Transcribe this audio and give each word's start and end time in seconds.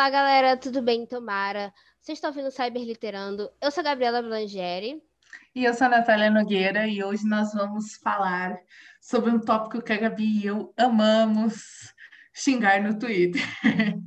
Olá, 0.00 0.08
galera, 0.08 0.56
tudo 0.56 0.80
bem? 0.80 1.04
Tomara. 1.04 1.74
Vocês 2.00 2.16
estão 2.16 2.30
ouvindo 2.30 2.50
Cyberliterando. 2.50 3.50
Eu 3.60 3.70
sou 3.70 3.82
a 3.82 3.84
Gabriela 3.84 4.22
Blangeri. 4.22 4.98
E 5.54 5.62
eu 5.62 5.74
sou 5.74 5.88
a 5.88 5.90
Natália 5.90 6.30
Nogueira 6.30 6.88
e 6.88 7.04
hoje 7.04 7.26
nós 7.26 7.52
vamos 7.52 7.96
falar 7.96 8.58
sobre 8.98 9.30
um 9.30 9.38
tópico 9.38 9.82
que 9.82 9.92
a 9.92 9.98
Gabi 9.98 10.40
e 10.40 10.46
eu 10.46 10.72
amamos 10.74 11.92
xingar 12.40 12.82
no 12.82 12.98
Twitter. 12.98 13.42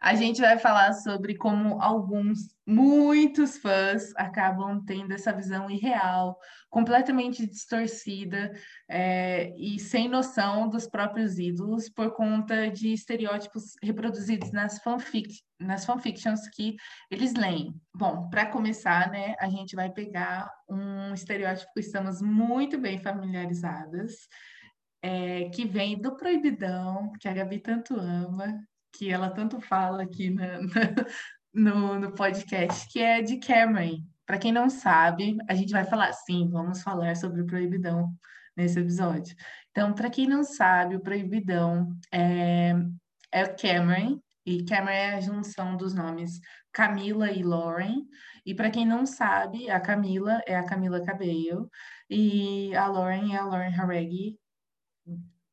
a 0.00 0.14
gente 0.14 0.40
vai 0.40 0.58
falar 0.58 0.92
sobre 0.94 1.34
como 1.34 1.80
alguns, 1.80 2.54
muitos 2.66 3.58
fãs 3.58 4.12
acabam 4.16 4.82
tendo 4.84 5.12
essa 5.12 5.32
visão 5.32 5.70
irreal, 5.70 6.38
completamente 6.70 7.46
distorcida 7.46 8.52
é, 8.88 9.54
e 9.56 9.78
sem 9.78 10.08
noção 10.08 10.68
dos 10.68 10.88
próprios 10.88 11.38
ídolos 11.38 11.88
por 11.88 12.12
conta 12.14 12.70
de 12.70 12.92
estereótipos 12.92 13.74
reproduzidos 13.82 14.50
nas, 14.50 14.78
fanfic, 14.82 15.28
nas 15.60 15.84
fanfictions 15.84 16.48
que 16.48 16.76
eles 17.10 17.34
leem. 17.34 17.74
Bom, 17.94 18.28
para 18.30 18.46
começar, 18.46 19.10
né, 19.10 19.34
a 19.38 19.48
gente 19.48 19.76
vai 19.76 19.90
pegar 19.90 20.50
um 20.68 21.12
estereótipo 21.12 21.72
que 21.74 21.80
estamos 21.80 22.20
muito 22.22 22.78
bem 22.78 22.98
familiarizadas, 22.98 24.26
é, 25.04 25.50
que 25.50 25.66
vem 25.66 26.00
do 26.00 26.16
Proibidão, 26.16 27.12
que 27.20 27.28
a 27.28 27.34
Gabi 27.34 27.58
tanto 27.58 27.94
ama, 27.94 28.58
que 28.90 29.10
ela 29.10 29.28
tanto 29.28 29.60
fala 29.60 30.02
aqui 30.02 30.30
na, 30.30 30.62
na, 31.52 31.70
no, 31.74 32.00
no 32.00 32.12
podcast, 32.12 32.88
que 32.88 33.00
é 33.00 33.20
de 33.20 33.36
Cameron. 33.36 34.02
Para 34.24 34.38
quem 34.38 34.50
não 34.50 34.70
sabe, 34.70 35.36
a 35.46 35.54
gente 35.54 35.72
vai 35.72 35.84
falar, 35.84 36.10
sim, 36.14 36.48
vamos 36.48 36.82
falar 36.82 37.14
sobre 37.16 37.42
o 37.42 37.46
Proibidão 37.46 38.14
nesse 38.56 38.80
episódio. 38.80 39.36
Então, 39.70 39.92
para 39.92 40.08
quem 40.08 40.26
não 40.26 40.42
sabe, 40.42 40.96
o 40.96 41.00
Proibidão 41.00 41.94
é, 42.10 42.72
é 43.30 43.46
Cameron, 43.46 44.18
e 44.46 44.64
Cameron 44.64 44.90
é 44.90 45.14
a 45.16 45.20
junção 45.20 45.76
dos 45.76 45.92
nomes 45.92 46.40
Camila 46.72 47.30
e 47.30 47.42
Lauren. 47.42 48.06
E 48.46 48.54
para 48.54 48.70
quem 48.70 48.86
não 48.86 49.04
sabe, 49.04 49.68
a 49.68 49.78
Camila 49.78 50.40
é 50.46 50.56
a 50.56 50.64
Camila 50.64 51.04
Cabello 51.04 51.68
e 52.08 52.74
a 52.74 52.86
Lauren 52.86 53.34
é 53.34 53.36
a 53.36 53.44
Lauren 53.44 53.74
Haregi, 53.74 54.38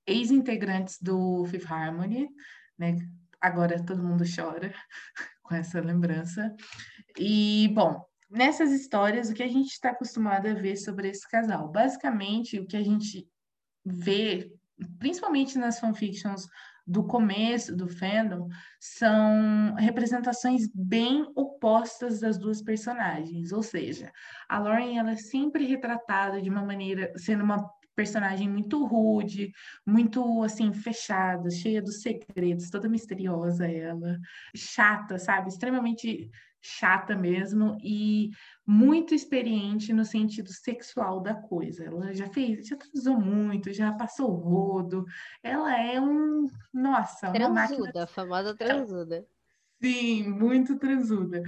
ex-integrantes 0.06 0.98
do 1.02 1.46
Fifth 1.46 1.72
Harmony, 1.72 2.30
né? 2.78 2.98
Agora 3.40 3.84
todo 3.84 4.04
mundo 4.04 4.24
chora 4.24 4.74
com 5.44 5.56
essa 5.56 5.80
lembrança. 5.80 6.54
E, 7.18 7.70
bom, 7.74 8.04
nessas 8.30 8.72
histórias, 8.72 9.30
o 9.30 9.34
que 9.34 9.44
a 9.44 9.48
gente 9.48 9.72
está 9.72 9.90
acostumado 9.90 10.48
a 10.48 10.54
ver 10.54 10.76
sobre 10.76 11.10
esse 11.10 11.28
casal? 11.30 11.72
Basicamente, 11.72 12.60
o 12.60 12.68
que 12.68 12.78
a 12.78 12.84
gente 12.84 13.28
vê, 13.84 14.52
principalmente 15.00 15.58
nas 15.58 15.80
fanfictions 15.80 16.48
do 16.86 17.06
começo 17.06 17.76
do 17.76 17.88
fandom, 17.88 18.48
são 18.80 19.76
representações 19.76 20.68
bem 20.74 21.32
opostas 21.36 22.20
das 22.20 22.38
duas 22.38 22.62
personagens. 22.62 23.52
Ou 23.52 23.64
seja, 23.64 24.12
a 24.48 24.60
Lauren 24.60 24.98
ela 24.98 25.12
é 25.12 25.18
sempre 25.18 25.66
retratada 25.66 26.42
de 26.42 26.50
uma 26.50 26.64
maneira, 26.64 27.12
sendo 27.18 27.44
uma 27.44 27.70
personagem 28.02 28.50
muito 28.50 28.84
rude, 28.84 29.54
muito 29.86 30.44
assim 30.44 30.74
fechada, 30.74 31.52
cheia 31.52 31.80
dos 31.80 32.02
segredos, 32.02 32.72
toda 32.72 32.90
misteriosa 32.90 33.68
ela, 33.68 34.18
chata, 34.56 35.20
sabe, 35.20 35.50
extremamente 35.50 36.32
chata 36.60 37.16
mesmo 37.16 37.78
e 37.84 38.32
muito 38.66 39.14
experiente 39.14 39.94
no 39.94 40.04
sentido 40.04 40.52
sexual 40.52 41.22
da 41.22 41.36
coisa. 41.36 41.86
Ela 41.86 42.12
já 42.12 42.28
fez, 42.28 42.68
já 42.68 42.76
transou 42.76 43.20
muito, 43.20 43.72
já 43.72 43.92
passou 43.94 44.32
rodo. 44.32 45.06
Ela 45.44 45.80
é 45.80 46.02
um, 46.02 46.48
nossa, 46.74 47.32
transuda, 47.32 47.48
uma 47.48 47.54
máquina... 47.54 48.04
a 48.04 48.08
famosa 48.08 48.56
transuda. 48.56 49.28
Sim, 49.80 50.30
muito 50.30 50.76
transuda. 50.78 51.44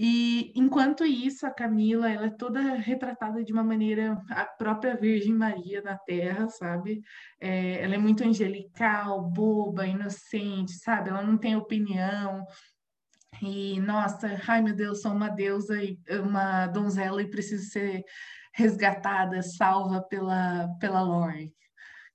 E 0.00 0.52
enquanto 0.54 1.04
isso, 1.04 1.44
a 1.44 1.50
Camila, 1.50 2.08
ela 2.08 2.26
é 2.26 2.30
toda 2.30 2.60
retratada 2.76 3.42
de 3.42 3.52
uma 3.52 3.64
maneira, 3.64 4.16
a 4.30 4.44
própria 4.44 4.96
Virgem 4.96 5.34
Maria 5.34 5.82
na 5.82 5.98
Terra, 5.98 6.48
sabe? 6.48 7.02
É, 7.40 7.82
ela 7.82 7.96
é 7.96 7.98
muito 7.98 8.22
angelical, 8.22 9.20
boba, 9.20 9.88
inocente, 9.88 10.70
sabe? 10.74 11.10
Ela 11.10 11.22
não 11.22 11.36
tem 11.36 11.56
opinião. 11.56 12.46
E, 13.42 13.80
nossa, 13.80 14.40
ai 14.46 14.62
meu 14.62 14.76
Deus, 14.76 15.02
sou 15.02 15.10
uma 15.10 15.30
deusa, 15.30 15.82
e 15.82 15.98
uma 16.22 16.68
donzela 16.68 17.20
e 17.20 17.28
preciso 17.28 17.68
ser 17.68 18.04
resgatada, 18.54 19.42
salva 19.42 20.00
pela, 20.00 20.68
pela 20.78 21.02
Lore. 21.02 21.52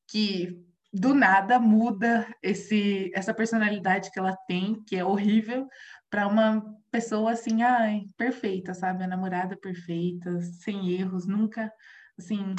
Que 0.08 0.58
do 0.94 1.14
nada 1.14 1.60
muda 1.60 2.26
esse, 2.42 3.12
essa 3.16 3.34
personalidade 3.34 4.12
que 4.12 4.20
ela 4.20 4.38
tem, 4.48 4.82
que 4.86 4.96
é 4.96 5.04
horrível, 5.04 5.68
para 6.14 6.28
uma 6.28 6.64
pessoa 6.92 7.32
assim, 7.32 7.64
ai, 7.64 8.04
perfeita, 8.16 8.76
sabe? 8.76 9.04
A 9.04 9.08
namorada 9.08 9.58
perfeita, 9.58 10.40
sem 10.42 10.92
erros, 10.92 11.26
nunca 11.26 11.74
assim, 12.16 12.54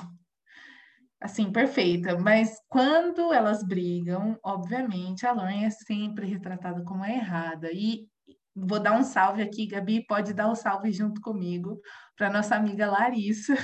assim, 1.21 1.53
perfeita. 1.53 2.19
Mas 2.19 2.59
quando 2.69 3.33
elas 3.33 3.63
brigam, 3.65 4.37
obviamente, 4.43 5.25
a 5.25 5.31
Lauren 5.31 5.65
é 5.65 5.71
sempre 5.71 6.27
retratada 6.27 6.83
como 6.83 7.05
a 7.05 7.09
errada. 7.09 7.71
E 7.73 8.09
vou 8.57 8.81
dar 8.81 8.99
um 8.99 9.05
salve 9.05 9.41
aqui, 9.41 9.69
Gabi, 9.69 10.05
pode 10.05 10.35
dar 10.35 10.49
o 10.49 10.51
um 10.51 10.57
salve 10.57 10.91
junto 10.91 11.21
comigo 11.21 11.81
para 12.17 12.29
nossa 12.29 12.57
amiga 12.57 12.91
Larissa. 12.91 13.55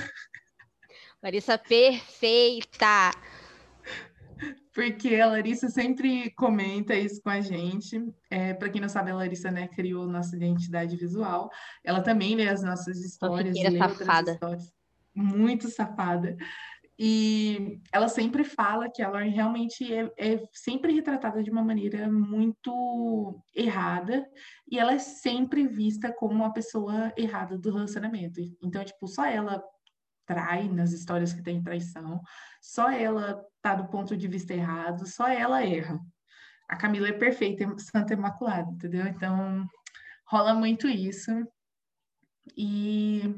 Larissa 1.21 1.57
perfeita 1.57 3.11
porque 4.73 5.15
a 5.15 5.27
Larissa 5.27 5.69
sempre 5.69 6.31
comenta 6.31 6.95
isso 6.95 7.21
com 7.21 7.29
a 7.29 7.41
gente. 7.41 8.01
É, 8.29 8.53
Para 8.53 8.69
quem 8.69 8.81
não 8.81 8.89
sabe, 8.89 9.11
a 9.11 9.15
Larissa 9.15 9.51
né, 9.51 9.67
criou 9.67 10.07
nossa 10.07 10.35
identidade 10.35 10.95
visual. 10.95 11.49
Ela 11.83 12.01
também 12.01 12.35
lê 12.35 12.47
as 12.47 12.63
nossas 12.63 12.99
histórias. 12.99 13.55
Lê 13.55 13.77
safada. 13.77 14.31
Histórias, 14.31 14.73
muito 15.13 15.67
safada. 15.69 16.37
E 17.03 17.79
ela 17.91 18.07
sempre 18.07 18.43
fala 18.43 18.87
que 18.87 19.01
a 19.01 19.09
Lauren 19.09 19.31
realmente 19.31 19.91
é, 19.91 20.11
é, 20.17 20.43
sempre 20.53 20.93
retratada 20.93 21.41
de 21.41 21.49
uma 21.49 21.63
maneira 21.63 22.07
muito 22.11 23.41
errada 23.55 24.23
e 24.69 24.77
ela 24.77 24.93
é 24.93 24.99
sempre 24.99 25.67
vista 25.67 26.13
como 26.13 26.35
uma 26.35 26.53
pessoa 26.53 27.11
errada 27.17 27.57
do 27.57 27.73
relacionamento. 27.73 28.39
Então, 28.61 28.83
tipo, 28.83 29.07
só 29.07 29.25
ela 29.25 29.63
trai 30.25 30.67
nas 30.69 30.91
histórias 30.91 31.33
que 31.33 31.41
tem 31.41 31.61
traição, 31.61 32.21
só 32.61 32.89
ela 32.91 33.43
tá 33.61 33.75
do 33.75 33.87
ponto 33.89 34.15
de 34.15 34.27
vista 34.27 34.53
errado, 34.53 35.07
só 35.07 35.27
ela 35.27 35.63
erra. 35.63 35.99
A 36.69 36.75
Camila 36.77 37.09
é 37.09 37.13
perfeita, 37.13 37.65
santa 37.77 38.13
imaculada, 38.13 38.71
entendeu? 38.71 39.05
Então, 39.07 39.67
rola 40.25 40.53
muito 40.53 40.87
isso. 40.87 41.31
E 42.55 43.35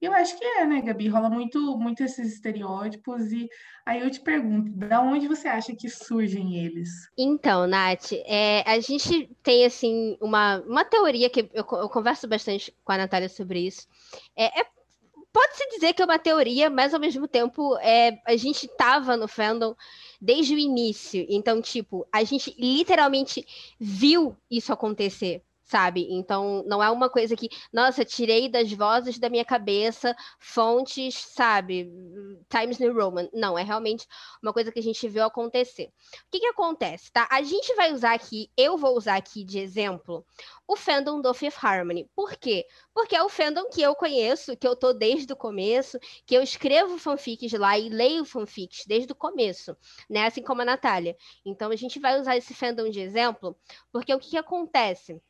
eu 0.00 0.12
acho 0.12 0.38
que 0.38 0.44
é, 0.44 0.66
né, 0.66 0.82
Gabi? 0.82 1.08
Rola 1.08 1.30
muito, 1.30 1.78
muito 1.78 2.02
esses 2.02 2.34
estereótipos. 2.34 3.32
E 3.32 3.48
aí 3.86 4.00
eu 4.00 4.10
te 4.10 4.20
pergunto, 4.20 4.70
da 4.72 5.00
onde 5.00 5.26
você 5.26 5.48
acha 5.48 5.74
que 5.74 5.88
surgem 5.88 6.64
eles? 6.64 6.90
Então, 7.16 7.66
Nath, 7.66 8.12
é, 8.26 8.62
a 8.66 8.78
gente 8.78 9.34
tem, 9.42 9.64
assim, 9.64 10.18
uma, 10.20 10.58
uma 10.60 10.84
teoria 10.84 11.30
que 11.30 11.48
eu, 11.54 11.66
eu 11.72 11.88
converso 11.88 12.28
bastante 12.28 12.76
com 12.84 12.92
a 12.92 12.98
Natália 12.98 13.28
sobre 13.28 13.66
isso. 13.66 13.86
É, 14.36 14.60
é 14.60 14.75
pode-se 15.36 15.68
dizer 15.68 15.92
que 15.92 16.00
é 16.00 16.04
uma 16.06 16.18
teoria, 16.18 16.70
mas 16.70 16.94
ao 16.94 17.00
mesmo 17.00 17.28
tempo 17.28 17.76
é, 17.80 18.18
a 18.24 18.34
gente 18.36 18.64
estava 18.64 19.18
no 19.18 19.28
fandom 19.28 19.76
desde 20.18 20.54
o 20.54 20.58
início. 20.58 21.26
Então, 21.28 21.60
tipo, 21.60 22.06
a 22.10 22.24
gente 22.24 22.54
literalmente 22.58 23.46
viu 23.78 24.34
isso 24.50 24.72
acontecer 24.72 25.42
sabe? 25.66 26.06
Então, 26.10 26.64
não 26.66 26.82
é 26.82 26.88
uma 26.90 27.10
coisa 27.10 27.34
que, 27.36 27.48
nossa, 27.72 28.04
tirei 28.04 28.48
das 28.48 28.72
vozes 28.72 29.18
da 29.18 29.28
minha 29.28 29.44
cabeça 29.44 30.14
fontes, 30.38 31.16
sabe? 31.16 31.92
Times 32.48 32.78
New 32.78 32.94
Roman. 32.94 33.28
Não, 33.34 33.58
é 33.58 33.64
realmente 33.64 34.06
uma 34.40 34.52
coisa 34.52 34.70
que 34.70 34.78
a 34.78 34.82
gente 34.82 35.08
viu 35.08 35.24
acontecer. 35.24 35.86
O 35.86 36.30
que 36.30 36.38
que 36.38 36.46
acontece, 36.46 37.10
tá? 37.12 37.26
A 37.30 37.42
gente 37.42 37.74
vai 37.74 37.92
usar 37.92 38.14
aqui, 38.14 38.48
eu 38.56 38.78
vou 38.78 38.96
usar 38.96 39.16
aqui 39.16 39.44
de 39.44 39.58
exemplo, 39.58 40.24
o 40.68 40.76
fandom 40.76 41.20
do 41.20 41.34
Fifth 41.34 41.62
Harmony. 41.62 42.08
Por 42.14 42.36
quê? 42.36 42.64
Porque 42.94 43.16
é 43.16 43.22
o 43.22 43.28
fandom 43.28 43.68
que 43.68 43.82
eu 43.82 43.94
conheço, 43.96 44.56
que 44.56 44.66
eu 44.66 44.76
tô 44.76 44.92
desde 44.92 45.32
o 45.32 45.36
começo, 45.36 45.98
que 46.24 46.36
eu 46.36 46.42
escrevo 46.42 46.96
fanfics 46.96 47.52
lá 47.52 47.76
e 47.76 47.88
leio 47.88 48.24
fanfics 48.24 48.84
desde 48.86 49.12
o 49.12 49.16
começo, 49.16 49.76
né? 50.08 50.26
Assim 50.26 50.42
como 50.42 50.62
a 50.62 50.64
Natália. 50.64 51.16
Então, 51.44 51.72
a 51.72 51.76
gente 51.76 51.98
vai 51.98 52.20
usar 52.20 52.36
esse 52.36 52.54
fandom 52.54 52.88
de 52.88 53.00
exemplo, 53.00 53.56
porque 53.90 54.14
o 54.14 54.18
que 54.20 54.30
que 54.30 54.36
acontece? 54.36 55.20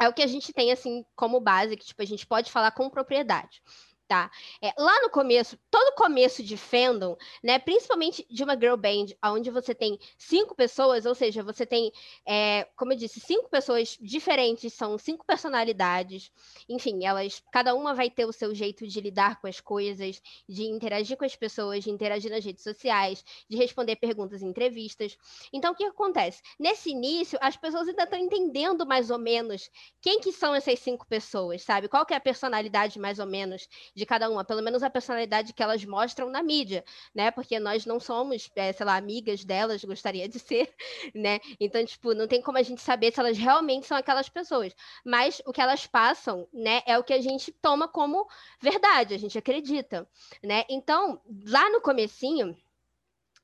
É 0.00 0.08
o 0.08 0.12
que 0.12 0.22
a 0.22 0.26
gente 0.26 0.52
tem 0.52 0.72
assim 0.72 1.04
como 1.14 1.40
base, 1.40 1.76
que 1.76 1.86
tipo, 1.86 2.02
a 2.02 2.06
gente 2.06 2.26
pode 2.26 2.50
falar 2.50 2.70
com 2.72 2.90
propriedade 2.90 3.62
tá? 4.06 4.30
É, 4.62 4.72
lá 4.78 5.00
no 5.02 5.10
começo, 5.10 5.58
todo 5.70 5.94
começo 5.94 6.42
de 6.42 6.56
fandom, 6.56 7.16
né, 7.42 7.58
principalmente 7.58 8.26
de 8.30 8.44
uma 8.44 8.54
girl 8.54 8.76
band, 8.76 9.06
onde 9.24 9.50
você 9.50 9.74
tem 9.74 9.98
cinco 10.18 10.54
pessoas, 10.54 11.06
ou 11.06 11.14
seja, 11.14 11.42
você 11.42 11.64
tem, 11.64 11.90
é, 12.26 12.68
como 12.76 12.92
eu 12.92 12.96
disse, 12.96 13.20
cinco 13.20 13.48
pessoas 13.48 13.96
diferentes, 14.00 14.72
são 14.74 14.98
cinco 14.98 15.24
personalidades, 15.24 16.30
enfim, 16.68 17.04
elas, 17.04 17.42
cada 17.52 17.74
uma 17.74 17.94
vai 17.94 18.10
ter 18.10 18.26
o 18.26 18.32
seu 18.32 18.54
jeito 18.54 18.86
de 18.86 19.00
lidar 19.00 19.40
com 19.40 19.46
as 19.46 19.60
coisas, 19.60 20.20
de 20.48 20.64
interagir 20.64 21.16
com 21.16 21.24
as 21.24 21.36
pessoas, 21.36 21.84
de 21.84 21.90
interagir 21.90 22.30
nas 22.30 22.44
redes 22.44 22.62
sociais, 22.62 23.24
de 23.48 23.56
responder 23.56 23.96
perguntas 23.96 24.42
em 24.42 24.48
entrevistas. 24.48 25.16
Então, 25.52 25.72
o 25.72 25.74
que 25.74 25.84
acontece? 25.84 26.42
Nesse 26.58 26.90
início, 26.90 27.38
as 27.40 27.56
pessoas 27.56 27.88
ainda 27.88 28.04
estão 28.04 28.18
entendendo 28.18 28.86
mais 28.86 29.10
ou 29.10 29.18
menos 29.18 29.70
quem 30.00 30.20
que 30.20 30.32
são 30.32 30.54
essas 30.54 30.78
cinco 30.78 31.06
pessoas, 31.06 31.62
sabe? 31.62 31.88
Qual 31.88 32.04
que 32.04 32.14
é 32.14 32.16
a 32.16 32.20
personalidade 32.20 32.98
mais 32.98 33.18
ou 33.18 33.26
menos 33.26 33.68
de 33.94 34.04
cada 34.04 34.28
uma, 34.28 34.44
pelo 34.44 34.62
menos 34.62 34.82
a 34.82 34.90
personalidade 34.90 35.52
que 35.52 35.62
elas 35.62 35.84
mostram 35.84 36.28
na 36.28 36.42
mídia, 36.42 36.84
né? 37.14 37.30
Porque 37.30 37.58
nós 37.58 37.86
não 37.86 38.00
somos, 38.00 38.50
é, 38.56 38.72
sei 38.72 38.84
lá, 38.84 38.96
amigas 38.96 39.44
delas, 39.44 39.84
gostaria 39.84 40.28
de 40.28 40.38
ser, 40.38 40.74
né? 41.14 41.40
Então, 41.60 41.84
tipo, 41.84 42.14
não 42.14 42.26
tem 42.26 42.42
como 42.42 42.58
a 42.58 42.62
gente 42.62 42.80
saber 42.80 43.12
se 43.12 43.20
elas 43.20 43.38
realmente 43.38 43.86
são 43.86 43.96
aquelas 43.96 44.28
pessoas. 44.28 44.74
Mas 45.04 45.40
o 45.46 45.52
que 45.52 45.60
elas 45.60 45.86
passam, 45.86 46.48
né, 46.52 46.82
é 46.86 46.98
o 46.98 47.04
que 47.04 47.12
a 47.12 47.20
gente 47.20 47.52
toma 47.52 47.86
como 47.88 48.26
verdade, 48.60 49.14
a 49.14 49.18
gente 49.18 49.38
acredita, 49.38 50.08
né? 50.42 50.64
Então, 50.68 51.20
lá 51.46 51.70
no 51.70 51.80
comecinho, 51.80 52.56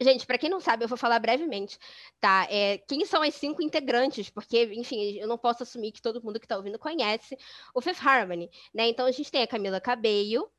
Gente, 0.03 0.27
para 0.27 0.39
quem 0.39 0.49
não 0.49 0.61
sabe, 0.61 0.83
eu 0.83 0.89
vou 0.89 0.97
falar 0.97 1.19
brevemente, 1.19 1.79
tá? 2.19 2.47
É, 2.49 2.79
quem 2.79 3.05
são 3.05 3.21
as 3.21 3.35
cinco 3.35 3.63
integrantes? 3.63 4.31
Porque, 4.31 4.65
enfim, 4.73 5.19
eu 5.19 5.29
não 5.29 5.37
posso 5.37 5.63
assumir 5.63 5.93
que 5.93 6.01
todo 6.01 6.23
mundo 6.23 6.41
que 6.41 6.47
está 6.47 6.57
ouvindo 6.57 6.79
conhece 6.79 7.37
o 7.75 7.83
Fifth 7.83 8.03
Harmony, 8.03 8.51
né? 8.73 8.89
Então 8.89 9.05
a 9.05 9.11
gente 9.11 9.31
tem 9.31 9.43
a 9.43 9.47
Camila 9.47 9.79
Cabello, 9.79 10.51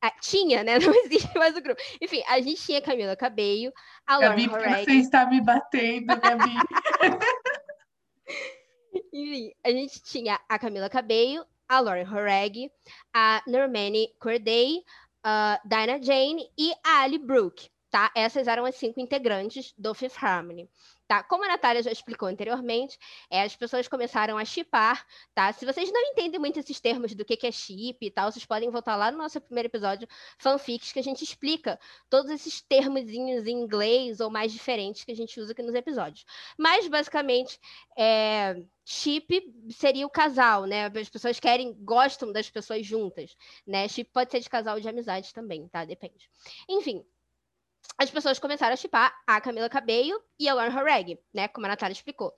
a, 0.00 0.10
tinha, 0.10 0.64
né? 0.64 0.78
Não 0.80 0.92
existe 1.04 1.32
mais 1.38 1.56
o 1.56 1.60
grupo. 1.60 1.80
Enfim, 2.00 2.22
a 2.26 2.40
gente 2.40 2.60
tinha 2.60 2.78
a 2.78 2.82
Camila 2.82 3.14
Cabello, 3.14 3.72
a 4.04 4.18
Lauren 4.18 4.48
Gabi, 4.48 4.48
Horeg. 4.48 4.84
você 4.84 4.92
está 4.94 5.26
me 5.26 5.40
batendo, 5.40 6.20
Gabi. 6.20 6.54
Enfim, 9.12 9.52
a 9.64 9.70
gente 9.70 10.02
tinha 10.02 10.40
a 10.48 10.58
Camila 10.58 10.90
Cabello, 10.90 11.46
a 11.68 11.78
Lauren 11.78 12.08
Horeg, 12.08 12.70
a 13.14 13.42
Normani 13.46 14.12
Corday, 14.18 14.82
a 15.22 15.60
Dinah 15.64 16.02
Jane 16.02 16.50
e 16.58 16.72
a 16.84 17.02
Ali 17.02 17.18
Brooke 17.18 17.70
tá? 17.90 18.10
Essas 18.14 18.46
eram 18.46 18.64
as 18.64 18.74
cinco 18.74 19.00
integrantes 19.00 19.72
do 19.76 19.94
Fifth 19.94 20.22
Harmony. 20.22 20.68
Tá? 21.06 21.22
Como 21.22 21.42
a 21.42 21.48
Natália 21.48 21.82
já 21.82 21.90
explicou 21.90 22.28
anteriormente, 22.28 22.98
é, 23.30 23.42
as 23.42 23.56
pessoas 23.56 23.88
começaram 23.88 24.36
a 24.36 24.44
chipar, 24.44 25.06
tá? 25.34 25.50
Se 25.54 25.64
vocês 25.64 25.90
não 25.90 26.02
entendem 26.02 26.38
muito 26.38 26.58
esses 26.58 26.78
termos 26.80 27.14
do 27.14 27.24
que, 27.24 27.34
que 27.34 27.46
é 27.46 27.50
chip 27.50 27.96
e 28.04 28.10
tal, 28.10 28.30
vocês 28.30 28.44
podem 28.44 28.68
voltar 28.68 28.94
lá 28.94 29.10
no 29.10 29.16
nosso 29.16 29.40
primeiro 29.40 29.68
episódio, 29.68 30.06
fanfics, 30.36 30.92
que 30.92 30.98
a 30.98 31.02
gente 31.02 31.24
explica 31.24 31.80
todos 32.10 32.30
esses 32.30 32.60
termozinhos 32.60 33.46
em 33.46 33.52
inglês 33.52 34.20
ou 34.20 34.28
mais 34.28 34.52
diferentes 34.52 35.02
que 35.02 35.12
a 35.12 35.16
gente 35.16 35.40
usa 35.40 35.52
aqui 35.52 35.62
nos 35.62 35.74
episódios. 35.74 36.26
Mas, 36.58 36.86
basicamente, 36.86 37.58
é, 37.96 38.62
chip 38.84 39.50
seria 39.70 40.06
o 40.06 40.10
casal, 40.10 40.66
né? 40.66 40.92
As 40.94 41.08
pessoas 41.08 41.40
querem, 41.40 41.72
gostam 41.84 42.30
das 42.32 42.50
pessoas 42.50 42.84
juntas, 42.84 43.34
né? 43.66 43.88
Chip 43.88 44.10
pode 44.12 44.30
ser 44.30 44.40
de 44.40 44.50
casal 44.50 44.74
ou 44.74 44.80
de 44.80 44.88
amizade 44.88 45.32
também, 45.32 45.66
tá? 45.68 45.86
Depende. 45.86 46.28
Enfim, 46.68 47.02
as 47.96 48.10
pessoas 48.10 48.38
começaram 48.38 48.74
a 48.74 48.76
chipar 48.76 49.12
a 49.26 49.40
Camila 49.40 49.68
Cabello 49.68 50.20
e 50.38 50.48
a 50.48 50.54
Lauren 50.54 50.76
Horeg, 50.76 51.18
né? 51.32 51.48
Como 51.48 51.66
a 51.66 51.70
Natália 51.70 51.92
explicou. 51.92 52.32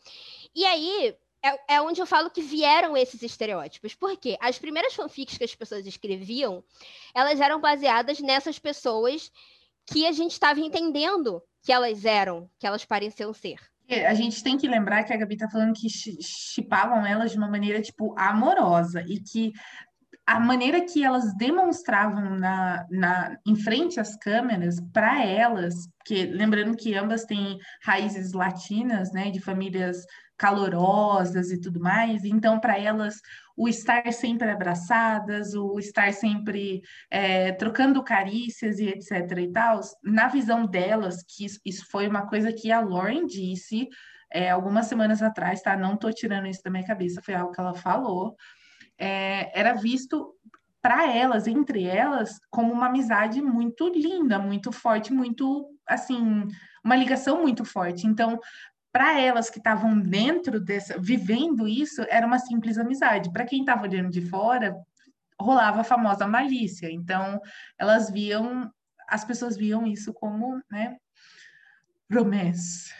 E 0.54 0.64
aí, 0.64 1.14
é, 1.42 1.74
é, 1.74 1.80
onde 1.80 2.00
eu 2.00 2.06
falo 2.06 2.30
que 2.30 2.42
vieram 2.42 2.96
esses 2.96 3.22
estereótipos. 3.22 3.94
Por 3.94 4.16
quê? 4.16 4.36
As 4.40 4.58
primeiras 4.58 4.94
fanfics 4.94 5.38
que 5.38 5.44
as 5.44 5.54
pessoas 5.54 5.86
escreviam, 5.86 6.62
elas 7.14 7.40
eram 7.40 7.60
baseadas 7.60 8.20
nessas 8.20 8.58
pessoas 8.58 9.30
que 9.86 10.06
a 10.06 10.12
gente 10.12 10.32
estava 10.32 10.60
entendendo 10.60 11.42
que 11.62 11.72
elas 11.72 12.04
eram, 12.04 12.48
que 12.58 12.66
elas 12.66 12.84
pareciam 12.84 13.32
ser. 13.32 13.58
A 14.06 14.14
gente 14.14 14.42
tem 14.44 14.56
que 14.56 14.68
lembrar 14.68 15.02
que 15.02 15.12
a 15.12 15.16
Gabi 15.16 15.36
tá 15.36 15.48
falando 15.48 15.74
que 15.74 15.88
chipavam 15.90 17.04
elas 17.04 17.32
de 17.32 17.36
uma 17.36 17.48
maneira, 17.48 17.82
tipo, 17.82 18.14
amorosa. 18.16 19.02
E 19.02 19.18
que 19.18 19.52
a 20.30 20.38
maneira 20.38 20.80
que 20.86 21.02
elas 21.02 21.34
demonstravam 21.34 22.38
na, 22.38 22.86
na, 22.88 23.36
em 23.44 23.56
frente 23.56 23.98
às 23.98 24.14
câmeras, 24.14 24.76
para 24.92 25.26
elas, 25.26 25.74
que 26.04 26.24
lembrando 26.24 26.76
que 26.76 26.94
ambas 26.94 27.24
têm 27.24 27.58
raízes 27.82 28.32
latinas, 28.32 29.12
né, 29.12 29.32
de 29.32 29.40
famílias 29.40 30.06
calorosas 30.38 31.50
e 31.50 31.60
tudo 31.60 31.80
mais, 31.80 32.24
então 32.24 32.60
para 32.60 32.78
elas 32.78 33.16
o 33.56 33.68
estar 33.68 34.12
sempre 34.12 34.48
abraçadas, 34.48 35.52
o 35.52 35.80
estar 35.80 36.12
sempre 36.12 36.80
é, 37.10 37.50
trocando 37.50 38.00
carícias 38.04 38.78
e 38.78 38.86
etc 38.86 39.36
e 39.36 39.50
tal, 39.50 39.80
na 40.00 40.28
visão 40.28 40.64
delas, 40.64 41.24
que 41.24 41.44
isso, 41.44 41.58
isso 41.66 41.90
foi 41.90 42.06
uma 42.06 42.28
coisa 42.28 42.52
que 42.52 42.70
a 42.70 42.80
Lauren 42.80 43.26
disse 43.26 43.88
é, 44.32 44.48
algumas 44.48 44.86
semanas 44.86 45.22
atrás, 45.22 45.60
tá? 45.60 45.76
Não 45.76 45.96
tô 45.96 46.08
tirando 46.12 46.46
isso 46.46 46.62
da 46.62 46.70
minha 46.70 46.86
cabeça, 46.86 47.20
foi 47.20 47.34
algo 47.34 47.52
que 47.52 47.60
ela 47.60 47.74
falou 47.74 48.36
é, 49.00 49.58
era 49.58 49.72
visto 49.74 50.34
para 50.82 51.12
elas, 51.12 51.46
entre 51.46 51.84
elas, 51.84 52.38
como 52.50 52.72
uma 52.72 52.86
amizade 52.86 53.40
muito 53.42 53.88
linda, 53.88 54.38
muito 54.38 54.70
forte, 54.72 55.12
muito 55.12 55.68
assim, 55.86 56.46
uma 56.84 56.96
ligação 56.96 57.42
muito 57.42 57.64
forte. 57.64 58.06
Então, 58.06 58.38
para 58.92 59.18
elas 59.20 59.50
que 59.50 59.58
estavam 59.58 59.98
dentro 59.98 60.60
dessa, 60.60 60.98
vivendo 60.98 61.66
isso, 61.66 62.02
era 62.08 62.26
uma 62.26 62.38
simples 62.38 62.78
amizade. 62.78 63.32
Para 63.32 63.44
quem 63.44 63.60
estava 63.60 63.82
olhando 63.82 64.10
de 64.10 64.22
fora, 64.22 64.74
rolava 65.40 65.80
a 65.80 65.84
famosa 65.84 66.26
malícia. 66.26 66.90
Então, 66.90 67.40
elas 67.78 68.10
viam, 68.10 68.70
as 69.08 69.24
pessoas 69.24 69.56
viam 69.56 69.86
isso 69.86 70.12
como, 70.12 70.62
né, 70.70 70.96
promessa. 72.08 72.92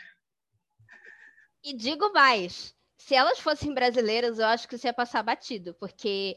E 1.62 1.74
digo 1.74 2.12
mais, 2.12 2.74
se 3.00 3.14
elas 3.14 3.38
fossem 3.38 3.72
brasileiras, 3.72 4.38
eu 4.38 4.46
acho 4.46 4.68
que 4.68 4.76
isso 4.76 4.86
ia 4.86 4.92
passar 4.92 5.22
batido, 5.22 5.74
porque 5.74 6.36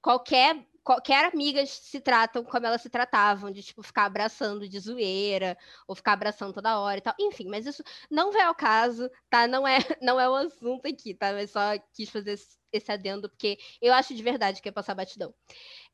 qualquer 0.00 0.64
qualquer 0.82 1.26
amigas 1.26 1.68
se 1.70 2.00
tratam 2.00 2.42
como 2.44 2.66
elas 2.66 2.80
se 2.80 2.88
tratavam, 2.88 3.50
de 3.50 3.62
tipo 3.62 3.82
ficar 3.82 4.04
abraçando 4.06 4.68
de 4.68 4.78
zoeira, 4.80 5.58
ou 5.86 5.94
ficar 5.94 6.12
abraçando 6.14 6.54
toda 6.54 6.78
hora 6.78 6.98
e 6.98 7.00
tal. 7.02 7.14
Enfim, 7.20 7.48
mas 7.48 7.66
isso 7.66 7.82
não 8.10 8.32
vem 8.32 8.42
ao 8.42 8.54
caso, 8.54 9.10
tá? 9.28 9.46
Não 9.46 9.66
é, 9.66 9.78
não 10.00 10.18
é 10.18 10.28
o 10.28 10.34
assunto 10.34 10.86
aqui, 10.86 11.12
tá? 11.14 11.32
Mas 11.32 11.50
só 11.50 11.60
quis 11.92 12.08
fazer 12.08 12.38
esse 12.72 12.92
adendo, 12.92 13.28
porque 13.28 13.58
eu 13.82 13.92
acho 13.92 14.14
de 14.14 14.22
verdade 14.22 14.62
que 14.62 14.68
ia 14.68 14.72
passar 14.72 14.94
batidão. 14.94 15.34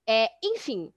É, 0.09 0.29
enfim, 0.45 0.93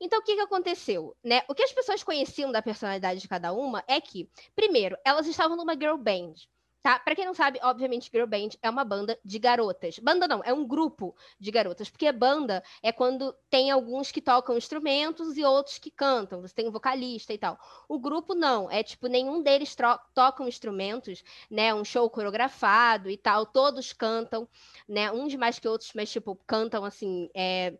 então 0.00 0.18
o 0.18 0.22
que, 0.22 0.34
que 0.34 0.40
aconteceu? 0.40 1.16
Né? 1.24 1.42
O 1.48 1.54
que 1.54 1.62
as 1.62 1.72
pessoas 1.72 2.02
conheciam 2.02 2.52
da 2.52 2.60
personalidade 2.60 3.20
de 3.20 3.28
cada 3.28 3.52
uma 3.52 3.82
é 3.86 4.00
que, 4.00 4.28
primeiro, 4.54 4.96
elas 5.04 5.26
estavam 5.26 5.56
numa 5.56 5.74
girl 5.74 5.96
band. 5.96 6.34
Tá? 6.82 6.98
Para 6.98 7.14
quem 7.14 7.26
não 7.26 7.34
sabe, 7.34 7.58
obviamente, 7.62 8.10
Girl 8.10 8.26
Band 8.26 8.50
é 8.62 8.70
uma 8.70 8.84
banda 8.84 9.18
de 9.22 9.38
garotas. 9.38 9.98
Banda 9.98 10.26
não, 10.26 10.42
é 10.42 10.52
um 10.52 10.66
grupo 10.66 11.14
de 11.38 11.50
garotas, 11.50 11.90
porque 11.90 12.10
banda 12.10 12.62
é 12.82 12.90
quando 12.90 13.34
tem 13.50 13.70
alguns 13.70 14.10
que 14.10 14.22
tocam 14.22 14.56
instrumentos 14.56 15.36
e 15.36 15.44
outros 15.44 15.76
que 15.76 15.90
cantam. 15.90 16.40
Você 16.40 16.54
tem 16.54 16.68
um 16.68 16.72
vocalista 16.72 17.34
e 17.34 17.38
tal. 17.38 17.58
O 17.86 17.98
grupo 17.98 18.34
não, 18.34 18.70
é 18.70 18.82
tipo 18.82 19.08
nenhum 19.08 19.42
deles 19.42 19.76
tocam 20.14 20.48
instrumentos, 20.48 21.22
né? 21.50 21.74
Um 21.74 21.84
show 21.84 22.08
coreografado 22.08 23.10
e 23.10 23.16
tal. 23.18 23.44
Todos 23.44 23.92
cantam, 23.92 24.48
né? 24.88 25.12
Uns 25.12 25.34
mais 25.34 25.58
que 25.58 25.68
outros, 25.68 25.92
mas 25.94 26.10
tipo 26.10 26.34
cantam 26.46 26.84
assim. 26.84 27.28
É... 27.34 27.74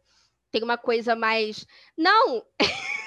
Tem 0.50 0.62
uma 0.62 0.76
coisa 0.76 1.16
mais. 1.16 1.66
Não! 1.96 2.44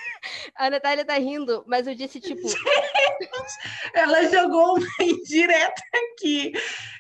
A 0.56 0.70
Natália 0.70 1.04
tá 1.06 1.16
rindo, 1.16 1.64
mas 1.68 1.86
eu 1.86 1.94
disse, 1.94 2.20
tipo. 2.20 2.42
Ela 3.94 4.30
jogou 4.30 4.78
uma 4.78 4.88
indireta 5.02 5.82
aqui. 5.94 6.54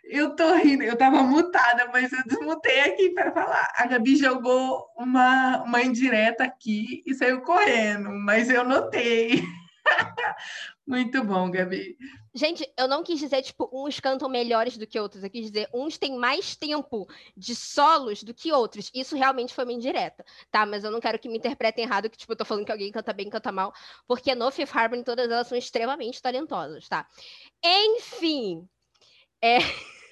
Eu 0.03 0.35
tô 0.35 0.53
rindo, 0.55 0.83
eu 0.83 0.97
tava 0.97 1.23
mutada, 1.23 1.89
mas 1.91 2.11
eu 2.11 2.23
desmutei 2.25 2.81
aqui 2.81 3.09
para 3.11 3.31
falar. 3.31 3.71
A 3.75 3.87
Gabi 3.87 4.15
jogou 4.15 4.85
uma, 4.97 5.63
uma 5.63 5.81
indireta 5.81 6.43
aqui 6.43 7.03
e 7.05 7.13
saiu 7.13 7.41
correndo, 7.41 8.09
mas 8.09 8.49
eu 8.49 8.63
notei. 8.63 9.43
Muito 10.85 11.23
bom, 11.23 11.49
Gabi. 11.49 11.97
Gente, 12.35 12.69
eu 12.77 12.89
não 12.89 13.03
quis 13.03 13.17
dizer, 13.17 13.41
tipo, 13.41 13.69
uns 13.71 14.01
cantam 14.01 14.27
melhores 14.27 14.77
do 14.77 14.85
que 14.85 14.99
outros. 14.99 15.23
Eu 15.23 15.29
quis 15.29 15.45
dizer, 15.45 15.69
uns 15.73 15.97
têm 15.97 16.17
mais 16.17 16.57
tempo 16.57 17.07
de 17.37 17.55
solos 17.55 18.21
do 18.21 18.33
que 18.33 18.51
outros. 18.51 18.91
Isso 18.93 19.15
realmente 19.15 19.53
foi 19.53 19.63
uma 19.63 19.71
indireta, 19.71 20.25
tá? 20.51 20.65
Mas 20.65 20.83
eu 20.83 20.91
não 20.91 20.99
quero 20.99 21.17
que 21.17 21.29
me 21.29 21.37
interpretem 21.37 21.85
errado, 21.85 22.09
que, 22.09 22.17
tipo, 22.17 22.33
eu 22.33 22.35
tô 22.35 22.43
falando 22.43 22.65
que 22.65 22.71
alguém 22.71 22.91
canta 22.91 23.13
bem, 23.13 23.29
canta 23.29 23.51
mal. 23.51 23.71
Porque 24.05 24.35
no 24.35 24.51
Fifth 24.51 24.75
Harmony, 24.75 25.03
todas 25.03 25.29
elas 25.31 25.47
são 25.47 25.57
extremamente 25.57 26.21
talentosas, 26.21 26.87
tá? 26.89 27.07
Enfim. 27.63 28.67
É... 29.41 29.59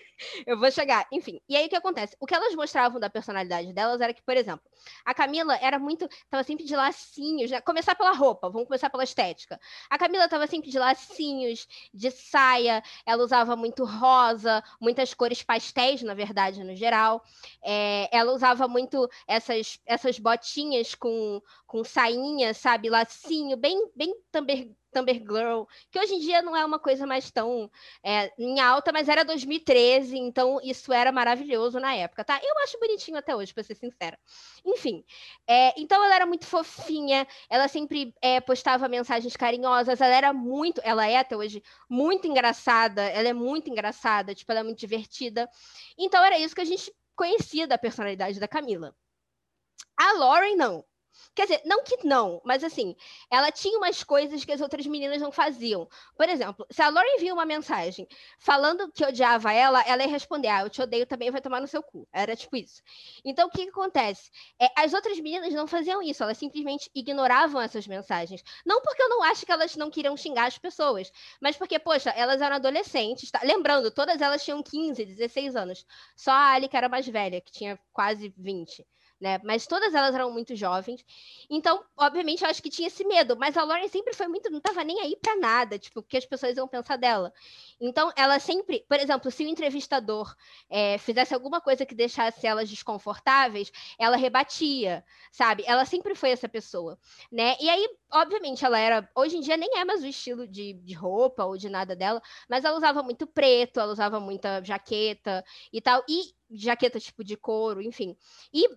eu 0.45 0.57
vou 0.57 0.71
chegar. 0.71 1.07
Enfim, 1.11 1.39
e 1.47 1.55
aí 1.55 1.65
o 1.65 1.69
que 1.69 1.75
acontece? 1.75 2.15
O 2.19 2.25
que 2.25 2.33
elas 2.33 2.55
mostravam 2.55 2.99
da 2.99 3.09
personalidade 3.09 3.73
delas 3.73 4.01
era 4.01 4.13
que, 4.13 4.21
por 4.21 4.35
exemplo, 4.35 4.63
a 5.05 5.13
Camila 5.13 5.57
era 5.61 5.79
muito. 5.79 6.07
Tava 6.29 6.43
sempre 6.43 6.65
de 6.65 6.75
lacinhos, 6.75 7.51
né? 7.51 7.61
Começar 7.61 7.95
pela 7.95 8.11
roupa, 8.11 8.49
vamos 8.49 8.67
começar 8.67 8.89
pela 8.89 9.03
estética. 9.03 9.59
A 9.89 9.97
Camila 9.97 10.27
tava 10.27 10.47
sempre 10.47 10.69
de 10.69 10.79
lacinhos, 10.79 11.67
de 11.93 12.11
saia, 12.11 12.83
ela 13.05 13.23
usava 13.23 13.55
muito 13.55 13.83
rosa, 13.85 14.63
muitas 14.79 15.13
cores 15.13 15.43
pastéis, 15.43 16.01
na 16.01 16.13
verdade, 16.13 16.63
no 16.63 16.75
geral. 16.75 17.23
É, 17.63 18.09
ela 18.15 18.31
usava 18.33 18.67
muito 18.67 19.09
essas, 19.27 19.79
essas 19.85 20.19
botinhas 20.19 20.95
com, 20.95 21.41
com 21.65 21.83
sainha, 21.83 22.53
sabe? 22.53 22.89
Lacinho, 22.89 23.57
bem, 23.57 23.91
bem 23.95 24.13
também 24.31 24.75
Tumblr 24.91 25.19
Girl, 25.19 25.63
que 25.89 25.99
hoje 25.99 26.15
em 26.15 26.19
dia 26.19 26.41
não 26.41 26.55
é 26.55 26.65
uma 26.65 26.79
coisa 26.79 27.07
mais 27.07 27.31
tão 27.31 27.69
é, 28.03 28.31
em 28.37 28.59
alta, 28.59 28.91
mas 28.91 29.07
era 29.07 29.23
2013, 29.23 30.17
então 30.17 30.59
isso 30.63 30.91
era 30.91 31.11
maravilhoso 31.11 31.79
na 31.79 31.95
época, 31.95 32.23
tá? 32.23 32.39
Eu 32.43 32.53
acho 32.63 32.79
bonitinho 32.79 33.17
até 33.17 33.35
hoje, 33.35 33.53
pra 33.53 33.63
ser 33.63 33.75
sincera. 33.75 34.19
Enfim, 34.65 35.03
é, 35.47 35.73
então 35.79 36.03
ela 36.03 36.15
era 36.15 36.25
muito 36.25 36.45
fofinha, 36.45 37.27
ela 37.49 37.67
sempre 37.67 38.13
é, 38.21 38.41
postava 38.41 38.87
mensagens 38.87 39.35
carinhosas, 39.35 40.01
ela 40.01 40.15
era 40.15 40.33
muito, 40.33 40.81
ela 40.83 41.07
é 41.07 41.17
até 41.17 41.35
hoje 41.35 41.63
muito 41.89 42.27
engraçada, 42.27 43.01
ela 43.03 43.29
é 43.29 43.33
muito 43.33 43.69
engraçada, 43.69 44.35
tipo, 44.35 44.51
ela 44.51 44.61
é 44.61 44.63
muito 44.63 44.79
divertida. 44.79 45.49
Então 45.97 46.23
era 46.23 46.37
isso 46.37 46.55
que 46.55 46.61
a 46.61 46.65
gente 46.65 46.93
conhecia 47.15 47.67
da 47.67 47.77
personalidade 47.77 48.39
da 48.39 48.47
Camila. 48.47 48.95
A 49.97 50.13
Lauren 50.13 50.55
não. 50.55 50.83
Quer 51.33 51.43
dizer, 51.43 51.61
não 51.65 51.83
que 51.83 52.05
não, 52.05 52.41
mas 52.43 52.63
assim, 52.63 52.95
ela 53.29 53.51
tinha 53.51 53.77
umas 53.77 54.03
coisas 54.03 54.43
que 54.43 54.51
as 54.51 54.61
outras 54.61 54.85
meninas 54.85 55.21
não 55.21 55.31
faziam. 55.31 55.87
Por 56.15 56.27
exemplo, 56.27 56.65
se 56.69 56.81
a 56.81 56.89
Lauren 56.89 57.15
envia 57.15 57.33
uma 57.33 57.45
mensagem 57.45 58.07
falando 58.37 58.91
que 58.91 59.05
odiava 59.05 59.53
ela, 59.53 59.81
ela 59.83 60.03
ia 60.03 60.09
responder: 60.09 60.47
Ah, 60.49 60.61
eu 60.61 60.69
te 60.69 60.81
odeio 60.81 61.05
também, 61.05 61.31
vai 61.31 61.41
tomar 61.41 61.61
no 61.61 61.67
seu 61.67 61.81
cu. 61.81 62.07
Era 62.11 62.35
tipo 62.35 62.55
isso. 62.55 62.81
Então, 63.23 63.47
o 63.47 63.51
que, 63.51 63.63
que 63.63 63.69
acontece? 63.69 64.29
É, 64.59 64.67
as 64.77 64.93
outras 64.93 65.19
meninas 65.19 65.53
não 65.53 65.67
faziam 65.67 66.01
isso, 66.01 66.23
elas 66.23 66.37
simplesmente 66.37 66.89
ignoravam 66.93 67.61
essas 67.61 67.87
mensagens. 67.87 68.43
Não 68.65 68.81
porque 68.81 69.01
eu 69.01 69.09
não 69.09 69.23
acho 69.23 69.45
que 69.45 69.51
elas 69.51 69.75
não 69.75 69.89
queriam 69.89 70.15
xingar 70.17 70.47
as 70.47 70.57
pessoas, 70.57 71.11
mas 71.41 71.55
porque, 71.57 71.79
poxa, 71.79 72.09
elas 72.11 72.41
eram 72.41 72.57
adolescentes. 72.57 73.31
Tá? 73.31 73.41
Lembrando, 73.43 73.91
todas 73.91 74.21
elas 74.21 74.43
tinham 74.43 74.61
15, 74.61 75.05
16 75.05 75.55
anos. 75.55 75.85
Só 76.15 76.31
a 76.31 76.51
Ali, 76.53 76.67
que 76.67 76.77
era 76.77 76.89
mais 76.89 77.07
velha, 77.07 77.41
que 77.41 77.51
tinha 77.51 77.79
quase 77.93 78.33
20 78.37 78.85
né? 79.21 79.39
Mas 79.43 79.67
todas 79.67 79.93
elas 79.93 80.15
eram 80.15 80.31
muito 80.31 80.55
jovens. 80.55 81.05
Então, 81.47 81.83
obviamente, 81.95 82.43
eu 82.43 82.49
acho 82.49 82.61
que 82.61 82.71
tinha 82.71 82.87
esse 82.87 83.05
medo. 83.05 83.37
Mas 83.37 83.55
a 83.55 83.63
Lauren 83.63 83.87
sempre 83.87 84.15
foi 84.15 84.27
muito, 84.27 84.49
não 84.49 84.57
estava 84.57 84.83
nem 84.83 84.99
aí 84.99 85.15
para 85.15 85.35
nada, 85.35 85.77
tipo, 85.77 85.99
o 85.99 86.03
que 86.03 86.17
as 86.17 86.25
pessoas 86.25 86.57
iam 86.57 86.67
pensar 86.67 86.97
dela. 86.97 87.31
Então, 87.79 88.11
ela 88.15 88.39
sempre, 88.39 88.83
por 88.89 88.99
exemplo, 88.99 89.29
se 89.29 89.45
o 89.45 89.47
entrevistador 89.47 90.35
é, 90.67 90.97
fizesse 90.97 91.35
alguma 91.35 91.61
coisa 91.61 91.85
que 91.85 91.93
deixasse 91.93 92.47
elas 92.47 92.67
desconfortáveis, 92.67 93.71
ela 93.99 94.17
rebatia, 94.17 95.05
sabe? 95.31 95.63
Ela 95.67 95.85
sempre 95.85 96.15
foi 96.15 96.31
essa 96.31 96.49
pessoa, 96.49 96.97
né? 97.31 97.55
E 97.59 97.69
aí, 97.69 97.87
obviamente, 98.11 98.65
ela 98.65 98.79
era. 98.79 99.07
Hoje 99.15 99.37
em 99.37 99.41
dia 99.41 99.55
nem 99.55 99.77
é 99.77 99.85
mais 99.85 100.01
o 100.01 100.07
estilo 100.07 100.47
de, 100.47 100.73
de 100.73 100.93
roupa 100.95 101.45
ou 101.45 101.57
de 101.57 101.69
nada 101.69 101.95
dela, 101.95 102.21
mas 102.49 102.65
ela 102.65 102.75
usava 102.75 103.03
muito 103.03 103.27
preto, 103.27 103.79
ela 103.79 103.91
usava 103.91 104.19
muita 104.19 104.63
jaqueta 104.63 105.45
e 105.71 105.79
tal. 105.79 106.03
E 106.09 106.33
jaqueta 106.49 106.99
tipo 106.99 107.23
de 107.23 107.37
couro, 107.37 107.81
enfim. 107.81 108.15
E 108.53 108.67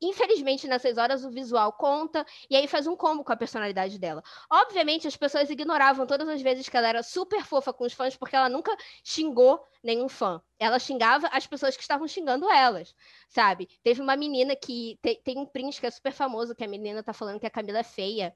Infelizmente, 0.00 0.66
nessas 0.66 0.96
horas, 0.98 1.24
o 1.24 1.30
visual 1.30 1.72
conta, 1.72 2.24
e 2.48 2.56
aí 2.56 2.66
faz 2.66 2.86
um 2.86 2.96
combo 2.96 3.22
com 3.22 3.32
a 3.32 3.36
personalidade 3.36 3.98
dela. 3.98 4.22
Obviamente, 4.50 5.06
as 5.06 5.16
pessoas 5.16 5.50
ignoravam 5.50 6.06
todas 6.06 6.28
as 6.28 6.40
vezes 6.40 6.68
que 6.68 6.76
ela 6.76 6.88
era 6.88 7.02
super 7.02 7.44
fofa 7.44 7.72
com 7.72 7.84
os 7.84 7.92
fãs, 7.92 8.16
porque 8.16 8.36
ela 8.36 8.48
nunca 8.48 8.74
xingou 9.02 9.62
nenhum 9.82 10.08
fã. 10.08 10.40
Ela 10.58 10.78
xingava 10.78 11.28
as 11.28 11.46
pessoas 11.46 11.76
que 11.76 11.82
estavam 11.82 12.08
xingando 12.08 12.50
elas, 12.50 12.94
sabe? 13.28 13.68
Teve 13.82 14.00
uma 14.00 14.16
menina 14.16 14.56
que. 14.56 14.98
Tem, 15.02 15.20
tem 15.22 15.38
um 15.38 15.46
print 15.46 15.80
que 15.80 15.86
é 15.86 15.90
super 15.90 16.12
famoso, 16.12 16.54
que 16.54 16.64
a 16.64 16.68
menina 16.68 17.02
tá 17.02 17.12
falando 17.12 17.38
que 17.38 17.46
a 17.46 17.50
Camila 17.50 17.80
é 17.80 17.84
feia. 17.84 18.34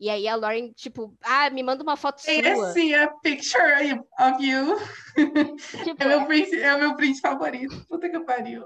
E 0.00 0.10
aí 0.10 0.26
a 0.26 0.34
Lauren, 0.34 0.72
tipo, 0.72 1.16
ah, 1.22 1.50
me 1.50 1.62
manda 1.62 1.82
uma 1.82 1.96
foto 1.96 2.20
sua. 2.20 2.32
Esse 2.32 2.94
é 2.94 3.04
a 3.04 3.08
picture 3.08 4.00
of 4.18 4.44
you. 4.44 4.76
Tipo, 5.84 6.02
é, 6.02 6.06
meu 6.06 6.26
print, 6.26 6.60
é 6.60 6.74
o 6.74 6.78
meu 6.78 6.96
print 6.96 7.20
favorito. 7.20 7.84
Puta 7.88 8.08
que 8.08 8.20
pariu. 8.20 8.64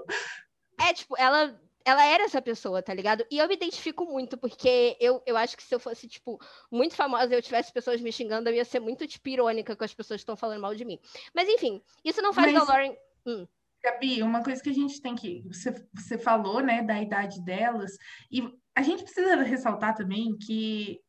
É, 0.79 0.93
tipo, 0.93 1.15
ela 1.17 1.59
ela 1.85 2.05
era 2.05 2.23
essa 2.23 2.41
pessoa, 2.41 2.81
tá 2.81 2.93
ligado? 2.93 3.25
E 3.29 3.37
eu 3.37 3.47
me 3.47 3.55
identifico 3.55 4.05
muito, 4.05 4.37
porque 4.37 4.95
eu, 4.99 5.21
eu 5.25 5.35
acho 5.35 5.57
que 5.57 5.63
se 5.63 5.73
eu 5.73 5.79
fosse, 5.79 6.07
tipo, 6.07 6.39
muito 6.71 6.95
famosa 6.95 7.33
e 7.33 7.37
eu 7.37 7.41
tivesse 7.41 7.71
pessoas 7.73 7.99
me 8.01 8.11
xingando, 8.11 8.49
eu 8.49 8.55
ia 8.55 8.65
ser 8.65 8.79
muito, 8.79 9.05
tipo, 9.07 9.29
irônica 9.29 9.75
com 9.75 9.83
as 9.83 9.93
pessoas 9.93 10.19
que 10.19 10.23
estão 10.23 10.37
falando 10.37 10.61
mal 10.61 10.73
de 10.75 10.85
mim. 10.85 10.99
Mas, 11.33 11.47
enfim, 11.49 11.81
isso 12.03 12.21
não 12.21 12.33
faz 12.33 12.51
Mas... 12.51 12.65
da 12.65 12.73
Lauren... 12.73 12.95
Hum. 13.25 13.47
Gabi, 13.83 14.23
uma 14.23 14.41
coisa 14.41 14.63
que 14.63 14.69
a 14.69 14.73
gente 14.73 15.01
tem 15.01 15.13
que. 15.13 15.43
Você, 15.45 15.73
você 15.93 16.17
falou, 16.17 16.61
né, 16.61 16.81
da 16.81 17.01
idade 17.01 17.43
delas, 17.43 17.91
e 18.31 18.41
a 18.73 18.81
gente 18.81 19.03
precisa 19.03 19.35
ressaltar 19.43 19.93
também 19.93 20.37
que 20.37 21.02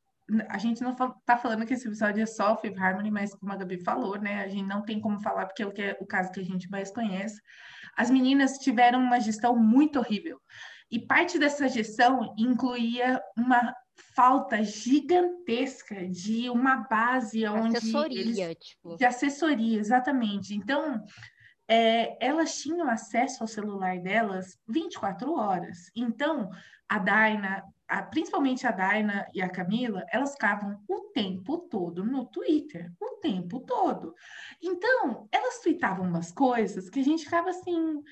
a 0.48 0.58
gente 0.58 0.82
não 0.82 0.92
está 0.92 1.36
falando 1.36 1.66
que 1.66 1.74
esse 1.74 1.86
episódio 1.86 2.22
é 2.22 2.26
só 2.26 2.56
Fifth 2.56 2.78
Harmony, 2.78 3.10
mas 3.10 3.34
como 3.34 3.52
a 3.52 3.56
Gabi 3.56 3.82
falou, 3.82 4.18
né, 4.18 4.42
a 4.42 4.48
gente 4.48 4.66
não 4.66 4.82
tem 4.82 5.00
como 5.00 5.20
falar 5.20 5.46
porque 5.46 5.62
é 5.62 5.66
o, 5.66 5.72
que 5.72 5.82
é 5.82 5.98
o 6.00 6.06
caso 6.06 6.32
que 6.32 6.40
a 6.40 6.44
gente 6.44 6.70
mais 6.70 6.90
conhece. 6.90 7.40
As 7.96 8.10
meninas 8.10 8.58
tiveram 8.58 9.00
uma 9.00 9.20
gestão 9.20 9.56
muito 9.56 9.98
horrível. 9.98 10.40
E 10.90 10.98
parte 10.98 11.38
dessa 11.38 11.68
gestão 11.68 12.34
incluía 12.38 13.20
uma 13.36 13.74
falta 14.14 14.62
gigantesca 14.62 16.06
de 16.08 16.48
uma 16.48 16.76
base 16.88 17.46
onde 17.46 17.76
assessoria, 17.76 18.20
eles... 18.20 18.58
tipo. 18.58 18.96
de 18.96 19.04
assessoria, 19.04 19.78
exatamente. 19.78 20.54
Então, 20.54 21.02
é, 21.68 22.24
elas 22.24 22.56
tinham 22.56 22.88
acesso 22.88 23.42
ao 23.42 23.48
celular 23.48 23.98
delas 24.00 24.58
24 24.68 25.32
horas. 25.34 25.90
Então, 25.96 26.50
a 26.88 26.98
Daina, 26.98 27.64
a, 27.94 28.02
principalmente 28.02 28.66
a 28.66 28.72
Daina 28.72 29.26
e 29.32 29.40
a 29.40 29.48
Camila, 29.48 30.04
elas 30.10 30.32
ficavam 30.32 30.82
o 30.88 31.00
tempo 31.12 31.58
todo 31.58 32.04
no 32.04 32.26
Twitter, 32.26 32.92
o 33.00 33.20
tempo 33.20 33.60
todo. 33.60 34.14
Então, 34.60 35.28
elas 35.30 35.60
tweetavam 35.60 36.04
umas 36.04 36.32
coisas 36.32 36.90
que 36.90 36.98
a 36.98 37.04
gente 37.04 37.24
ficava 37.24 37.50
assim, 37.50 38.02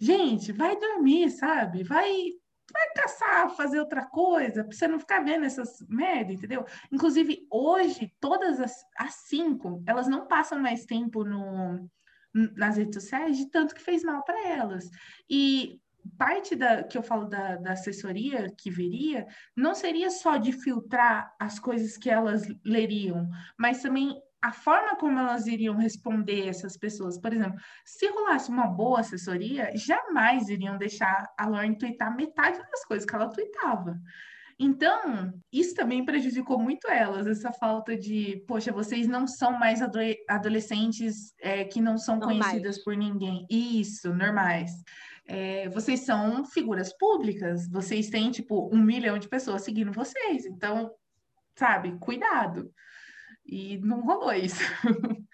gente, 0.00 0.52
vai 0.52 0.78
dormir, 0.78 1.30
sabe? 1.30 1.84
Vai 1.84 2.30
vai 2.72 2.90
caçar, 2.96 3.54
fazer 3.54 3.78
outra 3.78 4.06
coisa, 4.06 4.64
para 4.64 4.74
você 4.74 4.88
não 4.88 4.98
ficar 4.98 5.20
vendo 5.20 5.44
essas 5.44 5.86
merda, 5.86 6.32
entendeu? 6.32 6.64
Inclusive, 6.90 7.46
hoje, 7.50 8.10
todas 8.18 8.58
as, 8.58 8.74
as 8.96 9.14
cinco, 9.26 9.82
elas 9.86 10.08
não 10.08 10.26
passam 10.26 10.58
mais 10.58 10.86
tempo 10.86 11.24
no, 11.24 11.88
nas 12.32 12.78
redes 12.78 12.94
sociais 12.94 13.36
de 13.36 13.50
tanto 13.50 13.74
que 13.74 13.82
fez 13.82 14.02
mal 14.02 14.24
para 14.24 14.48
elas. 14.48 14.88
E 15.28 15.78
parte 16.18 16.54
da 16.54 16.82
que 16.82 16.96
eu 16.96 17.02
falo 17.02 17.24
da, 17.26 17.56
da 17.56 17.72
assessoria 17.72 18.52
que 18.56 18.70
viria 18.70 19.26
não 19.56 19.74
seria 19.74 20.10
só 20.10 20.36
de 20.36 20.52
filtrar 20.52 21.34
as 21.38 21.58
coisas 21.58 21.96
que 21.96 22.10
elas 22.10 22.46
leriam, 22.64 23.28
mas 23.58 23.82
também 23.82 24.14
a 24.42 24.52
forma 24.52 24.94
como 24.96 25.18
elas 25.18 25.46
iriam 25.46 25.74
responder 25.74 26.48
essas 26.48 26.76
pessoas. 26.76 27.18
Por 27.18 27.32
exemplo, 27.32 27.58
se 27.82 28.06
rolasse 28.08 28.50
uma 28.50 28.66
boa 28.66 29.00
assessoria, 29.00 29.72
jamais 29.74 30.50
iriam 30.50 30.76
deixar 30.76 31.32
a 31.38 31.46
Lauren 31.46 31.74
twittar 31.74 32.14
metade 32.14 32.58
das 32.70 32.84
coisas 32.84 33.06
que 33.06 33.14
ela 33.14 33.30
tweetava. 33.30 33.98
Então, 34.58 35.32
isso 35.52 35.74
também 35.74 36.04
prejudicou 36.04 36.58
muito 36.58 36.88
elas, 36.88 37.26
essa 37.26 37.52
falta 37.52 37.96
de, 37.96 38.44
poxa, 38.46 38.70
vocês 38.70 39.08
não 39.08 39.26
são 39.26 39.58
mais 39.58 39.80
adolescentes 40.28 41.34
é, 41.40 41.64
que 41.64 41.80
não 41.80 41.98
são 41.98 42.18
normais. 42.18 42.44
conhecidas 42.44 42.84
por 42.84 42.96
ninguém. 42.96 43.46
Isso, 43.50 44.14
normais. 44.14 44.70
É, 45.26 45.68
vocês 45.70 46.00
são 46.00 46.44
figuras 46.44 46.92
públicas, 46.96 47.68
vocês 47.68 48.10
têm, 48.10 48.30
tipo, 48.30 48.68
um 48.74 48.82
milhão 48.82 49.18
de 49.18 49.28
pessoas 49.28 49.62
seguindo 49.62 49.92
vocês. 49.92 50.44
Então, 50.44 50.94
sabe, 51.56 51.96
cuidado. 51.98 52.72
E 53.44 53.78
não 53.78 54.00
rolou 54.02 54.32
isso. 54.32 54.60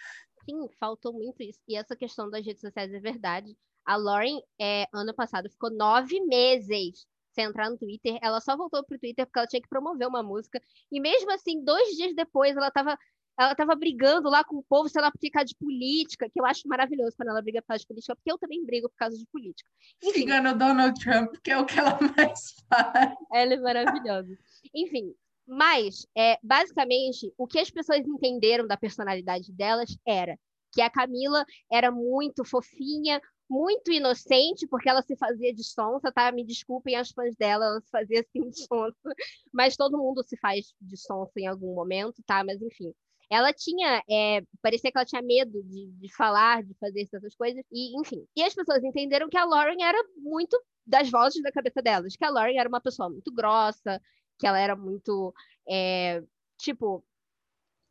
Sim, 0.44 0.68
faltou 0.78 1.12
muito 1.12 1.42
isso. 1.42 1.61
E 1.68 1.76
essa 1.76 1.97
questão 1.97 2.28
das 2.30 2.44
redes 2.44 2.61
sociais 2.61 2.92
é 2.92 3.00
verdade. 3.00 3.56
A 3.85 3.97
Lauren, 3.97 4.40
é, 4.61 4.87
ano 4.92 5.14
passado, 5.14 5.50
ficou 5.50 5.70
nove 5.70 6.20
meses 6.20 7.06
sem 7.32 7.44
entrar 7.44 7.70
no 7.70 7.78
Twitter. 7.78 8.18
Ela 8.23 8.40
só 8.40 8.56
voltou 8.56 8.85
pro 8.85 8.99
Twitter 8.99 9.26
porque 9.26 9.38
ela 9.38 9.49
tinha 9.49 9.62
que 9.62 9.68
promover 9.68 10.06
uma 10.06 10.23
música. 10.23 10.61
E 10.90 11.00
mesmo 11.00 11.30
assim, 11.32 11.62
dois 11.62 11.97
dias 11.97 12.14
depois, 12.14 12.56
ela 12.56 12.68
estava 12.68 12.99
ela 13.40 13.54
tava 13.54 13.75
brigando 13.75 14.28
lá 14.28 14.44
com 14.44 14.56
o 14.56 14.62
povo 14.62 14.88
se 14.88 14.99
ela 14.99 15.11
ficar 15.18 15.44
de 15.44 15.56
política, 15.56 16.28
que 16.28 16.38
eu 16.38 16.44
acho 16.44 16.68
maravilhoso 16.68 17.16
quando 17.16 17.30
ela 17.30 17.40
briga 17.40 17.62
por 17.62 17.68
causa 17.68 17.80
de 17.80 17.87
política, 17.87 18.14
porque 18.14 18.30
eu 18.30 18.38
também 18.38 18.64
brigo 18.64 18.88
por 18.90 18.97
causa 18.97 19.16
de 19.16 19.26
política. 19.26 19.70
Enfim, 20.02 20.30
o 20.30 20.54
Donald 20.54 21.00
Trump, 21.00 21.35
que 21.42 21.50
é 21.50 21.59
o 21.59 21.64
que 21.64 21.78
ela 21.78 21.99
mais 22.16 22.54
faz. 22.68 23.14
Ela 23.32 23.54
é 23.54 23.56
maravilhosa. 23.56 24.38
Enfim, 24.75 25.14
mas, 25.47 26.06
é, 26.16 26.38
basicamente, 26.42 27.32
o 27.38 27.47
que 27.47 27.59
as 27.59 27.70
pessoas 27.70 28.06
entenderam 28.06 28.66
da 28.66 28.76
personalidade 28.76 29.50
delas 29.52 29.97
era 30.06 30.38
que 30.73 30.82
a 30.82 30.90
Camila 30.90 31.44
era 31.73 31.90
muito 31.90 32.44
fofinha, 32.44 33.20
muito 33.49 33.90
inocente, 33.90 34.66
porque 34.68 34.88
ela 34.88 35.02
se 35.02 35.16
fazia 35.16 35.52
de 35.52 35.64
sonsa, 35.64 36.12
tá? 36.12 36.30
Me 36.30 36.44
desculpem 36.44 36.94
as 36.94 37.11
fãs 37.11 37.35
dela, 37.35 37.66
ela 37.66 37.80
se 37.80 37.90
fazia 37.90 38.20
assim 38.20 38.49
de 38.49 38.64
sonsa, 38.64 38.94
mas 39.52 39.76
todo 39.76 39.99
mundo 39.99 40.23
se 40.23 40.37
faz 40.37 40.73
de 40.80 40.97
sonsa 40.97 41.32
em 41.40 41.49
algum 41.49 41.75
momento, 41.75 42.23
tá? 42.25 42.44
Mas 42.44 42.62
enfim, 42.62 42.94
ela 43.30 43.52
tinha, 43.52 44.02
é, 44.10 44.42
parecia 44.62 44.90
que 44.90 44.99
ela 44.99 45.04
tinha 45.06 45.22
medo 45.22 45.62
de, 45.64 45.92
de 45.92 46.14
falar, 46.14 46.62
de 46.64 46.75
fazer 46.80 47.02
essas 47.02 47.34
coisas, 47.37 47.64
e 47.72 47.99
enfim. 48.00 48.26
E 48.37 48.42
as 48.42 48.54
pessoas 48.54 48.82
entenderam 48.84 49.28
que 49.28 49.37
a 49.38 49.44
Lauren 49.44 49.82
era 49.82 49.99
muito 50.16 50.60
das 50.87 51.10
vozes 51.10 51.42
da 51.42 51.52
cabeça 51.52 51.80
delas, 51.82 52.16
que 52.16 52.25
a 52.25 52.30
Lauren 52.30 52.58
era 52.58 52.68
uma 52.68 52.80
pessoa 52.80 53.08
muito 53.08 53.32
grossa, 53.32 54.00
que 54.38 54.46
ela 54.46 54.58
era 54.58 54.75
muito, 54.76 55.32
é, 55.68 56.22
tipo, 56.58 57.04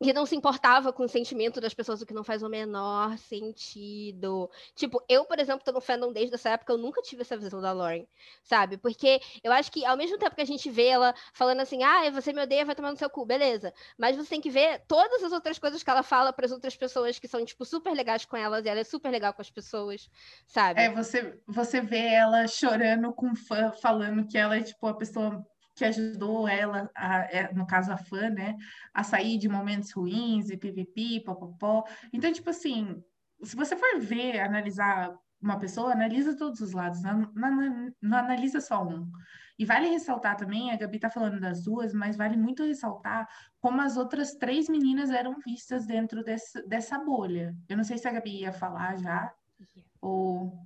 que 0.02 0.12
não 0.14 0.24
se 0.24 0.34
importava 0.34 0.92
com 0.92 1.04
o 1.04 1.08
sentimento 1.08 1.60
das 1.60 1.74
pessoas, 1.74 2.00
o 2.00 2.06
que 2.06 2.14
não 2.14 2.24
faz 2.24 2.42
o 2.42 2.48
menor 2.48 3.18
sentido. 3.18 4.50
Tipo, 4.74 5.02
eu, 5.06 5.26
por 5.26 5.38
exemplo, 5.38 5.62
tô 5.62 5.72
no 5.72 5.80
fandom 5.80 6.10
desde 6.10 6.34
essa 6.34 6.50
época, 6.50 6.72
eu 6.72 6.78
nunca 6.78 7.02
tive 7.02 7.20
essa 7.20 7.36
visão 7.36 7.60
da 7.60 7.72
Lauren, 7.72 8.06
sabe? 8.42 8.78
Porque 8.78 9.20
eu 9.44 9.52
acho 9.52 9.70
que 9.70 9.84
ao 9.84 9.96
mesmo 9.96 10.16
tempo 10.16 10.34
que 10.34 10.40
a 10.40 10.46
gente 10.46 10.70
vê 10.70 10.86
ela 10.86 11.14
falando 11.34 11.60
assim, 11.60 11.82
ah, 11.82 12.10
você 12.10 12.32
me 12.32 12.42
odeia, 12.42 12.64
vai 12.64 12.74
tomar 12.74 12.90
no 12.90 12.96
seu 12.96 13.10
cu, 13.10 13.26
beleza. 13.26 13.74
Mas 13.98 14.16
você 14.16 14.30
tem 14.30 14.40
que 14.40 14.50
ver 14.50 14.82
todas 14.88 15.22
as 15.22 15.32
outras 15.32 15.58
coisas 15.58 15.82
que 15.82 15.90
ela 15.90 16.02
fala 16.02 16.32
para 16.32 16.46
as 16.46 16.52
outras 16.52 16.74
pessoas 16.74 17.18
que 17.18 17.28
são, 17.28 17.44
tipo, 17.44 17.64
super 17.66 17.92
legais 17.92 18.24
com 18.24 18.36
elas, 18.36 18.64
e 18.64 18.68
ela 18.68 18.80
é 18.80 18.84
super 18.84 19.10
legal 19.10 19.34
com 19.34 19.42
as 19.42 19.50
pessoas, 19.50 20.08
sabe? 20.46 20.80
É, 20.80 20.90
você, 20.90 21.38
você 21.46 21.82
vê 21.82 22.06
ela 22.06 22.46
chorando 22.48 23.12
com 23.12 23.34
fã, 23.36 23.70
falando 23.70 24.26
que 24.26 24.38
ela 24.38 24.56
é, 24.56 24.62
tipo, 24.62 24.86
a 24.86 24.94
pessoa 24.94 25.44
que 25.80 25.84
ajudou 25.86 26.46
ela, 26.46 26.90
a, 26.94 27.22
é, 27.34 27.50
no 27.54 27.66
caso 27.66 27.90
a 27.90 27.96
fã, 27.96 28.28
né, 28.28 28.54
a 28.92 29.02
sair 29.02 29.38
de 29.38 29.48
momentos 29.48 29.90
ruins 29.92 30.50
e 30.50 30.56
pipipi, 30.58 31.20
popopó. 31.20 31.84
Então, 32.12 32.30
tipo 32.30 32.50
assim, 32.50 33.02
se 33.42 33.56
você 33.56 33.74
for 33.74 33.98
ver, 33.98 34.40
analisar 34.40 35.10
uma 35.40 35.58
pessoa, 35.58 35.92
analisa 35.92 36.36
todos 36.36 36.60
os 36.60 36.72
lados, 36.72 37.02
não, 37.02 37.32
não, 37.34 37.94
não 38.02 38.18
analisa 38.18 38.60
só 38.60 38.86
um. 38.86 39.10
E 39.58 39.64
vale 39.64 39.88
ressaltar 39.88 40.36
também, 40.36 40.70
a 40.70 40.76
Gabi 40.76 40.98
tá 40.98 41.08
falando 41.08 41.40
das 41.40 41.64
duas, 41.64 41.94
mas 41.94 42.14
vale 42.14 42.36
muito 42.36 42.62
ressaltar 42.62 43.26
como 43.58 43.80
as 43.80 43.96
outras 43.96 44.34
três 44.34 44.68
meninas 44.68 45.08
eram 45.08 45.38
vistas 45.40 45.86
dentro 45.86 46.22
desse, 46.22 46.62
dessa 46.68 46.98
bolha. 46.98 47.56
Eu 47.70 47.78
não 47.78 47.84
sei 47.84 47.96
se 47.96 48.06
a 48.06 48.12
Gabi 48.12 48.40
ia 48.40 48.52
falar 48.52 48.98
já, 48.98 49.32
ou... 49.98 50.58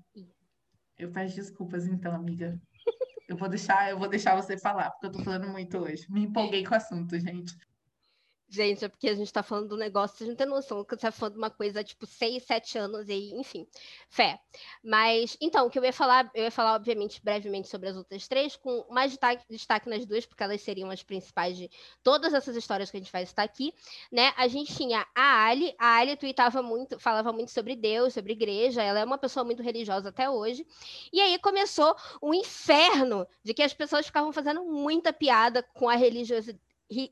Eu 0.97 1.11
peço 1.11 1.37
desculpas 1.37 1.87
então, 1.87 2.15
amiga. 2.15 2.61
Eu 3.29 3.37
vou 3.37 3.49
deixar, 3.49 3.91
eu 3.91 3.99
vou 3.99 4.09
deixar 4.09 4.35
você 4.37 4.59
falar, 4.59 4.91
porque 4.91 5.07
eu 5.07 5.13
tô 5.13 5.23
falando 5.25 5.49
muito 5.49 5.79
hoje. 5.79 6.07
Me 6.11 6.25
empolguei 6.25 6.65
com 6.65 6.75
o 6.75 6.77
assunto, 6.77 7.19
gente. 7.19 7.55
Gente, 8.49 8.85
é 8.85 8.89
porque 8.89 9.09
a 9.09 9.15
gente 9.15 9.33
tá 9.33 9.43
falando 9.43 9.71
do 9.71 9.77
negócio, 9.77 10.19
gente 10.19 10.29
não 10.29 10.37
tem 10.37 10.47
noção 10.47 10.85
que 10.85 10.95
você 10.95 11.01
tá 11.01 11.11
falando 11.11 11.33
de 11.33 11.39
uma 11.39 11.51
coisa, 11.51 11.83
tipo, 11.83 12.07
seis, 12.07 12.45
sete 12.45 12.77
anos 12.79 13.09
e, 13.09 13.33
enfim, 13.35 13.67
fé. 14.09 14.39
Mas, 14.83 15.37
então, 15.41 15.67
o 15.67 15.71
que 15.71 15.79
eu 15.79 15.85
ia 15.85 15.93
falar, 15.93 16.31
eu 16.35 16.45
ia 16.45 16.51
falar, 16.51 16.75
obviamente, 16.75 17.21
brevemente 17.25 17.69
sobre 17.69 17.89
as 17.89 17.97
outras 17.97 18.29
três, 18.29 18.55
com 18.55 18.87
mais 18.91 19.11
destaque, 19.11 19.45
destaque 19.49 19.89
nas 19.89 20.05
duas, 20.07 20.27
porque 20.27 20.43
elas 20.43 20.61
seriam 20.61 20.91
as 20.91 21.03
principais 21.03 21.57
de 21.57 21.71
todas 22.03 22.35
essas 22.35 22.55
histórias 22.55 22.91
que 22.91 22.97
a 22.99 23.01
gente 23.01 23.11
vai 23.11 23.25
citar 23.25 23.45
aqui, 23.45 23.73
né? 24.13 24.33
A 24.37 24.47
gente 24.47 24.75
tinha 24.77 25.07
a 25.15 25.47
Ali, 25.47 25.75
a 25.79 25.97
Ali 25.97 26.17
tweetava 26.17 26.63
muito, 26.63 27.01
falava 27.01 27.33
muito 27.33 27.51
sobre 27.51 27.75
Deus, 27.75 28.15
sobre 28.15 28.35
igreja, 28.35 28.83
ela 28.83 29.01
é 29.01 29.05
uma 29.05 29.19
pessoa 29.19 29.43
muito 29.43 29.63
religiosa 29.63 30.11
até 30.11 30.29
hoje, 30.29 30.67
e 31.13 31.21
aí 31.21 31.39
começou 31.39 31.97
o 32.21 32.35
inferno 32.35 33.27
de 33.43 33.55
que 33.55 33.63
as 33.63 33.75
pessoas 33.75 34.07
ficavam 34.07 34.33
fazendo 34.33 34.63
muita 34.65 35.13
piada 35.13 35.63
com 35.63 35.89
a 35.89 35.97
religiosidade 35.97 36.61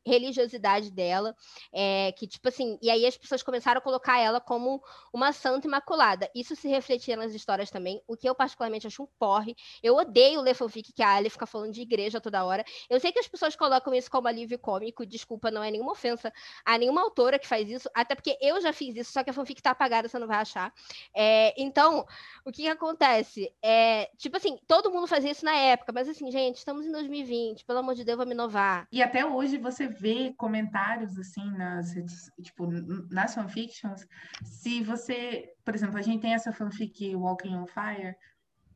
religiosidade 0.06 0.90
dela, 0.90 1.34
é, 1.72 2.12
que 2.12 2.26
tipo 2.26 2.48
assim, 2.48 2.78
e 2.82 2.90
aí 2.90 3.06
as 3.06 3.16
pessoas 3.16 3.42
começaram 3.42 3.78
a 3.78 3.82
colocar 3.82 4.18
ela 4.18 4.40
como 4.40 4.82
uma 5.12 5.32
santa 5.32 5.66
imaculada. 5.66 6.30
Isso 6.34 6.54
se 6.54 6.68
refletia 6.68 7.16
nas 7.16 7.34
histórias 7.34 7.70
também, 7.70 8.02
o 8.06 8.16
que 8.16 8.28
eu 8.28 8.34
particularmente 8.34 8.86
acho 8.86 9.02
um 9.02 9.08
porre. 9.18 9.56
Eu 9.82 9.96
odeio 9.96 10.40
ler 10.40 10.54
fanfic 10.54 10.92
que 10.92 11.02
a 11.02 11.14
Ali 11.14 11.30
fica 11.30 11.46
falando 11.46 11.72
de 11.72 11.82
igreja 11.82 12.20
toda 12.20 12.44
hora. 12.44 12.64
Eu 12.88 13.00
sei 13.00 13.12
que 13.12 13.18
as 13.18 13.28
pessoas 13.28 13.56
colocam 13.56 13.94
isso 13.94 14.10
como 14.10 14.28
alívio 14.28 14.58
cômico, 14.58 15.06
desculpa, 15.06 15.50
não 15.50 15.62
é 15.62 15.70
nenhuma 15.70 15.92
ofensa 15.92 16.32
a 16.64 16.78
nenhuma 16.78 17.02
autora 17.02 17.38
que 17.38 17.46
faz 17.46 17.68
isso, 17.68 17.88
até 17.94 18.14
porque 18.14 18.36
eu 18.40 18.60
já 18.60 18.72
fiz 18.72 18.96
isso, 18.96 19.12
só 19.12 19.22
que 19.22 19.30
a 19.30 19.32
fanfic 19.32 19.62
tá 19.62 19.70
apagada, 19.70 20.08
você 20.08 20.18
não 20.18 20.26
vai 20.26 20.38
achar. 20.38 20.72
É, 21.14 21.54
então, 21.60 22.06
o 22.44 22.52
que, 22.52 22.62
que 22.62 22.68
acontece? 22.68 23.52
É, 23.62 24.10
tipo 24.16 24.36
assim, 24.36 24.58
todo 24.66 24.90
mundo 24.90 25.06
fazia 25.06 25.30
isso 25.30 25.44
na 25.44 25.54
época, 25.54 25.92
mas 25.92 26.08
assim, 26.08 26.30
gente, 26.30 26.56
estamos 26.56 26.86
em 26.86 26.92
2020, 26.92 27.64
pelo 27.64 27.78
amor 27.78 27.94
de 27.94 28.04
Deus, 28.04 28.24
me 28.24 28.32
inovar. 28.32 28.86
E 28.92 29.02
até 29.02 29.24
hoje 29.24 29.58
você 29.62 29.88
vê 29.88 30.34
comentários 30.36 31.18
assim 31.18 31.50
nas 31.52 31.94
tipo 32.42 32.66
nas 33.10 33.34
fanfictions, 33.34 34.06
se 34.44 34.82
você, 34.82 35.54
por 35.64 35.74
exemplo, 35.74 35.98
a 35.98 36.02
gente 36.02 36.20
tem 36.20 36.34
essa 36.34 36.52
fanfic 36.52 37.14
Walking 37.14 37.54
on 37.54 37.66
Fire, 37.66 38.16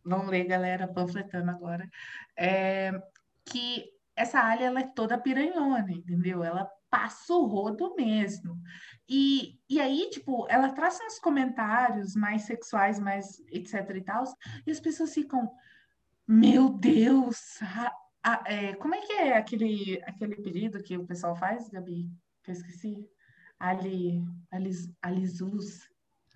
vamos 0.05 0.29
ler 0.29 0.45
galera 0.45 0.87
panfletando 0.87 1.51
agora, 1.51 1.89
é, 2.37 2.93
que 3.45 3.91
essa 4.15 4.41
alha 4.41 4.65
ela 4.65 4.81
é 4.81 4.87
toda 4.87 5.19
piranhona, 5.19 5.91
entendeu? 5.91 6.43
Ela 6.43 6.71
passa 6.89 7.35
o 7.35 7.47
rodo 7.47 7.95
mesmo. 7.95 8.59
E, 9.09 9.61
e 9.69 9.81
aí, 9.81 10.09
tipo, 10.11 10.47
ela 10.49 10.71
traz 10.71 10.99
uns 11.01 11.19
comentários 11.19 12.17
mais 12.17 12.43
sexuais, 12.43 12.99
mais 12.99 13.39
etc 13.51 13.91
e 13.95 14.01
tal, 14.01 14.25
e 14.67 14.71
as 14.71 14.81
pessoas 14.81 15.13
ficam, 15.13 15.53
meu 16.27 16.71
Deus, 16.71 17.61
ah, 18.29 18.43
é, 18.45 18.75
como 18.75 18.93
é 18.93 19.01
que 19.03 19.13
é 19.13 19.37
aquele, 19.37 20.03
aquele 20.03 20.35
pedido 20.35 20.83
que 20.83 20.99
o 20.99 21.07
pessoal 21.07 21.37
faz, 21.37 21.69
Gabi? 21.69 22.11
Que 22.43 22.51
eu 22.51 22.55
esqueci. 22.55 23.09
Ali, 23.57 24.21
Alis, 24.51 24.93
Alizus. 25.01 25.89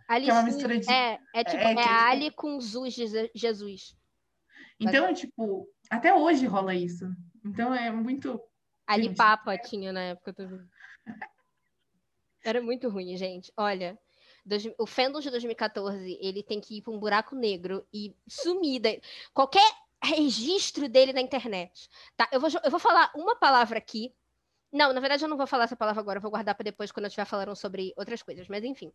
Ali 0.06 0.26
que 0.26 0.30
é 0.30 0.34
uma 0.34 0.44
mistura 0.44 0.78
de. 0.78 0.88
É, 0.88 1.18
é 1.34 1.42
tipo, 1.42 1.56
é, 1.56 1.72
é, 1.72 1.80
é 1.80 1.84
Ali 1.84 2.30
com 2.30 2.60
Zus 2.60 2.94
Jesus. 3.34 3.96
Então, 4.78 5.04
é 5.04 5.12
tipo, 5.12 5.68
até 5.90 6.14
hoje 6.14 6.46
rola 6.46 6.76
isso. 6.76 7.12
Então 7.44 7.74
é 7.74 7.90
muito. 7.90 8.40
Ali 8.86 9.06
gente, 9.06 9.16
Papa 9.16 9.58
tinha 9.58 9.92
na 9.92 10.02
época 10.02 10.32
também. 10.32 10.64
Era 12.44 12.62
muito 12.62 12.88
ruim, 12.88 13.16
gente. 13.16 13.52
Olha, 13.56 13.98
o 14.78 14.86
fandom 14.86 15.18
de 15.18 15.28
2014, 15.28 16.18
ele 16.22 16.44
tem 16.44 16.60
que 16.60 16.78
ir 16.78 16.82
para 16.82 16.92
um 16.92 17.00
buraco 17.00 17.34
negro 17.34 17.84
e 17.92 18.14
sumir. 18.28 18.80
Qualquer 19.34 19.68
registro 20.02 20.88
dele 20.88 21.12
na 21.12 21.20
internet. 21.20 21.88
Tá? 22.16 22.28
Eu, 22.32 22.40
vou, 22.40 22.50
eu 22.62 22.70
vou 22.70 22.80
falar 22.80 23.10
uma 23.14 23.36
palavra 23.36 23.78
aqui. 23.78 24.14
Não, 24.72 24.92
na 24.92 25.00
verdade 25.00 25.24
eu 25.24 25.28
não 25.28 25.36
vou 25.36 25.48
falar 25.48 25.64
essa 25.64 25.74
palavra 25.74 26.00
agora, 26.00 26.18
eu 26.18 26.22
vou 26.22 26.30
guardar 26.30 26.54
para 26.54 26.62
depois 26.62 26.92
quando 26.92 27.04
eu 27.04 27.08
estiver 27.08 27.24
falando 27.24 27.56
sobre 27.56 27.92
outras 27.96 28.22
coisas, 28.22 28.46
mas 28.46 28.62
enfim. 28.62 28.92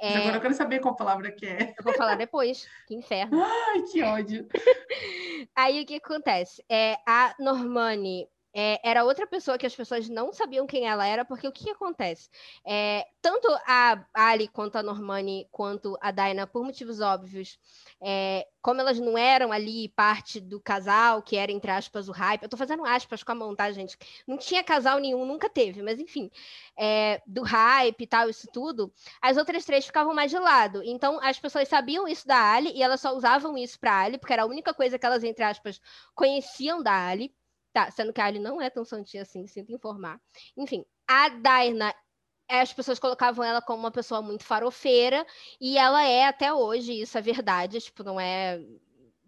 É... 0.00 0.16
Agora 0.16 0.36
eu 0.36 0.40
quero 0.40 0.54
saber 0.54 0.80
qual 0.80 0.96
palavra 0.96 1.30
que 1.30 1.46
é. 1.46 1.74
Eu 1.78 1.84
vou 1.84 1.94
falar 1.94 2.16
depois, 2.16 2.66
que 2.88 2.94
inferno. 2.94 3.38
Ai, 3.40 3.82
que 3.82 4.02
ódio. 4.02 4.48
Aí 5.54 5.80
o 5.80 5.86
que 5.86 5.94
acontece? 5.94 6.64
É, 6.68 6.98
a 7.06 7.36
Normani 7.38 8.28
é, 8.54 8.80
era 8.88 9.04
outra 9.04 9.26
pessoa 9.26 9.56
que 9.56 9.66
as 9.66 9.74
pessoas 9.74 10.08
não 10.08 10.32
sabiam 10.32 10.66
quem 10.66 10.86
ela 10.86 11.06
era, 11.06 11.24
porque 11.24 11.46
o 11.48 11.52
que, 11.52 11.64
que 11.64 11.70
acontece? 11.70 12.28
É, 12.64 13.06
tanto 13.20 13.48
a 13.66 14.04
Ali 14.14 14.48
quanto 14.48 14.76
a 14.76 14.82
Normani, 14.82 15.48
quanto 15.50 15.96
a 16.00 16.10
Daina, 16.10 16.46
por 16.46 16.64
motivos 16.64 17.00
óbvios, 17.00 17.58
é, 18.00 18.46
como 18.60 18.80
elas 18.80 18.98
não 18.98 19.16
eram 19.16 19.52
ali 19.52 19.88
parte 19.90 20.40
do 20.40 20.60
casal, 20.60 21.22
que 21.22 21.36
era, 21.36 21.50
entre 21.50 21.70
aspas, 21.70 22.08
o 22.08 22.12
hype, 22.12 22.42
eu 22.42 22.48
tô 22.48 22.56
fazendo 22.56 22.84
aspas 22.84 23.22
com 23.22 23.32
a 23.32 23.34
mão, 23.34 23.56
tá, 23.56 23.70
gente? 23.72 23.96
Não 24.26 24.36
tinha 24.36 24.62
casal 24.62 24.98
nenhum, 24.98 25.24
nunca 25.24 25.48
teve, 25.48 25.82
mas 25.82 25.98
enfim, 25.98 26.30
é, 26.76 27.22
do 27.26 27.42
hype 27.42 28.02
e 28.02 28.06
tal, 28.06 28.28
isso 28.28 28.48
tudo, 28.52 28.92
as 29.20 29.36
outras 29.36 29.64
três 29.64 29.86
ficavam 29.86 30.14
mais 30.14 30.30
de 30.30 30.38
lado. 30.38 30.82
Então, 30.84 31.18
as 31.22 31.38
pessoas 31.38 31.68
sabiam 31.68 32.06
isso 32.06 32.26
da 32.26 32.52
Ali 32.52 32.70
e 32.74 32.82
elas 32.82 33.00
só 33.00 33.14
usavam 33.16 33.56
isso 33.56 33.78
pra 33.78 34.00
Ali, 34.00 34.18
porque 34.18 34.32
era 34.32 34.42
a 34.42 34.46
única 34.46 34.74
coisa 34.74 34.98
que 34.98 35.06
elas, 35.06 35.24
entre 35.24 35.44
aspas, 35.44 35.80
conheciam 36.14 36.82
da 36.82 37.08
Ali. 37.08 37.34
Tá, 37.72 37.90
sendo 37.90 38.12
que 38.12 38.20
a 38.20 38.26
Ali 38.26 38.38
não 38.38 38.60
é 38.60 38.68
tão 38.68 38.84
santinha 38.84 39.22
assim, 39.22 39.46
sinto 39.46 39.72
informar. 39.72 40.20
Enfim, 40.56 40.84
a 41.08 41.28
Daina, 41.30 41.94
as 42.48 42.72
pessoas 42.72 42.98
colocavam 42.98 43.44
ela 43.44 43.62
como 43.62 43.80
uma 43.80 43.90
pessoa 43.90 44.20
muito 44.22 44.44
farofeira, 44.44 45.26
e 45.60 45.78
ela 45.78 46.04
é 46.04 46.26
até 46.26 46.52
hoje, 46.52 47.00
isso 47.00 47.16
é 47.16 47.22
verdade, 47.22 47.80
tipo, 47.80 48.02
não 48.04 48.20
é. 48.20 48.60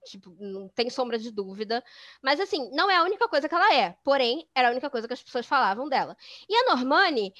Tipo, 0.06 0.36
não 0.38 0.68
tem 0.68 0.90
sombra 0.90 1.18
de 1.18 1.30
dúvida. 1.30 1.82
Mas, 2.22 2.38
assim, 2.38 2.70
não 2.72 2.90
é 2.90 2.96
a 2.96 3.04
única 3.04 3.26
coisa 3.26 3.48
que 3.48 3.54
ela 3.54 3.74
é. 3.74 3.96
Porém, 4.04 4.46
era 4.54 4.68
a 4.68 4.70
única 4.70 4.90
coisa 4.90 5.08
que 5.08 5.14
as 5.14 5.22
pessoas 5.22 5.46
falavam 5.46 5.88
dela. 5.88 6.14
E 6.46 6.54
a 6.54 6.64
Normani, 6.74 7.32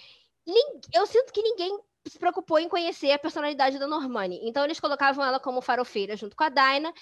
eu 0.95 1.07
sinto 1.07 1.31
que 1.31 1.43
ninguém 1.43 1.79
se 2.11 2.19
preocupou 2.19 2.59
em 2.59 2.69
conhecer 2.69 3.13
a 3.13 3.19
personalidade 3.19 3.79
da 3.79 3.87
Normani. 3.87 4.41
Então, 4.43 4.65
eles 4.65 4.81
colocavam 4.81 5.25
ela 5.25 5.41
como 5.41 5.63
farofeira 5.63 6.17
junto 6.17 6.37
com 6.37 6.45
a 6.45 6.49
Daina. 6.49 6.93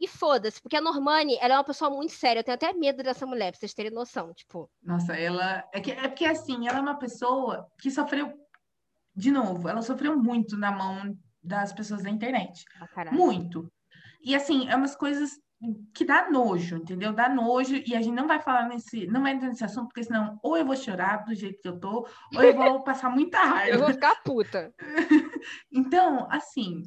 E 0.00 0.08
foda-se, 0.08 0.60
porque 0.60 0.76
a 0.76 0.80
Normani, 0.80 1.36
ela 1.40 1.54
é 1.54 1.56
uma 1.56 1.64
pessoa 1.64 1.90
muito 1.90 2.12
séria. 2.12 2.40
Eu 2.40 2.44
tenho 2.44 2.56
até 2.56 2.72
medo 2.72 3.02
dessa 3.02 3.24
mulher, 3.24 3.52
pra 3.52 3.60
vocês 3.60 3.74
terem 3.74 3.92
noção, 3.92 4.32
tipo. 4.34 4.68
Nossa, 4.82 5.14
ela. 5.14 5.64
É, 5.72 5.80
que, 5.80 5.92
é 5.92 6.08
porque, 6.08 6.24
assim, 6.24 6.66
ela 6.66 6.78
é 6.78 6.82
uma 6.82 6.98
pessoa 6.98 7.68
que 7.80 7.90
sofreu. 7.90 8.32
De 9.14 9.30
novo, 9.30 9.68
ela 9.68 9.82
sofreu 9.82 10.16
muito 10.16 10.56
na 10.56 10.72
mão 10.72 11.16
das 11.42 11.72
pessoas 11.72 12.02
da 12.02 12.10
internet. 12.10 12.64
Ah, 12.80 13.12
muito. 13.12 13.70
E, 14.24 14.34
assim, 14.34 14.68
é 14.68 14.74
umas 14.74 14.96
coisas 14.96 15.38
que 15.94 16.04
dá 16.04 16.28
nojo, 16.30 16.76
entendeu? 16.76 17.12
Dá 17.12 17.28
nojo. 17.28 17.76
E 17.86 17.94
a 17.94 18.02
gente 18.02 18.14
não 18.14 18.26
vai 18.26 18.40
falar 18.40 18.68
nesse. 18.68 19.06
Não 19.06 19.22
vai 19.22 19.32
entrar 19.32 19.48
nesse 19.48 19.64
assunto, 19.64 19.88
porque 19.88 20.02
senão 20.02 20.38
ou 20.42 20.56
eu 20.56 20.64
vou 20.64 20.76
chorar 20.76 21.24
do 21.24 21.34
jeito 21.34 21.60
que 21.60 21.68
eu 21.68 21.78
tô, 21.78 22.06
ou 22.34 22.42
eu 22.42 22.54
vou 22.54 22.82
passar 22.82 23.10
muita 23.10 23.38
raiva. 23.44 23.76
eu 23.76 23.80
vou 23.80 23.90
ficar 23.90 24.22
puta. 24.22 24.74
então, 25.70 26.26
assim, 26.30 26.82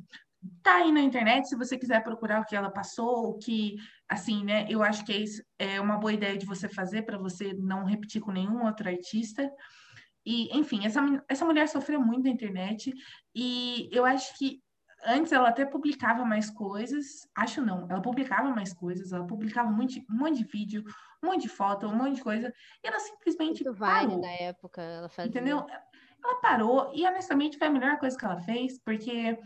tá 0.62 0.76
aí 0.78 0.92
na 0.92 1.02
internet, 1.02 1.48
se 1.48 1.56
você 1.56 1.78
quiser 1.78 2.04
procurar 2.04 2.42
o 2.42 2.46
que 2.46 2.56
ela 2.56 2.70
passou, 2.70 3.30
o 3.30 3.38
que, 3.38 3.76
assim, 4.10 4.44
né? 4.44 4.66
Eu 4.70 4.84
acho 4.84 5.06
que 5.06 5.26
é, 5.58 5.76
é 5.76 5.82
uma 5.82 5.98
boa 5.98 6.14
ideia 6.14 6.38
de 6.38 6.46
você 6.46 6.68
fazer 6.68 7.04
para 7.04 7.18
você 7.18 7.54
não 7.54 7.86
repetir 7.86 8.22
com 8.22 8.32
nenhum 8.32 8.66
outro 8.66 8.90
artista. 8.90 9.50
E, 10.26 10.58
enfim, 10.58 10.86
essa, 10.86 11.02
essa 11.30 11.46
mulher 11.46 11.68
sofreu 11.70 12.02
muito 12.02 12.24
na 12.24 12.32
internet 12.32 12.92
e 13.34 13.88
eu 13.92 14.04
acho 14.04 14.36
que 14.38 14.60
antes 15.06 15.32
ela 15.32 15.50
até 15.50 15.66
publicava 15.66 16.26
mais 16.26 16.50
coisas, 16.50 17.28
acho 17.36 17.62
não, 17.62 17.88
ela 17.90 18.02
publicava 18.02 18.50
mais 18.50 18.74
coisas, 18.74 19.12
ela 19.12 19.26
publicava 19.26 19.70
um 19.70 19.74
monte, 19.74 20.06
um 20.10 20.16
monte 20.16 20.38
de 20.38 20.44
vídeo, 20.44 20.84
um 21.24 21.28
monte 21.28 21.44
de 21.44 21.50
foto, 21.50 21.88
um 21.88 21.96
monte 21.96 22.16
de 22.16 22.24
coisa, 22.24 22.54
e 22.84 22.88
ela 22.88 23.00
simplesmente 23.00 23.64
Muito 23.64 23.80
parou. 23.80 24.20
na 24.20 24.32
época, 24.32 24.82
ela 24.82 25.10
fazia. 25.10 25.30
Entendeu? 25.30 25.66
Ela 26.24 26.42
parou, 26.42 26.92
e 26.94 27.06
honestamente 27.06 27.58
foi 27.58 27.68
a 27.68 27.72
melhor 27.72 27.98
coisa 27.98 28.18
que 28.18 28.26
ela 28.26 28.40
fez, 28.42 28.80
porque 28.80 29.38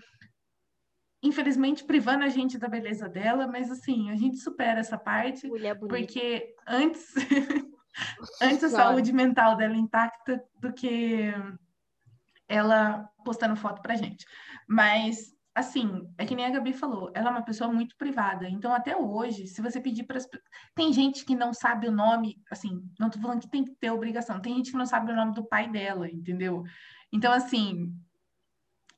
infelizmente 1.22 1.84
privando 1.84 2.24
a 2.24 2.30
gente 2.30 2.58
da 2.58 2.69
beleza 2.69 3.10
dela, 3.10 3.45
mas 3.45 3.69
assim, 3.69 4.10
a 4.10 4.15
gente 4.15 4.38
supera 4.38 4.80
essa 4.80 4.98
parte, 4.98 5.50
porque 5.89 6.56
antes 6.65 7.13
antes 8.41 8.63
a 8.63 8.69
saúde 8.69 9.12
mental 9.12 9.58
dela 9.58 9.76
intacta 9.76 10.41
do 10.62 10.72
que 10.72 11.34
ela 12.48 13.10
postando 13.24 13.56
foto 13.56 13.82
pra 13.82 13.95
gente. 13.95 14.26
Mas 14.67 15.38
assim, 15.54 16.08
é 16.18 16.26
que 16.26 16.36
nem 16.36 16.46
a 16.46 16.50
Gabi 16.50 16.74
falou, 16.74 17.12
ela 17.14 17.30
é 17.30 17.32
uma 17.32 17.44
pessoa 17.44 17.72
muito 17.72 17.96
privada. 17.98 18.48
Então, 18.48 18.74
até 18.74 18.96
hoje, 18.96 19.48
se 19.48 19.62
você 19.62 19.80
pedir 19.82 20.04
para 20.04 20.20
Tem 20.76 20.94
gente 20.94 21.26
que 21.26 21.36
não 21.36 21.54
sabe 21.54 21.88
o 21.88 21.92
nome, 21.92 22.42
assim, 22.50 22.82
não 23.00 23.10
tô 23.10 23.20
falando 23.20 23.42
que 23.42 23.50
tem 23.50 23.66
que 23.66 23.76
ter 23.76 23.92
obrigação, 23.92 24.42
tem 24.42 24.56
gente 24.56 24.72
que 24.72 24.78
não 24.78 24.86
sabe 24.86 25.12
o 25.12 25.16
nome 25.16 25.34
do 25.34 25.46
pai 25.46 25.70
dela, 25.70 26.10
entendeu? 26.10 26.64
Então, 27.12 27.34
assim, 27.34 27.94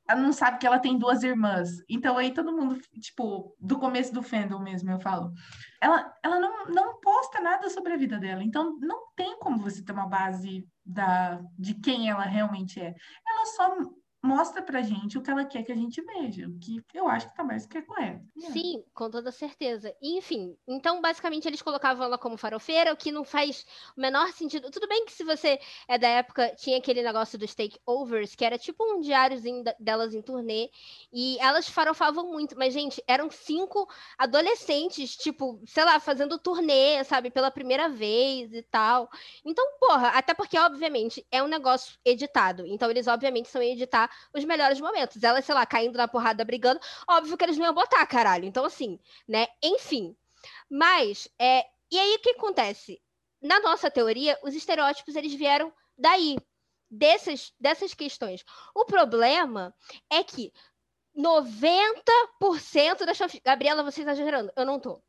ela 0.08 0.22
não 0.22 0.34
sabe 0.34 0.58
que 0.58 0.68
ela 0.68 0.80
tem 0.80 0.98
duas 0.98 1.24
irmãs. 1.24 1.70
Então, 1.90 2.18
aí 2.18 2.34
todo 2.34 2.56
mundo, 2.56 2.80
tipo, 3.00 3.56
do 3.60 3.80
começo 3.80 4.14
do 4.14 4.22
fandom 4.22 4.60
mesmo, 4.60 4.92
eu 4.92 5.00
falo. 5.00 5.32
Ela, 5.80 6.14
ela 6.24 6.40
não, 6.40 6.66
não 6.66 7.00
posta 7.00 7.40
nada 7.40 7.70
sobre 7.70 7.94
a 7.94 7.98
vida 7.98 8.20
dela. 8.20 8.44
Então, 8.44 8.78
não 8.80 9.08
tem 9.16 9.40
como 9.40 9.58
você 9.58 9.84
ter 9.84 9.94
uma 9.94 10.08
base 10.08 10.68
da, 10.86 11.42
de 11.58 11.76
quem 11.76 12.10
ela 12.10 12.24
realmente 12.24 12.80
é. 12.80 12.94
Ela 13.26 13.46
só 13.46 13.76
mostra 14.24 14.62
pra 14.62 14.82
gente 14.82 15.18
o 15.18 15.22
que 15.22 15.32
ela 15.32 15.46
quer 15.46 15.64
que 15.64 15.72
a 15.72 15.76
gente 15.76 16.02
veja, 16.02 16.48
o 16.48 16.60
que 16.60 16.84
eu 16.94 17.08
acho 17.08 17.30
que 17.30 17.36
tá 17.36 17.44
mais 17.44 17.66
que 17.66 17.78
é 17.78 17.82
correto. 17.82 18.24
É. 18.44 18.52
Sim, 18.52 18.84
com 18.94 19.10
toda 19.10 19.32
certeza. 19.32 19.96
Enfim, 20.02 20.56
então 20.68 21.02
basicamente 21.02 21.48
eles 21.48 21.62
colocavam 21.62 22.06
ela 22.06 22.18
como 22.18 22.38
farofeira, 22.38 22.94
o 22.94 22.98
que 22.98 23.12
não 23.12 23.24
faz 23.24 23.66
o 23.98 24.02
menor 24.02 24.32
sentido. 24.34 24.70
Tudo 24.70 24.88
bem 24.88 25.06
que 25.06 25.12
se 25.12 25.24
você 25.24 25.60
é 25.88 25.98
da 25.98 26.08
época, 26.08 26.54
tinha 26.56 26.78
aquele 26.78 27.02
negócio 27.02 27.38
dos 27.40 27.56
takeovers, 27.56 28.36
que 28.36 28.46
era 28.46 28.58
tipo 28.58 28.84
um 28.84 29.00
diáriozinho 29.00 29.64
delas 29.80 30.14
em 30.14 30.22
turnê, 30.22 30.70
e 31.12 31.38
elas 31.40 31.68
farofavam 31.68 32.32
muito, 32.32 32.56
mas, 32.58 32.74
gente, 32.74 33.04
eram 33.08 33.30
cinco 33.32 33.88
adolescentes, 34.18 35.16
tipo, 35.16 35.62
sei 35.66 35.84
lá, 35.84 36.00
fazendo 36.00 36.38
turnê, 36.38 37.04
sabe, 37.04 37.32
pela 37.32 37.50
primeira 37.50 37.90
vez 37.90 38.54
e 38.54 38.62
tal. 38.64 39.10
Então, 39.46 39.66
porra, 39.80 40.10
até 40.10 40.34
porque, 40.34 40.58
obviamente, 40.58 41.26
é 41.32 41.42
um 41.42 41.48
negócio 41.48 41.98
editado. 42.06 42.66
Então, 42.66 42.90
eles, 42.90 43.08
obviamente, 43.08 43.50
são 43.50 43.62
editar 43.62 44.11
os 44.34 44.44
melhores 44.46 44.80
momentos. 44.80 45.22
Ela, 45.24 45.42
sei 45.42 45.56
lá, 45.56 45.66
caindo 45.66 45.98
na 45.98 46.08
porrada, 46.08 46.46
brigando. 46.46 46.80
Óbvio 47.08 47.38
que 47.38 47.44
eles 47.44 47.58
não 47.58 47.66
iam 47.66 47.74
botar, 47.74 48.06
caralho. 48.06 48.46
Então, 48.46 48.66
assim, 48.66 49.00
né? 49.28 49.48
Enfim. 49.62 50.16
Mas, 50.70 51.28
é... 51.40 51.66
e 51.92 52.00
aí 52.00 52.16
o 52.16 52.20
que 52.20 52.32
acontece? 52.32 53.02
Na 53.42 53.60
nossa 53.60 53.90
teoria, 53.90 54.38
os 54.44 54.54
estereótipos 54.54 55.16
eles 55.16 55.34
vieram 55.34 55.74
daí, 55.98 56.38
dessas, 56.90 57.54
dessas 57.60 57.94
questões. 57.94 58.44
O 58.76 58.86
problema 58.86 59.74
é 60.10 60.24
que 60.24 60.52
90% 61.18 63.06
das 63.06 63.18
fanfics. 63.18 63.42
Gabriela, 63.44 63.84
você 63.84 64.02
está 64.02 64.12
exagerando? 64.12 64.52
Eu 64.56 64.66
não 64.66 64.80
tô. 64.80 65.02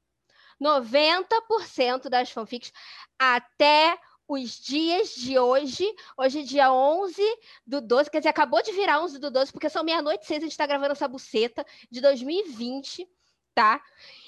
90% 0.61 2.09
das 2.09 2.31
fanfics 2.31 2.73
até 3.19 3.99
os 4.33 4.59
dias 4.59 5.15
de 5.15 5.39
hoje. 5.39 5.85
Hoje 6.17 6.41
é 6.41 6.43
dia 6.43 6.73
11 6.73 7.23
do 7.67 7.81
12, 7.81 8.11
quer 8.11 8.19
dizer, 8.19 8.31
acabou 8.31 8.63
de 8.63 8.73
virar 8.73 9.01
11 9.03 9.19
do 9.19 9.31
12, 9.31 9.53
porque 9.53 9.69
são 9.69 9.85
meia-noite 9.85 10.27
seis, 10.27 10.39
a 10.39 10.43
gente 10.43 10.53
está 10.53 10.67
gravando 10.67 10.93
essa 10.93 11.09
buceta 11.09 11.65
de 11.91 12.01
2020, 12.01 13.09
tá? 13.55 13.83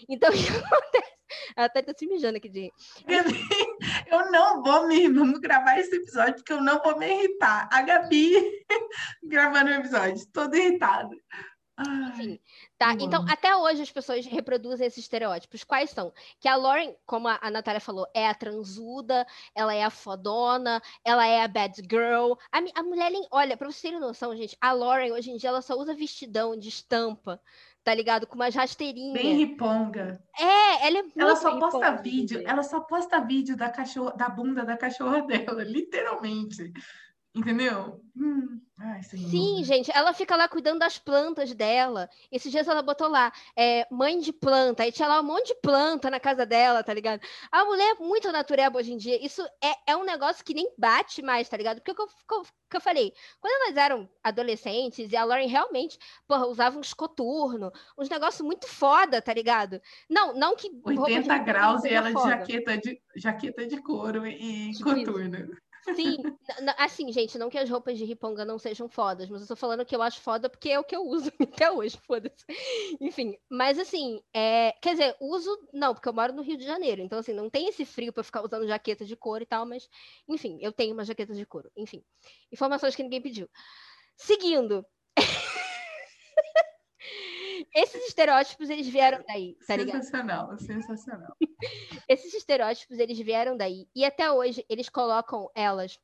Então, 0.09 0.31
o 0.31 0.33
que 0.33 0.49
acontece? 0.49 1.15
Ela 1.57 1.67
até 1.67 1.83
tá 1.83 1.93
se 1.97 2.07
mijando 2.07 2.37
aqui 2.37 2.49
de. 2.49 2.73
Eu 4.07 4.31
não 4.31 4.63
vou 4.63 4.87
me. 4.87 5.09
Vamos 5.09 5.41
gravar 5.41 5.79
esse 5.79 5.97
episódio, 5.97 6.37
porque 6.37 6.53
eu 6.53 6.63
não 6.63 6.81
vou 6.83 6.99
me 6.99 7.07
irritar. 7.07 7.69
A 7.73 7.83
Gabi 7.83 8.35
gravando 9.23 9.71
o 9.71 9.75
episódio, 9.75 10.25
toda 10.33 10.57
irritada. 10.57 11.15
Enfim, 11.77 12.39
tá? 12.79 12.95
Então, 13.01 13.25
até 13.29 13.57
hoje 13.57 13.83
as 13.83 13.91
pessoas 13.91 14.25
reproduzem 14.27 14.87
esses 14.87 15.03
estereótipos. 15.03 15.65
Quais 15.65 15.91
são? 15.91 16.13
Que 16.39 16.47
a 16.49 16.55
Lauren, 16.55 16.95
como 17.05 17.27
a, 17.27 17.39
a 17.43 17.51
Natália 17.51 17.81
falou, 17.81 18.07
é 18.15 18.29
a 18.29 18.35
transuda, 18.35 19.27
ela 19.55 19.75
é 19.75 19.83
a 19.83 19.91
fodona, 19.91 20.81
ela 21.05 21.27
é 21.27 21.43
a 21.43 21.49
bad 21.49 21.83
girl. 21.91 22.35
A, 22.53 22.59
a 22.81 22.83
mulher, 22.85 23.11
olha, 23.31 23.57
pra 23.57 23.67
vocês 23.67 23.83
terem 23.83 23.99
noção, 23.99 24.37
gente, 24.37 24.57
a 24.61 24.73
Lauren 24.73 25.13
hoje 25.13 25.31
em 25.33 25.37
dia 25.37 25.49
ela 25.49 25.63
só 25.63 25.75
usa 25.75 25.95
vestidão 25.95 26.57
de 26.57 26.69
estampa, 26.69 27.41
tá 27.83 27.93
ligado? 27.93 28.25
Com 28.25 28.37
umas 28.37 28.55
rasteirinhas. 28.55 29.21
Bem 29.21 29.35
riponga. 29.37 30.23
É, 30.39 30.87
ela 30.87 30.99
é 30.99 31.03
muito 31.03 31.21
Ela 31.21 31.35
só 31.35 31.59
posta 31.59 31.91
vídeo, 31.97 32.41
ela 32.47 32.63
só 32.63 32.81
posta 32.81 33.21
vídeo 33.21 33.57
da 33.57 33.69
cachorra, 33.69 34.13
da 34.17 34.29
bunda 34.29 34.65
da 34.65 34.77
cachorra 34.77 35.23
dela, 35.27 35.65
literalmente. 35.65 36.73
Entendeu? 37.35 38.01
Hum. 38.17 38.61
Ai, 38.79 39.03
Sim, 39.03 39.63
gente, 39.65 39.91
ela 39.95 40.13
fica 40.13 40.37
lá 40.37 40.49
cuidando 40.49 40.81
das 40.81 40.99
plantas 40.99 41.53
dela. 41.55 42.09
Esses 42.31 42.51
dias 42.51 42.67
ela 42.67 42.83
botou 42.83 43.09
lá, 43.09 43.33
é, 43.57 43.87
mãe 43.91 44.19
de 44.19 44.33
planta, 44.33 44.83
aí 44.83 44.93
tinha 44.93 45.09
lá 45.09 45.21
um 45.21 45.25
monte 45.25 45.49
de 45.49 45.55
planta 45.61 46.11
na 46.11 46.21
casa 46.21 46.45
dela, 46.45 46.83
tá 46.83 46.93
ligado? 46.93 47.21
A 47.51 47.65
mulher 47.65 47.97
é 47.97 48.03
muito 48.03 48.31
natureba 48.31 48.79
hoje 48.79 48.93
em 48.93 48.97
dia. 48.97 49.25
Isso 49.25 49.43
é, 49.63 49.93
é 49.93 49.97
um 49.97 50.05
negócio 50.05 50.45
que 50.45 50.55
nem 50.55 50.73
bate 50.77 51.23
mais, 51.23 51.49
tá 51.49 51.57
ligado? 51.57 51.81
Porque 51.81 51.93
o 51.93 51.95
que 51.95 52.03
eu, 52.35 52.43
que 52.71 52.77
eu 52.77 52.81
falei, 52.81 53.13
quando 53.41 53.63
elas 53.63 53.77
eram 53.77 54.09
adolescentes 54.23 55.11
e 55.11 55.17
a 55.17 55.25
Lauren 55.25 55.49
realmente, 55.49 55.99
porra, 56.27 56.47
usava 56.47 56.79
uns 56.79 56.93
coturno, 56.93 57.73
uns 57.97 58.09
negócios 58.09 58.47
muito 58.47 58.69
foda, 58.69 59.23
tá 59.23 59.33
ligado? 59.33 59.81
Não, 60.09 60.35
não 60.35 60.57
que. 60.57 60.69
80 60.85 61.39
graus 61.39 61.85
e 61.85 61.95
ela 61.95 62.13
de 62.13 62.23
jaqueta 62.23 62.77
de, 62.77 63.01
jaqueta 63.17 63.67
de 63.67 63.81
couro 63.81 64.27
e 64.27 64.73
tipo 64.73 64.95
coturno. 64.95 65.37
Isso. 65.37 65.65
Sim, 65.93 66.17
assim, 66.79 67.13
gente, 67.13 67.37
não 67.37 67.51
que 67.51 67.59
as 67.59 67.69
roupas 67.69 67.99
de 67.99 68.05
riponga 68.05 68.45
não 68.45 68.59
sejam 68.59 68.89
fodas, 68.89 69.29
mas 69.29 69.43
eu 69.43 69.49
tô 69.49 69.57
falando 69.57 69.85
que 69.85 69.95
eu 69.95 70.01
acho 70.03 70.21
foda 70.21 70.49
porque 70.49 70.71
é 70.71 70.79
o 70.79 70.85
que 70.85 70.97
eu 70.97 71.03
uso 71.03 71.31
até 71.43 71.71
hoje, 71.71 71.99
foda-se. 72.07 72.45
Enfim, 73.01 73.37
mas 73.51 73.79
assim, 73.79 74.23
é... 74.33 74.73
quer 74.81 74.93
dizer, 74.93 75.17
uso, 75.21 75.51
não, 75.73 75.95
porque 75.95 76.09
eu 76.09 76.13
moro 76.13 76.33
no 76.33 76.43
Rio 76.43 76.57
de 76.57 76.65
Janeiro, 76.65 77.03
então 77.03 77.19
assim, 77.19 77.33
não 77.33 77.51
tem 77.51 77.69
esse 77.69 77.85
frio 77.85 78.13
para 78.13 78.25
ficar 78.25 78.43
usando 78.43 78.67
jaqueta 78.67 79.05
de 79.05 79.17
couro 79.17 79.43
e 79.43 79.47
tal, 79.47 79.67
mas 79.67 79.89
enfim, 80.29 80.59
eu 80.61 80.73
tenho 80.73 80.95
uma 80.95 81.05
jaqueta 81.05 81.35
de 81.35 81.45
couro. 81.45 81.71
Enfim, 81.77 82.03
informações 82.51 82.97
que 82.97 83.03
ninguém 83.03 83.21
pediu. 83.21 83.49
Seguindo. 84.17 84.85
Esses 87.75 88.07
estereótipos, 88.07 88.71
eles 88.71 88.87
vieram 88.87 89.25
daí, 89.27 89.57
tá 89.67 89.77
ligado? 89.77 89.97
Sensacional, 89.97 90.59
sensacional. 90.59 91.37
Esses 92.09 92.33
estereótipos, 92.33 92.99
eles 92.99 93.19
vieram 93.19 93.57
daí. 93.57 93.89
E 93.95 94.05
até 94.05 94.31
hoje, 94.31 94.65
eles 94.69 94.89
colocam 94.89 95.51
elas 95.55 95.99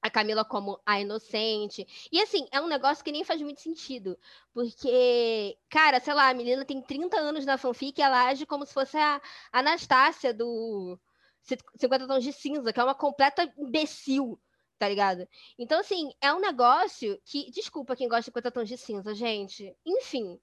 a 0.00 0.10
Camila 0.10 0.44
como 0.44 0.80
a 0.86 1.00
inocente. 1.00 1.86
E 2.12 2.20
assim, 2.20 2.46
é 2.52 2.60
um 2.60 2.68
negócio 2.68 3.02
que 3.02 3.10
nem 3.10 3.24
faz 3.24 3.40
muito 3.42 3.60
sentido. 3.60 4.16
Porque, 4.52 5.58
cara, 5.68 5.98
sei 5.98 6.14
lá, 6.14 6.28
a 6.28 6.34
menina 6.34 6.64
tem 6.64 6.80
30 6.80 7.16
anos 7.18 7.44
na 7.44 7.58
fanfic 7.58 7.98
e 7.98 8.02
ela 8.02 8.28
age 8.28 8.46
como 8.46 8.64
se 8.64 8.74
fosse 8.74 8.96
a 8.96 9.20
Anastácia 9.50 10.32
do 10.32 11.00
50 11.42 12.06
Tons 12.06 12.22
de 12.22 12.32
Cinza, 12.32 12.72
que 12.72 12.78
é 12.78 12.84
uma 12.84 12.94
completa 12.94 13.50
imbecil 13.58 14.38
tá 14.78 14.88
ligado? 14.88 15.26
Então, 15.58 15.80
assim, 15.80 16.10
é 16.20 16.32
um 16.32 16.40
negócio 16.40 17.18
que. 17.24 17.50
Desculpa 17.50 17.96
quem 17.96 18.08
gosta 18.08 18.22
de 18.22 18.26
50 18.26 18.50
tons 18.50 18.68
de 18.68 18.76
cinza, 18.76 19.14
gente. 19.14 19.74
Enfim, 19.86 20.38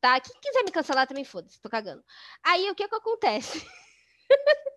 tá? 0.00 0.20
Quem 0.20 0.40
quiser 0.40 0.64
me 0.64 0.70
cancelar 0.70 1.06
também 1.06 1.24
foda-se, 1.24 1.60
tô 1.60 1.68
cagando. 1.68 2.02
Aí 2.44 2.70
o 2.70 2.74
que 2.74 2.88
que 2.88 2.94
acontece? 2.94 3.66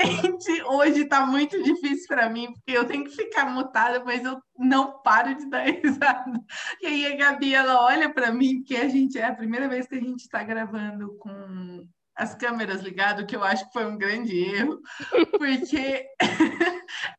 Gente, 0.00 0.62
hoje 0.62 1.04
tá 1.04 1.26
muito 1.26 1.62
difícil 1.62 2.06
para 2.08 2.28
mim, 2.28 2.52
porque 2.52 2.72
eu 2.72 2.86
tenho 2.86 3.04
que 3.04 3.10
ficar 3.10 3.46
mutada, 3.50 4.02
mas 4.04 4.24
eu 4.24 4.40
não 4.58 5.02
paro 5.02 5.34
de 5.34 5.48
dar 5.48 5.64
risada. 5.68 6.40
E 6.80 6.86
aí 6.86 7.12
a 7.12 7.16
Gabi, 7.16 7.54
ela 7.54 7.84
olha 7.84 8.12
para 8.12 8.32
mim, 8.32 8.62
que 8.62 8.76
a 8.76 8.88
gente 8.88 9.18
é 9.18 9.26
a 9.26 9.34
primeira 9.34 9.68
vez 9.68 9.86
que 9.86 9.94
a 9.94 10.00
gente 10.00 10.20
está 10.20 10.42
gravando 10.42 11.16
com 11.18 11.86
as 12.14 12.34
câmeras 12.34 12.82
ligadas, 12.82 13.24
que 13.24 13.34
eu 13.34 13.42
acho 13.42 13.66
que 13.66 13.72
foi 13.72 13.86
um 13.86 13.96
grande 13.96 14.36
erro, 14.36 14.80
porque 15.38 16.06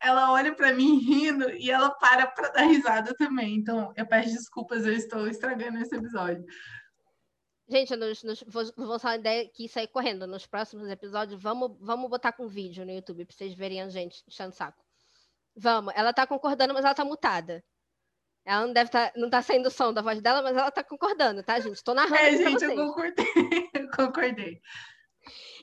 ela 0.02 0.32
olha 0.32 0.54
para 0.54 0.74
mim 0.74 1.00
rindo 1.00 1.50
e 1.52 1.72
ela 1.72 1.90
para 1.92 2.28
para 2.28 2.50
dar 2.50 2.64
risada 2.64 3.14
também. 3.16 3.56
Então, 3.56 3.92
eu 3.96 4.08
peço 4.08 4.30
desculpas, 4.30 4.86
eu 4.86 4.94
estou 4.94 5.28
estragando 5.28 5.80
esse 5.80 5.96
episódio. 5.96 6.44
Gente, 7.68 7.96
nos, 7.96 8.24
nos, 8.24 8.44
vou, 8.46 8.64
vou 8.76 9.00
falar 9.00 9.18
ideia 9.18 9.50
que 9.50 9.70
sair 9.70 9.88
correndo. 9.88 10.28
Nos 10.28 10.46
próximos 10.46 10.90
episódios, 10.90 11.42
vamos, 11.42 11.78
vamos 11.80 12.10
botar 12.10 12.34
com 12.34 12.48
vídeo 12.48 12.86
no 12.86 12.92
YouTube 12.92 13.26
para 13.26 13.36
vocês 13.36 13.54
verem 13.54 13.82
a 13.82 13.90
gente 13.90 14.24
enchendo 14.28 14.54
saco. 14.54 14.84
Vamos. 15.56 15.94
Ela 15.96 16.14
tá 16.14 16.28
concordando, 16.28 16.74
mas 16.74 16.84
ela 16.84 16.94
tá 16.94 17.06
mutada. 17.06 17.64
Ela 18.46 18.68
não 18.68 18.74
deve 18.74 18.90
estar, 18.90 19.12
tá, 19.12 19.20
não 19.20 19.30
tá 19.30 19.42
saindo 19.42 19.68
o 19.68 19.72
som 19.72 19.94
da 19.94 20.02
voz 20.02 20.22
dela, 20.22 20.42
mas 20.42 20.58
ela 20.58 20.70
tá 20.70 20.84
concordando, 20.84 21.42
tá, 21.42 21.60
gente? 21.60 21.82
Tô 21.82 21.94
narrando. 21.94 22.16
É, 22.16 22.36
gente, 22.36 22.64
eu 22.66 22.76
concordei. 22.76 23.26
eu 23.74 23.92
concordei. 23.92 24.62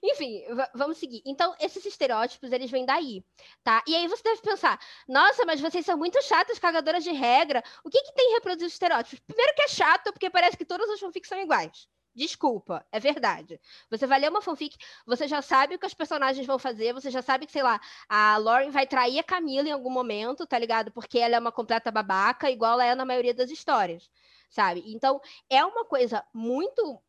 Enfim, 0.02 0.42
vamos 0.74 0.98
seguir. 0.98 1.22
Então, 1.26 1.54
esses 1.60 1.84
estereótipos, 1.84 2.50
eles 2.52 2.70
vêm 2.70 2.86
daí, 2.86 3.22
tá? 3.62 3.82
E 3.86 3.94
aí 3.94 4.08
você 4.08 4.22
deve 4.22 4.40
pensar, 4.40 4.80
nossa, 5.06 5.44
mas 5.44 5.60
vocês 5.60 5.84
são 5.84 5.96
muito 5.98 6.22
chatas, 6.22 6.58
cagadoras 6.58 7.04
de 7.04 7.12
regra. 7.12 7.62
O 7.84 7.90
que 7.90 8.02
que 8.02 8.14
tem 8.14 8.30
em 8.30 8.34
reproduzir 8.34 8.66
os 8.66 8.72
estereótipos? 8.72 9.20
Primeiro 9.20 9.54
que 9.54 9.62
é 9.62 9.68
chato, 9.68 10.12
porque 10.12 10.30
parece 10.30 10.56
que 10.56 10.64
todas 10.64 10.88
as 10.88 10.98
fanfics 11.00 11.28
são 11.28 11.38
iguais. 11.40 11.86
Desculpa, 12.14 12.84
é 12.90 12.98
verdade. 12.98 13.60
Você 13.88 14.06
vai 14.06 14.18
ler 14.18 14.30
uma 14.30 14.42
fanfic, 14.42 14.76
você 15.06 15.28
já 15.28 15.40
sabe 15.42 15.76
o 15.76 15.78
que 15.78 15.86
os 15.86 15.94
personagens 15.94 16.44
vão 16.46 16.58
fazer, 16.58 16.92
você 16.92 17.10
já 17.10 17.22
sabe 17.22 17.46
que, 17.46 17.52
sei 17.52 17.62
lá, 17.62 17.80
a 18.08 18.36
Lauren 18.36 18.70
vai 18.70 18.86
trair 18.86 19.18
a 19.18 19.22
Camila 19.22 19.68
em 19.68 19.72
algum 19.72 19.90
momento, 19.90 20.46
tá 20.46 20.58
ligado? 20.58 20.90
Porque 20.92 21.18
ela 21.18 21.36
é 21.36 21.38
uma 21.38 21.52
completa 21.52 21.90
babaca, 21.90 22.50
igual 22.50 22.72
ela 22.74 22.84
é 22.84 22.94
na 22.94 23.04
maioria 23.04 23.32
das 23.34 23.50
histórias, 23.50 24.10
sabe? 24.48 24.82
Então, 24.92 25.20
é 25.48 25.64
uma 25.64 25.84
coisa 25.84 26.24
muito 26.34 27.00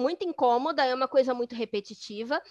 muito 0.00 0.24
incômoda, 0.26 0.84
é 0.84 0.94
uma 0.94 1.08
coisa 1.08 1.34
muito 1.34 1.54
repetitiva 1.54 2.42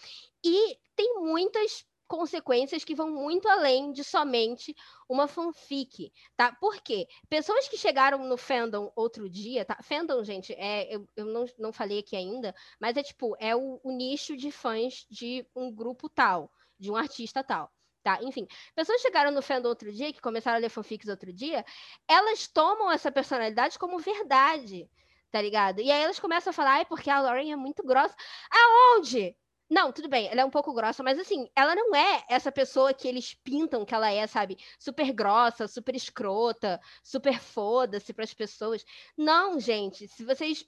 e 0.44 0.78
tem 0.96 1.16
muitas 1.22 1.86
consequências 2.10 2.84
que 2.84 2.96
vão 2.96 3.12
muito 3.12 3.48
além 3.48 3.92
de 3.92 4.04
somente 4.04 4.76
uma 5.08 5.28
fanfic, 5.28 6.12
tá? 6.36 6.52
Por 6.54 6.82
quê? 6.82 7.08
Pessoas 7.30 7.68
que 7.68 7.78
chegaram 7.78 8.18
no 8.28 8.36
fandom 8.36 8.92
outro 8.96 9.30
dia, 9.30 9.64
tá? 9.64 9.78
Fandom, 9.84 10.24
gente, 10.24 10.52
é, 10.54 10.94
eu, 10.94 11.08
eu 11.16 11.26
não, 11.26 11.46
não 11.60 11.72
falei 11.72 12.00
aqui 12.00 12.16
ainda, 12.16 12.54
mas 12.80 12.98
é 12.98 13.04
tipo, 13.04 13.36
é 13.40 13.56
o, 13.56 13.80
o 13.84 13.92
nicho 13.92 14.36
de 14.36 14.52
fãs 14.52 15.06
de 15.10 15.46
um 15.56 15.72
grupo 15.72 16.10
tal, 16.10 16.52
de 16.80 16.90
um 16.92 16.96
artista 16.96 17.44
tal. 17.44 17.72
Tá? 18.02 18.18
Enfim, 18.24 18.48
pessoas 18.74 19.02
chegaram 19.02 19.30
no 19.30 19.42
fandom 19.42 19.70
outro 19.70 19.92
dia, 19.92 20.12
que 20.12 20.22
começaram 20.22 20.58
a 20.58 20.62
ler 20.62 20.70
fanfics 20.70 21.10
outro 21.10 21.32
dia, 21.32 21.64
elas 22.08 22.48
tomam 22.48 22.92
essa 22.92 23.12
personalidade 23.12 23.78
como 23.78 24.00
verdade, 24.00 24.90
tá 25.32 25.42
ligado? 25.42 25.82
E 25.82 25.92
aí 25.92 26.04
elas 26.04 26.20
começam 26.20 26.52
a 26.52 26.54
falar, 26.54 26.74
ai, 26.76 26.86
porque 26.86 27.10
a 27.10 27.22
Lauren 27.22 27.52
é 27.52 27.56
muito 27.56 27.84
grossa. 27.84 28.16
Aonde? 28.52 29.36
Não, 29.70 29.92
tudo 29.92 30.10
bem, 30.10 30.28
ela 30.28 30.42
é 30.42 30.46
um 30.46 30.50
pouco 30.50 30.74
grossa, 30.74 31.04
mas 31.04 31.20
assim, 31.20 31.48
ela 31.56 31.76
não 31.76 31.96
é 31.96 32.24
essa 32.28 32.52
pessoa 32.52 32.92
que 32.94 33.08
eles 33.08 33.36
pintam 33.36 33.86
que 33.86 33.94
ela 33.94 34.12
é, 34.12 34.26
sabe? 34.26 34.58
Super 34.80 35.14
grossa, 35.14 35.68
super 35.68 35.96
escrota, 35.96 36.80
super 37.04 37.40
foda-se 37.40 38.12
para 38.12 38.24
as 38.24 38.34
pessoas. 38.34 38.84
Não, 39.16 39.60
gente, 39.60 40.08
se 40.08 40.26
vocês 40.26 40.66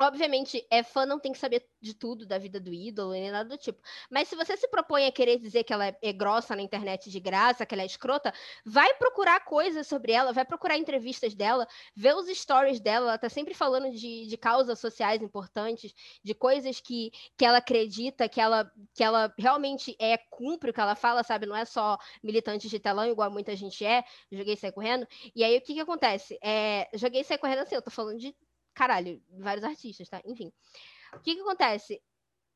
Obviamente, 0.00 0.66
é 0.70 0.82
fã 0.82 1.06
não 1.06 1.18
tem 1.18 1.32
que 1.32 1.38
saber 1.38 1.66
de 1.80 1.94
tudo 1.94 2.26
da 2.26 2.38
vida 2.38 2.58
do 2.58 2.72
ídolo, 2.72 3.12
nem 3.12 3.30
nada 3.30 3.48
do 3.48 3.58
tipo. 3.58 3.80
Mas 4.10 4.28
se 4.28 4.36
você 4.36 4.56
se 4.56 4.68
propõe 4.68 5.06
a 5.06 5.12
querer 5.12 5.38
dizer 5.38 5.64
que 5.64 5.72
ela 5.72 5.86
é 6.00 6.12
grossa 6.12 6.56
na 6.56 6.62
internet 6.62 7.10
de 7.10 7.20
graça, 7.20 7.64
que 7.66 7.74
ela 7.74 7.82
é 7.82 7.86
escrota, 7.86 8.32
vai 8.64 8.92
procurar 8.94 9.44
coisas 9.44 9.86
sobre 9.86 10.12
ela, 10.12 10.32
vai 10.32 10.44
procurar 10.44 10.76
entrevistas 10.76 11.34
dela, 11.34 11.66
ver 11.94 12.14
os 12.14 12.26
stories 12.28 12.80
dela. 12.80 13.08
Ela 13.08 13.18
tá 13.18 13.28
sempre 13.28 13.54
falando 13.54 13.90
de, 13.90 14.26
de 14.26 14.36
causas 14.36 14.78
sociais 14.78 15.22
importantes, 15.22 15.94
de 16.22 16.34
coisas 16.34 16.80
que, 16.80 17.10
que 17.36 17.44
ela 17.44 17.58
acredita, 17.58 18.28
que 18.28 18.40
ela, 18.40 18.70
que 18.94 19.04
ela 19.04 19.32
realmente 19.38 19.96
é, 20.00 20.16
cumpre 20.30 20.70
o 20.70 20.72
que 20.74 20.80
ela 20.80 20.94
fala, 20.94 21.22
sabe? 21.22 21.46
Não 21.46 21.56
é 21.56 21.64
só 21.64 21.98
militante 22.22 22.68
de 22.68 22.78
telão, 22.78 23.06
igual 23.06 23.30
muita 23.30 23.54
gente 23.56 23.84
é. 23.84 24.04
Joguei 24.30 24.56
saí 24.56 24.72
correndo. 24.72 25.06
E 25.34 25.44
aí 25.44 25.56
o 25.56 25.60
que 25.60 25.74
que 25.74 25.80
acontece? 25.80 26.38
É, 26.42 26.88
joguei 26.94 27.24
saí 27.24 27.38
correndo 27.38 27.60
assim, 27.60 27.74
eu 27.74 27.82
tô 27.82 27.90
falando 27.90 28.18
de 28.18 28.34
caralho, 28.74 29.22
vários 29.38 29.64
artistas, 29.64 30.08
tá? 30.08 30.20
Enfim. 30.24 30.52
O 31.14 31.20
que 31.20 31.34
que 31.34 31.40
acontece? 31.40 32.02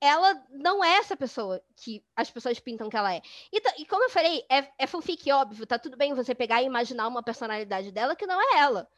Ela 0.00 0.34
não 0.50 0.84
é 0.84 0.96
essa 0.96 1.16
pessoa 1.16 1.60
que 1.76 2.04
as 2.14 2.30
pessoas 2.30 2.60
pintam 2.60 2.88
que 2.88 2.96
ela 2.96 3.14
é. 3.14 3.20
E, 3.52 3.82
e 3.82 3.86
como 3.86 4.04
eu 4.04 4.10
falei, 4.10 4.44
é, 4.50 4.70
é 4.78 4.86
fanfic, 4.86 5.30
óbvio, 5.32 5.66
tá 5.66 5.78
tudo 5.78 5.96
bem 5.96 6.14
você 6.14 6.34
pegar 6.34 6.62
e 6.62 6.66
imaginar 6.66 7.08
uma 7.08 7.22
personalidade 7.22 7.90
dela 7.90 8.14
que 8.14 8.26
não 8.26 8.40
é 8.40 8.58
ela. 8.58 8.88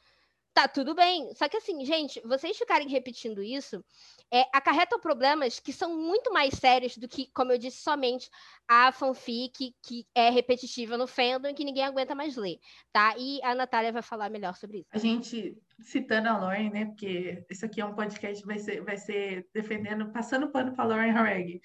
Tá 0.52 0.66
tudo 0.66 0.94
bem. 0.94 1.32
Só 1.34 1.48
que 1.48 1.56
assim, 1.56 1.84
gente, 1.84 2.20
vocês 2.24 2.56
ficarem 2.56 2.88
repetindo 2.88 3.42
isso 3.42 3.84
é, 4.32 4.44
acarreta 4.52 4.98
problemas 4.98 5.58
que 5.58 5.72
são 5.72 5.96
muito 5.96 6.32
mais 6.32 6.54
sérios 6.54 6.96
do 6.96 7.08
que, 7.08 7.28
como 7.32 7.52
eu 7.52 7.58
disse, 7.58 7.82
somente 7.82 8.30
a 8.68 8.92
fanfic 8.92 9.74
que 9.82 10.06
é 10.14 10.30
repetitiva 10.30 10.96
no 10.96 11.06
fandom 11.06 11.48
e 11.48 11.54
que 11.54 11.64
ninguém 11.64 11.84
aguenta 11.84 12.14
mais 12.14 12.36
ler, 12.36 12.58
tá? 12.92 13.14
E 13.18 13.40
a 13.42 13.54
Natália 13.54 13.92
vai 13.92 14.02
falar 14.02 14.30
melhor 14.30 14.54
sobre 14.54 14.78
isso. 14.78 14.88
A 14.92 14.98
gente, 14.98 15.56
citando 15.80 16.28
a 16.28 16.38
Lauren, 16.38 16.70
né? 16.70 16.84
Porque 16.86 17.44
isso 17.50 17.66
aqui 17.66 17.80
é 17.80 17.84
um 17.84 17.94
podcast 17.94 18.44
vai 18.46 18.58
ser, 18.58 18.82
vai 18.82 18.96
ser 18.96 19.48
defendendo, 19.52 20.12
passando 20.12 20.50
pano 20.50 20.74
para 20.74 20.84
Lauren 20.84 21.12
Harreg. 21.12 21.60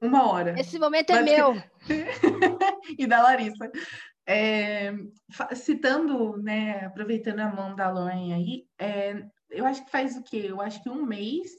Uma 0.00 0.30
hora. 0.30 0.54
Esse 0.58 0.78
momento 0.78 1.10
é 1.10 1.22
meu. 1.22 1.54
e 2.98 3.06
da 3.06 3.22
Larissa. 3.22 3.70
É, 4.26 4.92
citando, 5.54 6.38
né, 6.38 6.86
aproveitando 6.86 7.40
a 7.40 7.54
mão 7.54 7.74
da 7.74 7.90
Lauren 7.90 8.32
aí, 8.32 8.66
é, 8.78 9.22
eu 9.50 9.66
acho 9.66 9.84
que 9.84 9.90
faz 9.90 10.16
o 10.16 10.22
quê? 10.22 10.46
Eu 10.48 10.60
acho 10.60 10.82
que 10.82 10.88
um 10.88 11.04
mês 11.04 11.50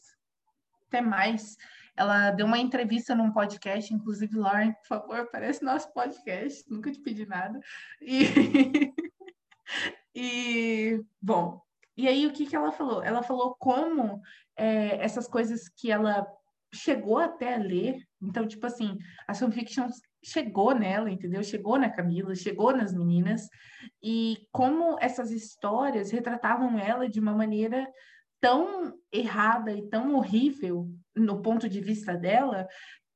até 0.87 1.01
mais. 1.01 1.57
Ela 1.97 2.31
deu 2.31 2.45
uma 2.45 2.57
entrevista 2.57 3.15
num 3.15 3.31
podcast, 3.31 3.93
inclusive, 3.93 4.37
Lauren, 4.37 4.73
por 4.73 4.87
favor, 4.87 5.19
aparece 5.19 5.63
nosso 5.63 5.91
podcast, 5.93 6.69
nunca 6.69 6.91
te 6.91 6.99
pedi 6.99 7.25
nada. 7.25 7.59
E, 8.01 8.23
e 10.13 11.01
bom, 11.21 11.61
e 11.95 12.07
aí 12.07 12.27
o 12.27 12.33
que, 12.33 12.45
que 12.45 12.55
ela 12.55 12.71
falou? 12.71 13.01
Ela 13.01 13.23
falou 13.23 13.55
como 13.57 14.21
é, 14.57 15.03
essas 15.03 15.27
coisas 15.27 15.69
que 15.69 15.89
ela 15.89 16.27
chegou 16.73 17.17
até 17.17 17.55
a 17.55 17.57
ler, 17.57 17.97
então, 18.21 18.45
tipo 18.45 18.65
assim, 18.65 18.97
a 19.27 19.33
fanfiction 19.33 19.87
chegou 20.25 20.73
nela, 20.73 21.09
entendeu? 21.11 21.43
Chegou 21.43 21.77
na 21.77 21.89
Camila, 21.89 22.33
chegou 22.35 22.75
nas 22.75 22.93
meninas, 22.93 23.47
e 24.01 24.47
como 24.51 24.97
essas 24.99 25.29
histórias 25.31 26.09
retratavam 26.09 26.79
ela 26.79 27.07
de 27.07 27.19
uma 27.19 27.33
maneira 27.33 27.87
tão 28.41 28.93
errada 29.11 29.71
e 29.71 29.87
tão 29.87 30.15
horrível 30.15 30.89
no 31.15 31.41
ponto 31.41 31.69
de 31.69 31.79
vista 31.79 32.15
dela 32.15 32.67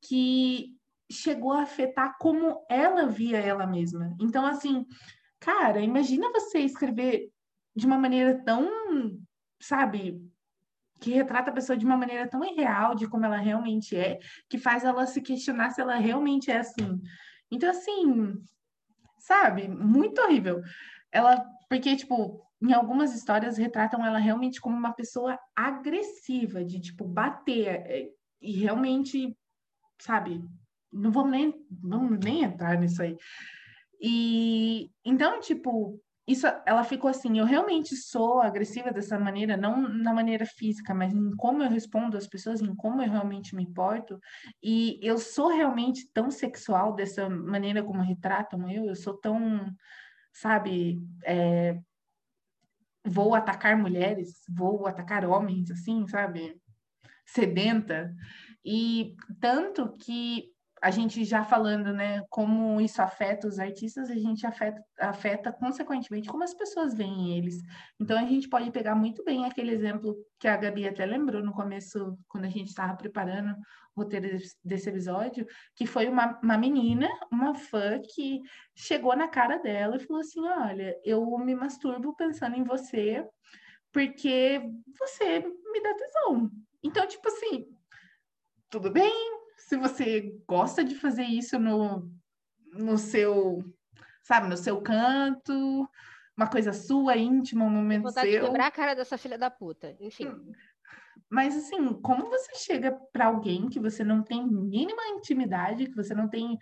que 0.07 0.75
chegou 1.11 1.51
a 1.51 1.63
afetar 1.63 2.15
como 2.19 2.63
ela 2.69 3.07
via 3.07 3.39
ela 3.39 3.65
mesma. 3.65 4.15
Então, 4.21 4.45
assim, 4.45 4.85
cara, 5.39 5.81
imagina 5.81 6.31
você 6.31 6.59
escrever 6.59 7.31
de 7.75 7.87
uma 7.87 7.97
maneira 7.97 8.39
tão, 8.45 8.69
sabe, 9.59 10.21
que 10.99 11.11
retrata 11.11 11.49
a 11.49 11.53
pessoa 11.53 11.77
de 11.77 11.85
uma 11.85 11.97
maneira 11.97 12.27
tão 12.27 12.43
irreal 12.43 12.93
de 12.95 13.07
como 13.07 13.25
ela 13.25 13.37
realmente 13.37 13.95
é, 13.95 14.19
que 14.49 14.57
faz 14.57 14.83
ela 14.83 15.05
se 15.05 15.21
questionar 15.21 15.71
se 15.71 15.81
ela 15.81 15.95
realmente 15.95 16.51
é 16.51 16.57
assim. 16.57 17.01
Então, 17.51 17.69
assim, 17.69 18.33
sabe, 19.17 19.67
muito 19.67 20.21
horrível. 20.21 20.61
Ela, 21.11 21.43
porque, 21.69 21.95
tipo, 21.95 22.41
em 22.61 22.73
algumas 22.73 23.15
histórias 23.15 23.57
retratam 23.57 24.05
ela 24.05 24.19
realmente 24.19 24.59
como 24.59 24.75
uma 24.75 24.93
pessoa 24.93 25.39
agressiva, 25.55 26.63
de 26.63 26.79
tipo 26.79 27.05
bater 27.05 27.67
é, 27.67 28.09
e 28.41 28.51
realmente, 28.51 29.35
sabe, 29.99 30.43
não 30.91 31.11
vamos 31.11 31.31
nem, 31.31 31.53
vamos 31.69 32.19
nem 32.19 32.43
entrar 32.43 32.77
nisso 32.77 33.01
aí. 33.01 33.17
E 34.01 34.91
então, 35.03 35.39
tipo, 35.39 35.99
isso 36.29 36.45
ela 36.63 36.83
ficou 36.83 37.09
assim, 37.09 37.39
eu 37.39 37.45
realmente 37.45 37.95
sou 37.95 38.39
agressiva 38.39 38.91
dessa 38.91 39.17
maneira, 39.17 39.57
não 39.57 39.81
na 39.81 40.13
maneira 40.13 40.45
física, 40.45 40.93
mas 40.93 41.11
em 41.11 41.35
como 41.35 41.63
eu 41.63 41.69
respondo 41.69 42.15
às 42.15 42.27
pessoas, 42.27 42.61
em 42.61 42.75
como 42.75 43.01
eu 43.01 43.09
realmente 43.09 43.55
me 43.55 43.63
importo, 43.63 44.19
e 44.61 44.99
eu 45.01 45.17
sou 45.17 45.47
realmente 45.47 46.07
tão 46.13 46.29
sexual 46.29 46.93
dessa 46.93 47.27
maneira 47.27 47.81
como 47.81 48.03
retratam 48.03 48.69
eu, 48.69 48.85
eu 48.85 48.95
sou 48.95 49.17
tão, 49.17 49.65
sabe, 50.31 51.01
é, 51.25 51.79
vou 53.03 53.33
atacar 53.33 53.75
mulheres, 53.75 54.43
vou 54.47 54.85
atacar 54.85 55.25
homens, 55.25 55.71
assim, 55.71 56.05
sabe? 56.07 56.55
Sedenta. 57.25 58.13
E 58.63 59.15
tanto 59.39 59.95
que 59.97 60.51
a 60.81 60.91
gente 60.91 61.23
já 61.23 61.43
falando, 61.43 61.93
né, 61.93 62.23
como 62.29 62.79
isso 62.79 63.01
afeta 63.01 63.47
os 63.47 63.59
artistas, 63.59 64.09
a 64.09 64.15
gente 64.15 64.45
afeta, 64.45 64.83
afeta 64.99 65.51
consequentemente 65.51 66.29
como 66.29 66.43
as 66.43 66.53
pessoas 66.53 66.93
veem 66.93 67.37
eles. 67.37 67.61
Então 67.99 68.17
a 68.17 68.25
gente 68.25 68.47
pode 68.47 68.71
pegar 68.71 68.95
muito 68.95 69.23
bem 69.23 69.45
aquele 69.45 69.71
exemplo 69.71 70.15
que 70.39 70.47
a 70.47 70.57
Gabi 70.57 70.87
até 70.87 71.05
lembrou 71.05 71.43
no 71.43 71.53
começo, 71.53 72.17
quando 72.27 72.45
a 72.45 72.49
gente 72.49 72.67
estava 72.67 72.95
preparando 72.95 73.55
o 73.95 74.01
roteiro 74.01 74.37
desse 74.63 74.89
episódio, 74.89 75.45
que 75.75 75.85
foi 75.85 76.07
uma, 76.07 76.39
uma 76.41 76.57
menina, 76.57 77.09
uma 77.31 77.55
fã, 77.55 77.99
que 78.01 78.41
chegou 78.75 79.15
na 79.15 79.27
cara 79.27 79.57
dela 79.57 79.97
e 79.97 80.05
falou 80.05 80.21
assim: 80.21 80.45
Olha, 80.47 80.95
eu 81.03 81.37
me 81.39 81.55
masturbo 81.55 82.15
pensando 82.15 82.55
em 82.55 82.63
você 82.63 83.25
porque 83.91 84.61
você 84.97 85.39
me 85.39 85.81
dá 85.81 85.93
tesão. 85.93 86.49
Então, 86.83 87.07
tipo 87.07 87.27
assim, 87.27 87.67
tudo 88.69 88.91
bem, 88.91 89.38
se 89.59 89.77
você 89.77 90.35
gosta 90.47 90.83
de 90.83 90.95
fazer 90.95 91.23
isso 91.23 91.59
no, 91.59 92.09
no 92.73 92.97
seu, 92.97 93.63
sabe, 94.23 94.47
no 94.47 94.57
seu 94.57 94.81
canto, 94.81 95.87
uma 96.35 96.47
coisa 96.47 96.71
sua, 96.71 97.17
íntima, 97.17 97.65
um 97.65 97.69
momento 97.69 98.03
Vontade 98.03 98.31
seu. 98.31 98.41
de 98.41 98.47
quebrar 98.47 98.67
a 98.67 98.71
cara 98.71 98.95
dessa 98.95 99.17
filha 99.17 99.37
da 99.37 99.49
puta, 99.49 99.95
enfim. 99.99 100.27
Hum. 100.27 100.51
Mas 101.29 101.55
assim, 101.55 101.93
como 102.01 102.29
você 102.29 102.55
chega 102.55 102.91
para 103.11 103.27
alguém 103.27 103.69
que 103.69 103.79
você 103.79 104.03
não 104.03 104.23
tem 104.23 104.47
mínima 104.47 105.01
intimidade, 105.09 105.85
que 105.87 105.95
você 105.95 106.15
não 106.15 106.27
tem 106.27 106.57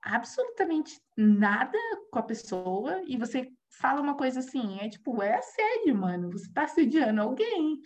absolutamente 0.00 0.98
nada 1.16 1.76
com 2.10 2.18
a 2.18 2.22
pessoa 2.22 3.02
e 3.06 3.16
você 3.16 3.50
fala 3.68 4.00
uma 4.00 4.16
coisa 4.16 4.40
assim, 4.40 4.78
é 4.80 4.88
tipo, 4.88 5.22
é 5.22 5.34
assédio, 5.34 5.94
mano, 5.94 6.30
você 6.30 6.50
tá 6.52 6.64
assediando 6.64 7.20
alguém. 7.20 7.80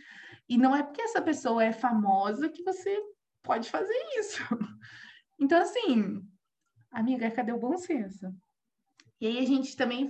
E 0.48 0.56
não 0.58 0.76
é 0.76 0.82
porque 0.82 1.02
essa 1.02 1.20
pessoa 1.20 1.64
é 1.64 1.72
famosa 1.72 2.48
que 2.48 2.62
você 2.62 3.00
pode 3.42 3.70
fazer 3.70 3.94
isso. 4.18 4.42
Então, 5.40 5.61
assim, 5.61 6.22
amiga, 6.92 7.28
cadê 7.28 7.50
o 7.50 7.59
bom 7.59 7.76
senso? 7.76 8.33
E 9.20 9.26
aí 9.26 9.38
a 9.38 9.44
gente 9.44 9.76
também 9.76 10.09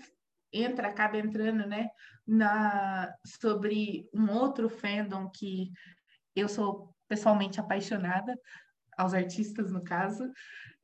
entra, 0.53 0.89
acaba 0.89 1.17
entrando, 1.17 1.67
né, 1.67 1.89
na, 2.27 3.11
sobre 3.25 4.07
um 4.13 4.31
outro 4.31 4.69
fandom 4.69 5.31
que 5.31 5.71
eu 6.37 6.51
sou 6.51 6.95
pessoalmente 7.09 7.59
apaixonada, 7.59 8.39
aos 8.97 9.15
artistas 9.15 9.73
no 9.73 9.83
caso, 9.83 10.31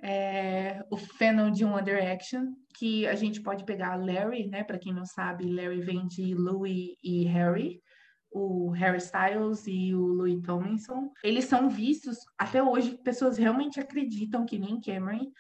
é 0.01 0.83
o 0.91 0.97
fandom 0.97 1.51
de 1.51 1.65
One 1.65 1.85
Direction, 1.85 2.55
que 2.75 3.07
a 3.07 3.15
gente 3.15 3.43
pode 3.43 3.65
pegar 3.65 3.97
Larry, 3.97 4.47
né, 4.47 4.65
para 4.65 4.79
quem 4.79 4.95
não 4.95 5.05
sabe, 5.05 5.53
Larry 5.53 5.81
vem 5.81 6.07
de 6.07 6.35
Louis 6.35 6.95
e 7.03 7.25
Harry, 7.25 7.83
o 8.31 8.71
Harry 8.71 8.99
Styles 8.99 9.67
e 9.67 9.95
o 9.95 10.07
Louis 10.07 10.41
Tomlinson, 10.43 11.13
eles 11.23 11.47
são 11.47 11.69
vistos, 11.69 12.19
até 12.37 12.63
hoje, 12.63 12.97
pessoas 12.99 13.39
realmente 13.39 13.81
acreditam 13.81 14.45
que 14.45 14.59
nem 14.59 14.81
Cameron, 14.81 15.33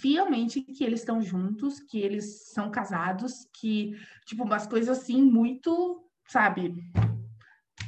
fielmente 0.00 0.60
que 0.60 0.84
eles 0.84 1.00
estão 1.00 1.20
juntos, 1.20 1.80
que 1.80 1.98
eles 1.98 2.50
são 2.52 2.70
casados, 2.70 3.48
que, 3.52 3.96
tipo, 4.26 4.44
umas 4.44 4.66
coisas 4.66 4.98
assim, 4.98 5.22
muito, 5.22 6.04
sabe? 6.26 6.74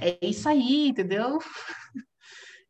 É 0.00 0.26
isso 0.26 0.48
aí, 0.48 0.88
entendeu? 0.88 1.38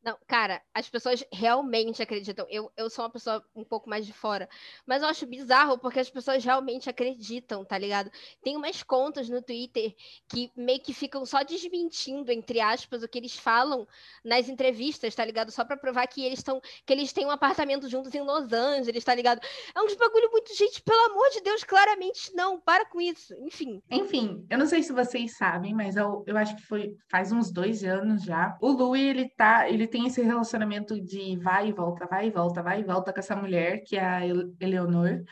Não, 0.03 0.17
cara, 0.27 0.63
as 0.73 0.89
pessoas 0.89 1.23
realmente 1.31 2.03
acreditam. 2.03 2.47
Eu, 2.49 2.73
eu 2.75 2.89
sou 2.89 3.05
uma 3.05 3.11
pessoa 3.11 3.45
um 3.55 3.63
pouco 3.63 3.89
mais 3.89 4.07
de 4.07 4.15
fora. 4.15 4.49
Mas 4.87 5.03
eu 5.03 5.09
acho 5.09 5.27
bizarro 5.27 5.77
porque 5.77 6.01
as 6.01 6.09
pessoas 6.09 6.43
realmente 6.43 6.89
acreditam, 6.89 7.65
tá 7.67 7.77
ligado? 7.77 8.11
Tem 8.43 8.57
umas 8.57 8.83
contas 8.83 9.29
no 9.29 9.43
Twitter 9.43 9.95
que 10.27 10.51
meio 10.57 10.81
que 10.81 10.95
ficam 10.95 11.27
só 11.27 11.43
desmentindo, 11.43 12.33
entre 12.33 12.61
aspas, 12.61 13.03
o 13.03 13.09
que 13.09 13.19
eles 13.19 13.37
falam 13.37 13.87
nas 14.25 14.49
entrevistas, 14.49 15.15
tá 15.15 15.23
ligado? 15.23 15.51
Só 15.51 15.67
pra 15.67 15.77
provar 15.77 16.07
que 16.07 16.25
eles 16.25 16.39
estão. 16.39 16.63
que 16.87 16.93
eles 16.93 17.13
têm 17.13 17.27
um 17.27 17.31
apartamento 17.31 17.87
juntos 17.87 18.15
em 18.15 18.23
Los 18.23 18.53
Angeles, 18.55 19.05
tá 19.05 19.15
ligado? 19.15 19.43
É 19.75 19.81
um 19.81 19.97
bagulho 19.97 20.31
muito, 20.31 20.57
gente, 20.57 20.81
pelo 20.83 21.11
amor 21.11 21.29
de 21.29 21.43
Deus, 21.43 21.63
claramente 21.63 22.35
não. 22.35 22.59
Para 22.59 22.87
com 22.87 23.03
isso. 23.03 23.35
Enfim. 23.35 23.83
Enfim, 23.91 24.47
eu 24.49 24.57
não 24.57 24.67
sei 24.67 24.83
se 24.83 24.93
vocês 24.93 25.37
sabem, 25.37 25.75
mas 25.75 25.97
eu, 25.97 26.25
eu 26.27 26.39
acho 26.39 26.57
que 26.57 26.63
foi 26.63 26.97
faz 27.11 27.33
uns 27.33 27.51
dois 27.51 27.85
anos 27.85 28.23
já. 28.23 28.57
O 28.63 28.73
Louis, 28.73 29.03
ele 29.03 29.29
tá. 29.29 29.69
Ele 29.69 29.91
tem 29.91 30.00
esse 30.07 30.23
relacionamento 30.23 31.01
de 31.01 31.37
vai 31.37 31.69
e 31.69 31.73
volta, 31.73 32.07
vai 32.07 32.29
e 32.29 32.31
volta, 32.31 32.63
vai 32.63 32.81
e 32.81 32.85
volta 32.85 33.13
com 33.13 33.19
essa 33.21 33.37
mulher, 33.37 33.83
que 33.85 33.97
é 33.97 34.05
a 34.05 34.21
Eleonor. 34.61 35.23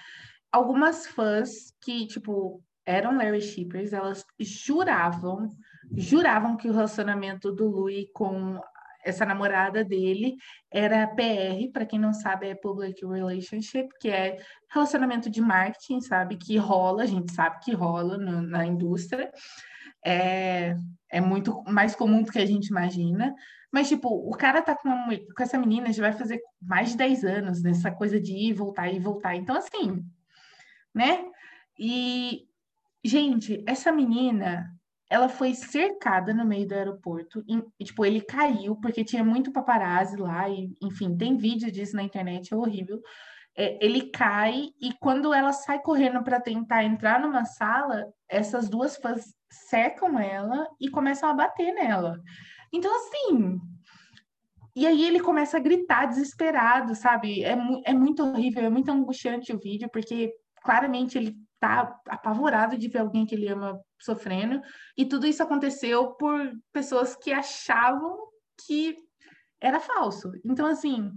Algumas 0.51 1.07
fãs 1.07 1.73
que, 1.81 2.07
tipo, 2.07 2.63
eram 2.87 3.17
Larry 3.17 3.43
Shippers, 3.43 3.93
elas 3.93 4.25
juravam, 4.41 5.51
juravam 5.95 6.57
que 6.57 6.69
o 6.69 6.73
relacionamento 6.73 7.53
do 7.53 7.69
Louis 7.69 8.07
com 8.15 8.61
essa 9.05 9.25
namorada 9.25 9.85
dele 9.85 10.37
era 10.71 11.07
PR, 11.07 11.71
para 11.73 11.87
quem 11.87 11.99
não 11.99 12.13
sabe, 12.13 12.49
é 12.49 12.55
Public 12.55 13.05
Relationship, 13.07 13.89
que 14.01 14.09
é 14.09 14.39
relacionamento 14.71 15.31
de 15.31 15.41
marketing, 15.41 16.01
sabe? 16.01 16.37
Que 16.37 16.57
rola, 16.57 17.03
a 17.03 17.07
gente 17.07 17.33
sabe 17.33 17.59
que 17.61 17.73
rola 17.73 18.17
no, 18.19 18.43
na 18.43 18.67
indústria. 18.67 19.31
É, 20.05 20.77
é 21.11 21.21
muito 21.21 21.63
mais 21.65 21.95
comum 21.95 22.23
do 22.23 22.33
que 22.33 22.39
a 22.39 22.47
gente 22.47 22.69
imagina. 22.69 23.35
Mas, 23.71 23.89
tipo, 23.89 24.09
o 24.09 24.31
cara 24.33 24.63
tá 24.63 24.75
com, 24.75 24.89
uma, 24.89 25.17
com 25.17 25.43
essa 25.43 25.59
menina 25.59 25.93
já 25.93 26.03
vai 26.03 26.13
fazer 26.13 26.41
mais 26.61 26.91
de 26.91 26.97
10 26.97 27.25
anos 27.25 27.63
nessa 27.63 27.91
coisa 27.91 28.21
de 28.21 28.33
ir, 28.33 28.55
voltar 28.55 28.89
e 28.89 28.99
voltar. 28.99 29.35
Então, 29.35 29.57
assim, 29.57 30.05
né? 30.95 31.25
E, 31.79 32.47
gente, 33.05 33.63
essa 33.67 33.93
menina, 33.93 34.67
ela 35.11 35.29
foi 35.29 35.55
cercada 35.55 36.33
no 36.33 36.47
meio 36.47 36.67
do 36.67 36.75
aeroporto. 36.75 37.45
E, 37.79 37.85
tipo, 37.85 38.05
ele 38.07 38.23
caiu 38.23 38.77
porque 38.77 39.05
tinha 39.05 39.23
muito 39.23 39.53
paparazzi 39.53 40.17
lá. 40.17 40.49
E, 40.49 40.75
enfim, 40.83 41.17
tem 41.17 41.37
vídeo 41.37 41.71
disso 41.71 41.95
na 41.95 42.03
internet, 42.03 42.53
é 42.53 42.57
horrível. 42.57 43.03
É, 43.57 43.85
ele 43.85 44.11
cai 44.11 44.69
e 44.81 44.93
quando 45.01 45.35
ela 45.35 45.53
sai 45.53 45.81
correndo 45.81 46.23
para 46.23 46.41
tentar 46.41 46.85
entrar 46.85 47.21
numa 47.21 47.45
sala, 47.45 48.07
essas 48.29 48.69
duas 48.69 48.97
fãs 48.97 49.35
cercam 49.51 50.19
ela 50.19 50.69
e 50.81 50.89
começam 50.89 51.29
a 51.29 51.35
bater 51.35 51.73
nela. 51.73 52.23
Então, 52.73 52.95
assim. 52.97 53.59
E 54.75 54.87
aí 54.87 55.05
ele 55.05 55.21
começa 55.21 55.57
a 55.57 55.61
gritar 55.61 56.07
desesperado, 56.07 56.95
sabe? 56.95 57.43
É, 57.43 57.57
é 57.85 57.93
muito 57.93 58.23
horrível, 58.23 58.65
é 58.65 58.71
muito 58.71 58.91
angustiante 58.91 59.53
o 59.53 59.59
vídeo, 59.59 59.89
porque 59.93 60.33
claramente 60.63 61.19
ele 61.19 61.37
tá 61.59 62.01
apavorado 62.07 62.79
de 62.79 62.89
ver 62.89 63.01
alguém 63.01 63.27
que 63.27 63.35
ele 63.35 63.49
ama 63.49 63.81
sofrendo. 63.99 64.61
E 64.97 65.05
tudo 65.05 65.27
isso 65.27 65.43
aconteceu 65.43 66.13
por 66.13 66.53
pessoas 66.73 67.17
que 67.17 67.33
achavam 67.33 68.17
que 68.65 68.97
era 69.61 69.81
falso. 69.81 70.31
Então, 70.45 70.67
assim, 70.67 71.11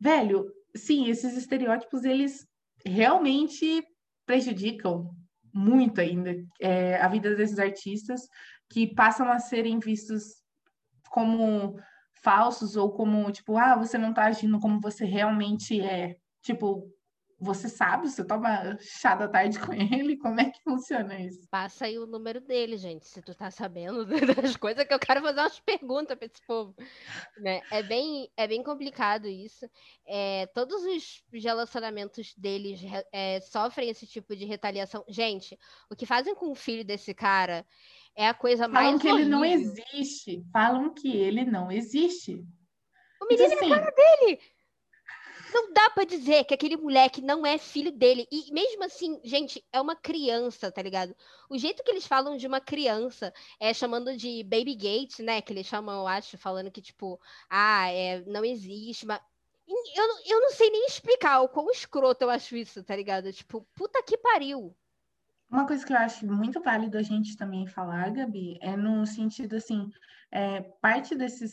velho, 0.00 0.50
sim, 0.74 1.08
esses 1.08 1.36
estereótipos, 1.36 2.04
eles 2.04 2.46
realmente 2.84 3.84
prejudicam 4.26 5.10
muito 5.52 6.00
ainda 6.00 6.34
é, 6.60 6.96
a 7.00 7.08
vida 7.08 7.34
desses 7.34 7.58
artistas 7.58 8.22
que 8.68 8.94
passam 8.94 9.30
a 9.30 9.38
serem 9.38 9.78
vistos 9.78 10.39
como 11.10 11.76
falsos 12.22 12.76
ou 12.76 12.90
como, 12.92 13.30
tipo, 13.30 13.58
ah, 13.58 13.76
você 13.76 13.98
não 13.98 14.14
tá 14.14 14.26
agindo 14.26 14.58
como 14.60 14.80
você 14.80 15.04
realmente 15.04 15.80
é. 15.80 16.16
Tipo, 16.42 16.90
você 17.40 17.70
sabe, 17.70 18.08
você 18.08 18.22
toma 18.22 18.76
chá 18.78 19.14
da 19.14 19.26
tarde 19.26 19.58
com 19.58 19.72
ele, 19.72 20.18
como 20.18 20.38
é 20.38 20.50
que 20.50 20.62
funciona 20.62 21.18
isso? 21.18 21.48
Passa 21.50 21.86
aí 21.86 21.98
o 21.98 22.06
número 22.06 22.38
dele, 22.38 22.76
gente, 22.76 23.06
se 23.06 23.22
tu 23.22 23.34
tá 23.34 23.50
sabendo 23.50 24.04
das 24.36 24.56
coisas 24.56 24.84
que 24.84 24.92
eu 24.92 24.98
quero 24.98 25.22
fazer 25.22 25.40
umas 25.40 25.58
perguntas 25.58 26.18
para 26.18 26.26
esse 26.26 26.46
povo. 26.46 26.74
Né? 27.38 27.62
É, 27.70 27.82
bem, 27.82 28.30
é 28.36 28.46
bem 28.46 28.62
complicado 28.62 29.26
isso. 29.26 29.68
É, 30.06 30.46
todos 30.54 30.82
os 30.84 31.24
relacionamentos 31.32 32.34
deles 32.36 32.82
é, 33.10 33.40
sofrem 33.40 33.88
esse 33.88 34.06
tipo 34.06 34.36
de 34.36 34.44
retaliação. 34.44 35.02
Gente, 35.08 35.58
o 35.90 35.96
que 35.96 36.04
fazem 36.04 36.34
com 36.34 36.50
o 36.50 36.54
filho 36.54 36.84
desse 36.84 37.14
cara 37.14 37.66
é 38.16 38.28
a 38.28 38.34
coisa 38.34 38.68
Falam 38.68 38.72
mais. 38.72 38.86
Falam 38.86 38.98
que 38.98 39.08
horrível. 39.08 39.22
ele 39.22 39.30
não 39.30 39.44
existe. 39.44 40.44
Falam 40.52 40.94
que 40.94 41.16
ele 41.16 41.44
não 41.44 41.70
existe. 41.70 42.44
O 43.20 43.26
menino 43.26 43.46
assim, 43.46 43.54
é 43.54 43.58
assim 43.58 43.68
cara 43.68 43.90
dele. 43.90 44.40
Não 45.52 45.72
dá 45.72 45.90
para 45.90 46.04
dizer 46.04 46.44
que 46.44 46.54
aquele 46.54 46.76
moleque 46.76 47.20
não 47.20 47.44
é 47.44 47.58
filho 47.58 47.90
dele. 47.90 48.26
E 48.30 48.52
mesmo 48.52 48.84
assim, 48.84 49.20
gente, 49.24 49.64
é 49.72 49.80
uma 49.80 49.96
criança, 49.96 50.70
tá 50.70 50.80
ligado? 50.80 51.14
O 51.48 51.58
jeito 51.58 51.82
que 51.82 51.90
eles 51.90 52.06
falam 52.06 52.36
de 52.36 52.46
uma 52.46 52.60
criança 52.60 53.32
é 53.58 53.74
chamando 53.74 54.16
de 54.16 54.44
baby 54.44 54.74
gate, 54.76 55.18
né? 55.20 55.42
Que 55.42 55.52
eles 55.52 55.66
chamam, 55.66 56.00
eu 56.00 56.06
acho, 56.06 56.38
falando 56.38 56.70
que, 56.70 56.80
tipo, 56.80 57.20
ah, 57.48 57.88
é, 57.90 58.20
não 58.26 58.44
existe. 58.44 59.04
Mas 59.06 59.20
eu, 59.66 60.04
eu 60.26 60.40
não 60.40 60.50
sei 60.50 60.70
nem 60.70 60.86
explicar 60.86 61.40
o 61.40 61.48
quão 61.48 61.70
escroto 61.70 62.24
eu 62.24 62.30
acho 62.30 62.56
isso, 62.56 62.82
tá 62.84 62.94
ligado? 62.94 63.32
Tipo, 63.32 63.66
puta 63.74 64.02
que 64.02 64.16
pariu. 64.16 64.74
Uma 65.50 65.66
coisa 65.66 65.84
que 65.84 65.92
eu 65.92 65.96
acho 65.96 66.26
muito 66.26 66.60
válido 66.62 66.96
a 66.96 67.02
gente 67.02 67.36
também 67.36 67.66
falar, 67.66 68.10
Gabi, 68.10 68.56
é 68.60 68.76
no 68.76 69.04
sentido 69.04 69.56
assim, 69.56 69.90
é, 70.30 70.60
parte 70.80 71.16
desses 71.16 71.52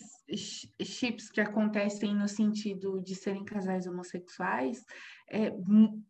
chips 0.84 1.32
que 1.32 1.42
acontecem 1.42 2.14
no 2.14 2.28
sentido 2.28 3.02
de 3.02 3.16
serem 3.16 3.44
casais 3.44 3.88
homossexuais, 3.88 4.86
é, 5.32 5.52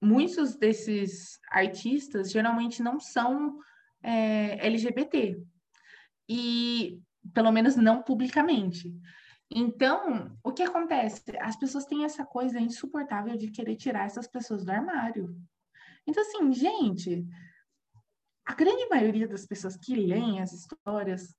muitos 0.02 0.58
desses 0.58 1.40
artistas 1.50 2.30
geralmente 2.30 2.84
não 2.84 3.00
são 3.00 3.58
é, 4.04 4.68
LGBT. 4.68 5.42
E 6.28 7.00
pelo 7.34 7.52
menos 7.52 7.78
não 7.78 8.04
publicamente. 8.04 8.94
Então, 9.50 10.38
o 10.44 10.52
que 10.52 10.64
acontece? 10.64 11.24
As 11.40 11.56
pessoas 11.56 11.86
têm 11.86 12.04
essa 12.04 12.26
coisa 12.26 12.60
insuportável 12.60 13.38
de 13.38 13.50
querer 13.50 13.78
tirar 13.78 14.06
essas 14.06 14.28
pessoas 14.28 14.66
do 14.66 14.72
armário. 14.72 15.34
Então, 16.06 16.22
assim, 16.22 16.52
gente, 16.52 17.26
a 18.48 18.54
grande 18.54 18.88
maioria 18.88 19.28
das 19.28 19.46
pessoas 19.46 19.76
que 19.76 19.94
leem 19.94 20.42
as 20.42 20.54
histórias 20.54 21.36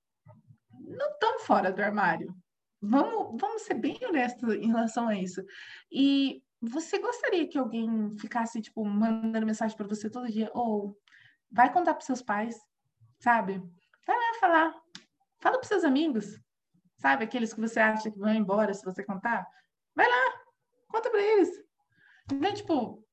não 0.78 1.10
estão 1.10 1.40
fora 1.40 1.72
do 1.72 1.80
armário. 1.80 2.36
Vamos, 2.80 3.40
vamos 3.40 3.62
ser 3.62 3.74
bem 3.74 3.98
honestos 4.06 4.54
em 4.54 4.66
relação 4.66 5.08
a 5.08 5.16
isso. 5.16 5.42
E 5.90 6.42
você 6.60 6.98
gostaria 6.98 7.48
que 7.48 7.56
alguém 7.56 8.10
ficasse, 8.18 8.60
tipo, 8.60 8.84
mandando 8.84 9.46
mensagem 9.46 9.74
para 9.74 9.86
você 9.86 10.10
todo 10.10 10.30
dia? 10.30 10.50
Ou 10.52 10.96
vai 11.50 11.72
contar 11.72 11.94
para 11.94 12.04
seus 12.04 12.20
pais, 12.20 12.60
sabe? 13.18 13.54
Vai 14.06 14.16
lá 14.16 14.38
falar. 14.38 14.74
Fala 15.40 15.58
para 15.58 15.66
seus 15.66 15.84
amigos, 15.84 16.38
sabe? 16.98 17.24
Aqueles 17.24 17.54
que 17.54 17.60
você 17.60 17.80
acha 17.80 18.10
que 18.10 18.18
vão 18.18 18.34
embora 18.34 18.74
se 18.74 18.84
você 18.84 19.02
contar. 19.02 19.46
Vai 19.94 20.06
lá, 20.06 20.40
conta 20.88 21.08
para 21.08 21.22
eles. 21.22 21.48
Então, 22.30 22.52
tipo, 22.52 23.07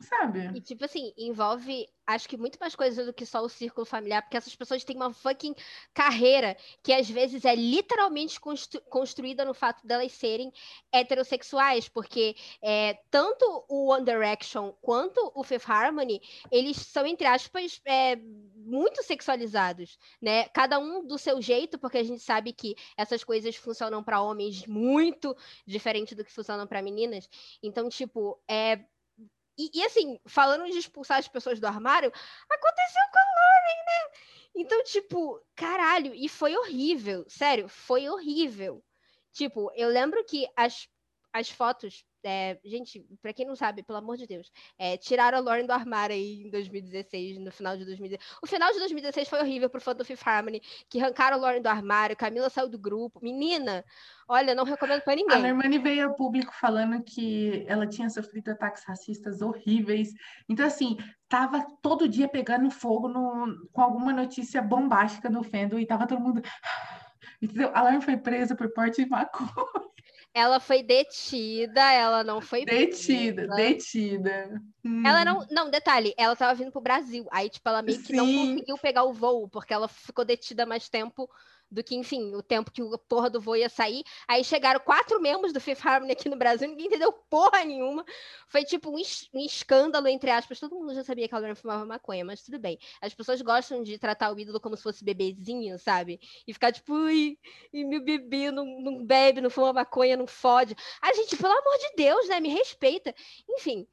sabe? 0.00 0.50
E, 0.56 0.60
tipo 0.60 0.84
assim, 0.84 1.12
envolve 1.16 1.88
acho 2.14 2.28
que 2.28 2.36
muito 2.36 2.58
mais 2.58 2.74
coisas 2.74 3.06
do 3.06 3.12
que 3.12 3.24
só 3.24 3.40
o 3.42 3.48
círculo 3.48 3.86
familiar, 3.86 4.22
porque 4.22 4.36
essas 4.36 4.54
pessoas 4.54 4.82
têm 4.82 4.96
uma 4.96 5.12
fucking 5.12 5.54
carreira 5.94 6.56
que 6.82 6.92
às 6.92 7.08
vezes 7.08 7.44
é 7.44 7.54
literalmente 7.54 8.40
constru 8.40 8.80
construída 8.82 9.44
no 9.44 9.54
fato 9.54 9.86
delas 9.86 10.12
serem 10.12 10.52
heterossexuais, 10.92 11.88
porque 11.88 12.34
é, 12.62 12.94
tanto 13.10 13.64
o 13.68 13.90
One 13.90 14.04
Direction 14.04 14.72
quanto 14.80 15.30
o 15.34 15.44
Fifth 15.44 15.68
Harmony, 15.68 16.20
eles 16.50 16.78
são, 16.78 17.06
entre 17.06 17.26
aspas, 17.26 17.80
é, 17.84 18.16
muito 18.16 19.02
sexualizados, 19.02 19.98
né? 20.20 20.48
Cada 20.48 20.78
um 20.78 21.06
do 21.06 21.18
seu 21.18 21.40
jeito, 21.40 21.78
porque 21.78 21.98
a 21.98 22.04
gente 22.04 22.22
sabe 22.22 22.52
que 22.52 22.74
essas 22.96 23.22
coisas 23.22 23.54
funcionam 23.56 24.02
para 24.02 24.20
homens 24.20 24.66
muito 24.66 25.36
diferente 25.66 26.14
do 26.14 26.24
que 26.24 26.32
funcionam 26.32 26.66
para 26.66 26.82
meninas. 26.82 27.28
Então, 27.62 27.88
tipo, 27.88 28.40
é 28.48 28.80
e, 29.60 29.70
e, 29.74 29.84
assim, 29.84 30.18
falando 30.26 30.64
de 30.70 30.78
expulsar 30.78 31.18
as 31.18 31.28
pessoas 31.28 31.60
do 31.60 31.66
armário, 31.66 32.12
aconteceu 32.50 33.02
com 33.12 33.18
a 33.18 33.22
Lauren, 33.22 33.84
né? 33.86 34.20
Então, 34.54 34.82
tipo, 34.84 35.40
caralho, 35.54 36.14
e 36.14 36.28
foi 36.28 36.56
horrível, 36.56 37.24
sério, 37.28 37.68
foi 37.68 38.08
horrível. 38.08 38.82
Tipo, 39.32 39.70
eu 39.74 39.88
lembro 39.88 40.24
que 40.24 40.48
as, 40.56 40.88
as 41.32 41.50
fotos 41.50 42.04
é, 42.24 42.58
gente, 42.64 43.04
para 43.22 43.32
quem 43.32 43.46
não 43.46 43.56
sabe, 43.56 43.82
pelo 43.82 43.98
amor 43.98 44.16
de 44.16 44.26
Deus, 44.26 44.50
é, 44.78 44.96
tiraram 44.96 45.38
a 45.38 45.40
Lauren 45.40 45.66
do 45.66 45.72
armário 45.72 46.14
aí 46.14 46.42
em 46.42 46.50
2016, 46.50 47.38
no 47.38 47.50
final 47.50 47.76
de 47.76 47.84
2016. 47.84 48.38
O 48.42 48.46
final 48.46 48.72
de 48.72 48.78
2016 48.78 49.28
foi 49.28 49.40
horrível 49.40 49.70
pro 49.70 49.80
fã 49.80 49.94
do 49.94 50.04
Fifth 50.04 50.26
Harmony, 50.26 50.60
que 50.88 51.00
arrancaram 51.00 51.36
a 51.36 51.40
Lauren 51.40 51.62
do 51.62 51.68
armário, 51.68 52.16
Camila 52.16 52.50
saiu 52.50 52.68
do 52.68 52.78
grupo. 52.78 53.20
Menina, 53.22 53.84
olha, 54.28 54.54
não 54.54 54.64
recomendo 54.64 55.02
para 55.02 55.16
ninguém. 55.16 55.36
A 55.36 55.40
Normani 55.40 55.78
veio 55.78 56.08
ao 56.08 56.14
público 56.14 56.52
falando 56.54 57.02
que 57.02 57.64
ela 57.66 57.86
tinha 57.86 58.10
sofrido 58.10 58.50
ataques 58.50 58.84
racistas 58.84 59.40
horríveis. 59.40 60.12
Então, 60.48 60.66
assim, 60.66 60.96
tava 61.28 61.66
todo 61.82 62.08
dia 62.08 62.28
pegando 62.28 62.70
fogo 62.70 63.08
no, 63.08 63.68
com 63.72 63.80
alguma 63.80 64.12
notícia 64.12 64.60
bombástica 64.60 65.30
no 65.30 65.42
fandom 65.42 65.78
e 65.78 65.86
tava 65.86 66.06
todo 66.06 66.20
mundo... 66.20 66.42
Entendeu? 67.42 67.70
A 67.74 67.80
Lauren 67.80 68.02
foi 68.02 68.18
presa 68.18 68.54
por 68.54 68.70
porte 68.74 69.02
de 69.02 69.08
maconha. 69.08 69.50
Ela 70.32 70.60
foi 70.60 70.82
detida, 70.82 71.80
ela 71.92 72.22
não 72.22 72.40
foi 72.40 72.64
detida, 72.64 73.46
presa. 73.46 73.54
detida. 73.54 74.62
Ela 75.04 75.24
não, 75.24 75.40
hum. 75.40 75.46
não, 75.50 75.70
detalhe, 75.70 76.14
ela 76.16 76.36
tava 76.36 76.54
vindo 76.54 76.70
pro 76.70 76.80
Brasil. 76.80 77.26
Aí 77.32 77.50
tipo 77.50 77.68
ela 77.68 77.82
meio 77.82 77.98
que 78.00 78.08
Sim. 78.08 78.16
não 78.16 78.26
conseguiu 78.26 78.78
pegar 78.78 79.04
o 79.04 79.12
voo 79.12 79.48
porque 79.48 79.74
ela 79.74 79.88
ficou 79.88 80.24
detida 80.24 80.64
mais 80.64 80.88
tempo 80.88 81.28
do 81.70 81.82
que, 81.84 81.94
enfim, 81.94 82.34
o 82.34 82.42
tempo 82.42 82.70
que 82.70 82.82
o 82.82 82.98
porra 82.98 83.30
do 83.30 83.40
voo 83.40 83.56
ia 83.56 83.68
sair. 83.68 84.02
Aí 84.26 84.42
chegaram 84.42 84.80
quatro 84.80 85.20
membros 85.20 85.52
do 85.52 85.60
Fifth 85.60 85.84
Harmony 85.86 86.12
aqui 86.12 86.28
no 86.28 86.36
Brasil, 86.36 86.68
ninguém 86.68 86.86
entendeu 86.86 87.12
porra 87.12 87.64
nenhuma. 87.64 88.04
Foi 88.48 88.64
tipo 88.64 88.90
um, 88.90 88.98
es 88.98 89.28
um 89.32 89.40
escândalo, 89.44 90.08
entre 90.08 90.30
aspas. 90.30 90.58
Todo 90.58 90.74
mundo 90.74 90.94
já 90.94 91.04
sabia 91.04 91.28
que 91.28 91.34
a 91.34 91.38
Lauren 91.38 91.54
fumava 91.54 91.84
maconha, 91.86 92.24
mas 92.24 92.42
tudo 92.42 92.58
bem. 92.58 92.78
As 93.00 93.14
pessoas 93.14 93.40
gostam 93.42 93.82
de 93.82 93.98
tratar 93.98 94.32
o 94.32 94.38
ídolo 94.38 94.60
como 94.60 94.76
se 94.76 94.82
fosse 94.82 95.04
bebezinho, 95.04 95.78
sabe? 95.78 96.20
E 96.46 96.52
ficar 96.52 96.72
tipo, 96.72 96.92
ui, 96.94 97.38
e 97.72 97.84
meu 97.84 98.02
bebê 98.02 98.50
não, 98.50 98.64
não 98.80 99.04
bebe, 99.04 99.40
não 99.40 99.50
fuma 99.50 99.72
maconha, 99.72 100.16
não 100.16 100.26
fode. 100.26 100.74
A 101.00 101.12
gente, 101.14 101.36
pelo 101.36 101.52
amor 101.52 101.78
de 101.78 101.92
Deus, 101.96 102.28
né? 102.28 102.40
Me 102.40 102.48
respeita. 102.48 103.14
Enfim. 103.48 103.86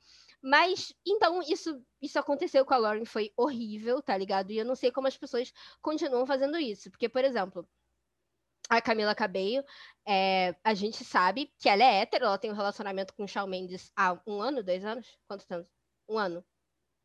Mas, 0.48 0.94
então, 1.06 1.42
isso, 1.42 1.84
isso 2.02 2.18
aconteceu 2.18 2.66
com 2.66 2.74
a 2.74 2.78
Lauren, 2.78 3.04
foi 3.04 3.34
horrível, 3.36 4.02
tá 4.02 4.18
ligado? 4.18 4.50
E 4.50 4.58
eu 4.58 4.64
não 4.64 4.76
sei 4.76 4.90
como 4.90 5.06
as 5.06 5.18
pessoas 5.18 5.52
continuam 5.82 6.26
fazendo 6.26 6.58
isso. 6.58 6.90
Porque, 6.90 7.10
por 7.10 7.26
exemplo, 7.26 7.68
a 8.70 8.82
Camila 8.82 9.14
Cabello, 9.14 9.66
é, 10.08 10.56
a 10.64 10.74
gente 10.74 11.04
sabe 11.04 11.52
que 11.60 11.68
ela 11.68 11.84
é 11.84 12.00
hétero, 12.00 12.24
ela 12.24 12.38
tem 12.38 12.50
um 12.50 12.56
relacionamento 12.56 13.14
com 13.14 13.26
o 13.26 13.28
Shawn 13.28 13.46
Mendes 13.46 13.92
há 13.94 14.18
um 14.26 14.42
ano, 14.42 14.64
dois 14.64 14.86
anos? 14.86 15.06
Quantos 15.28 15.52
anos? 15.52 15.68
Um 16.08 16.18
ano. 16.18 16.46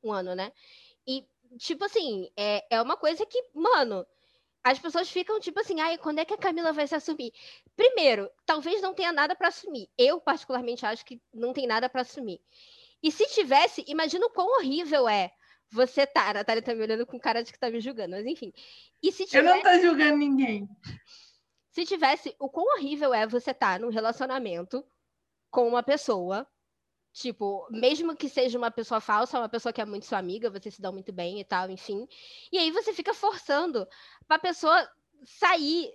Um 0.04 0.12
ano, 0.12 0.36
né? 0.36 0.52
E, 1.04 1.26
tipo 1.58 1.84
assim, 1.84 2.30
é, 2.36 2.64
é 2.70 2.80
uma 2.80 2.96
coisa 2.96 3.26
que, 3.26 3.44
mano, 3.52 4.06
as 4.62 4.78
pessoas 4.78 5.10
ficam 5.10 5.40
tipo 5.40 5.58
assim, 5.58 5.80
ai, 5.80 5.98
quando 5.98 6.20
é 6.20 6.24
que 6.24 6.34
a 6.34 6.38
Camila 6.38 6.72
vai 6.72 6.86
se 6.86 6.94
assumir? 6.94 7.32
Primeiro, 7.74 8.30
talvez 8.46 8.80
não 8.80 8.94
tenha 8.94 9.10
nada 9.10 9.34
para 9.34 9.48
assumir. 9.48 9.90
Eu, 9.98 10.20
particularmente, 10.20 10.86
acho 10.86 11.04
que 11.04 11.20
não 11.34 11.52
tem 11.52 11.66
nada 11.66 11.88
para 11.88 12.02
assumir. 12.02 12.40
E 13.02 13.10
se 13.10 13.26
tivesse, 13.26 13.84
imagina 13.88 14.26
o 14.26 14.30
quão 14.30 14.46
horrível 14.58 15.08
é 15.08 15.32
você 15.70 16.06
tá. 16.06 16.30
A 16.30 16.34
Natália 16.34 16.62
tá 16.62 16.74
me 16.74 16.82
olhando 16.82 17.06
com 17.06 17.18
cara 17.18 17.42
de 17.42 17.52
que 17.52 17.58
tá 17.58 17.70
me 17.70 17.80
julgando, 17.80 18.14
mas 18.14 18.26
enfim. 18.26 18.52
E 19.02 19.10
se 19.10 19.26
tivesse... 19.26 19.48
Eu 19.48 19.54
não 19.54 19.62
tô 19.62 19.80
julgando 19.80 20.18
ninguém. 20.18 20.68
Se 21.70 21.86
tivesse, 21.86 22.34
o 22.38 22.48
quão 22.48 22.66
horrível 22.76 23.14
é 23.14 23.26
você 23.26 23.50
estar 23.50 23.74
tá 23.74 23.78
num 23.78 23.90
relacionamento 23.90 24.84
com 25.50 25.66
uma 25.66 25.82
pessoa, 25.82 26.46
tipo, 27.12 27.66
mesmo 27.70 28.14
que 28.14 28.28
seja 28.28 28.58
uma 28.58 28.70
pessoa 28.70 29.00
falsa, 29.00 29.38
uma 29.38 29.48
pessoa 29.48 29.72
que 29.72 29.80
é 29.80 29.84
muito 29.84 30.06
sua 30.06 30.18
amiga, 30.18 30.50
você 30.50 30.70
se 30.70 30.80
dá 30.80 30.92
muito 30.92 31.12
bem 31.12 31.40
e 31.40 31.44
tal, 31.44 31.70
enfim. 31.70 32.06
E 32.52 32.58
aí 32.58 32.70
você 32.70 32.92
fica 32.92 33.14
forçando 33.14 33.88
pra 34.28 34.38
pessoa 34.38 34.86
sair 35.24 35.90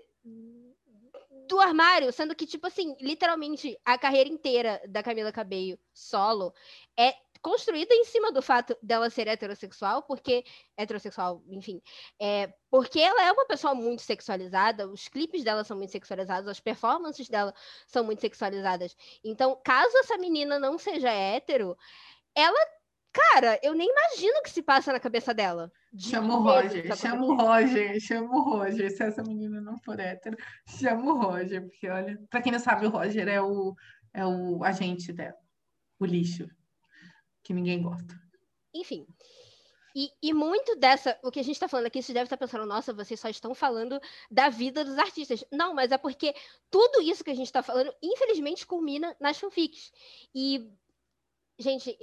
do 1.48 1.60
armário, 1.60 2.12
sendo 2.12 2.36
que, 2.36 2.46
tipo 2.46 2.68
assim, 2.68 2.96
literalmente 3.00 3.80
a 3.86 3.98
carreira 3.98 4.30
inteira 4.30 4.82
da 4.88 5.02
Camila 5.02 5.32
Cabello 5.32 5.80
solo 5.94 6.54
é 6.98 7.14
construída 7.42 7.94
em 7.94 8.04
cima 8.04 8.32
do 8.32 8.42
fato 8.42 8.76
dela 8.82 9.10
ser 9.10 9.28
heterossexual, 9.28 10.04
porque 10.04 10.44
heterossexual, 10.76 11.42
enfim, 11.50 11.82
é, 12.20 12.54
porque 12.70 13.00
ela 13.00 13.24
é 13.24 13.32
uma 13.32 13.46
pessoa 13.46 13.74
muito 13.74 14.02
sexualizada, 14.02 14.88
os 14.88 15.08
clipes 15.08 15.44
dela 15.44 15.64
são 15.64 15.78
muito 15.78 15.92
sexualizados, 15.92 16.50
as 16.50 16.60
performances 16.60 17.30
dela 17.30 17.54
são 17.88 18.04
muito 18.04 18.22
sexualizadas. 18.22 18.96
Então, 19.24 19.60
caso 19.64 19.96
essa 20.00 20.18
menina 20.18 20.60
não 20.60 20.78
seja 20.78 21.10
hétero, 21.12 21.78
ela 22.36 22.60
Cara, 23.18 23.60
eu 23.64 23.74
nem 23.74 23.90
imagino 23.90 24.38
o 24.38 24.44
que 24.44 24.50
se 24.52 24.62
passa 24.62 24.94
na 24.94 25.00
cabeça 25.00 25.34
dela. 25.34 25.72
Chama 26.00 26.38
o 26.38 26.44
Roger, 26.44 26.96
chama 26.96 27.26
o 27.26 27.36
Roger, 27.36 28.00
chama 28.00 28.36
o 28.36 28.42
Roger. 28.42 28.92
Se 28.92 29.04
essa 29.04 29.24
menina 29.24 29.60
não 29.60 29.78
for 29.80 30.00
hétero, 30.00 30.38
chama 30.68 31.14
o 31.14 31.20
Roger, 31.20 31.68
porque 31.68 31.90
olha, 31.90 32.20
pra 32.30 32.42
quem 32.42 32.52
não 32.52 32.60
sabe, 32.60 32.86
o 32.86 32.90
Roger 32.90 33.28
é 33.28 33.42
o, 33.42 33.76
é 34.14 34.26
o 34.26 34.64
agente 34.64 35.12
dela, 35.12 35.38
o 36.00 36.06
lixo, 36.06 36.48
que 37.44 37.54
ninguém 37.54 37.82
gosta. 37.82 38.20
Enfim. 38.74 39.08
E, 39.96 40.12
e, 40.22 40.32
muito 40.32 40.76
dessa, 40.76 41.18
o 41.24 41.32
que 41.32 41.40
a 41.40 41.44
gente 41.44 41.56
está 41.56 41.68
falando 41.68 41.88
aqui, 41.88 42.04
você 42.04 42.14
deve 42.14 42.26
estar 42.26 42.38
pensando, 42.38 42.68
nossa, 42.68 42.94
vocês 42.94 43.20
só 43.20 43.30
estão 43.30 43.56
falando 43.56 44.00
da 44.30 44.48
vida 44.48 44.86
dos 44.86 44.96
artistas. 45.00 45.44
Não, 45.52 45.74
mas 45.74 45.92
é 45.92 45.98
porque 45.98 46.36
tudo 46.70 47.02
isso 47.02 47.24
que 47.24 47.32
a 47.32 47.36
gente 47.36 47.48
está 47.48 47.64
falando, 47.64 47.92
infelizmente, 48.04 48.68
culmina 48.68 49.18
nas 49.20 49.40
fanfics. 49.40 49.92
E, 50.36 50.72
gente, 51.58 51.98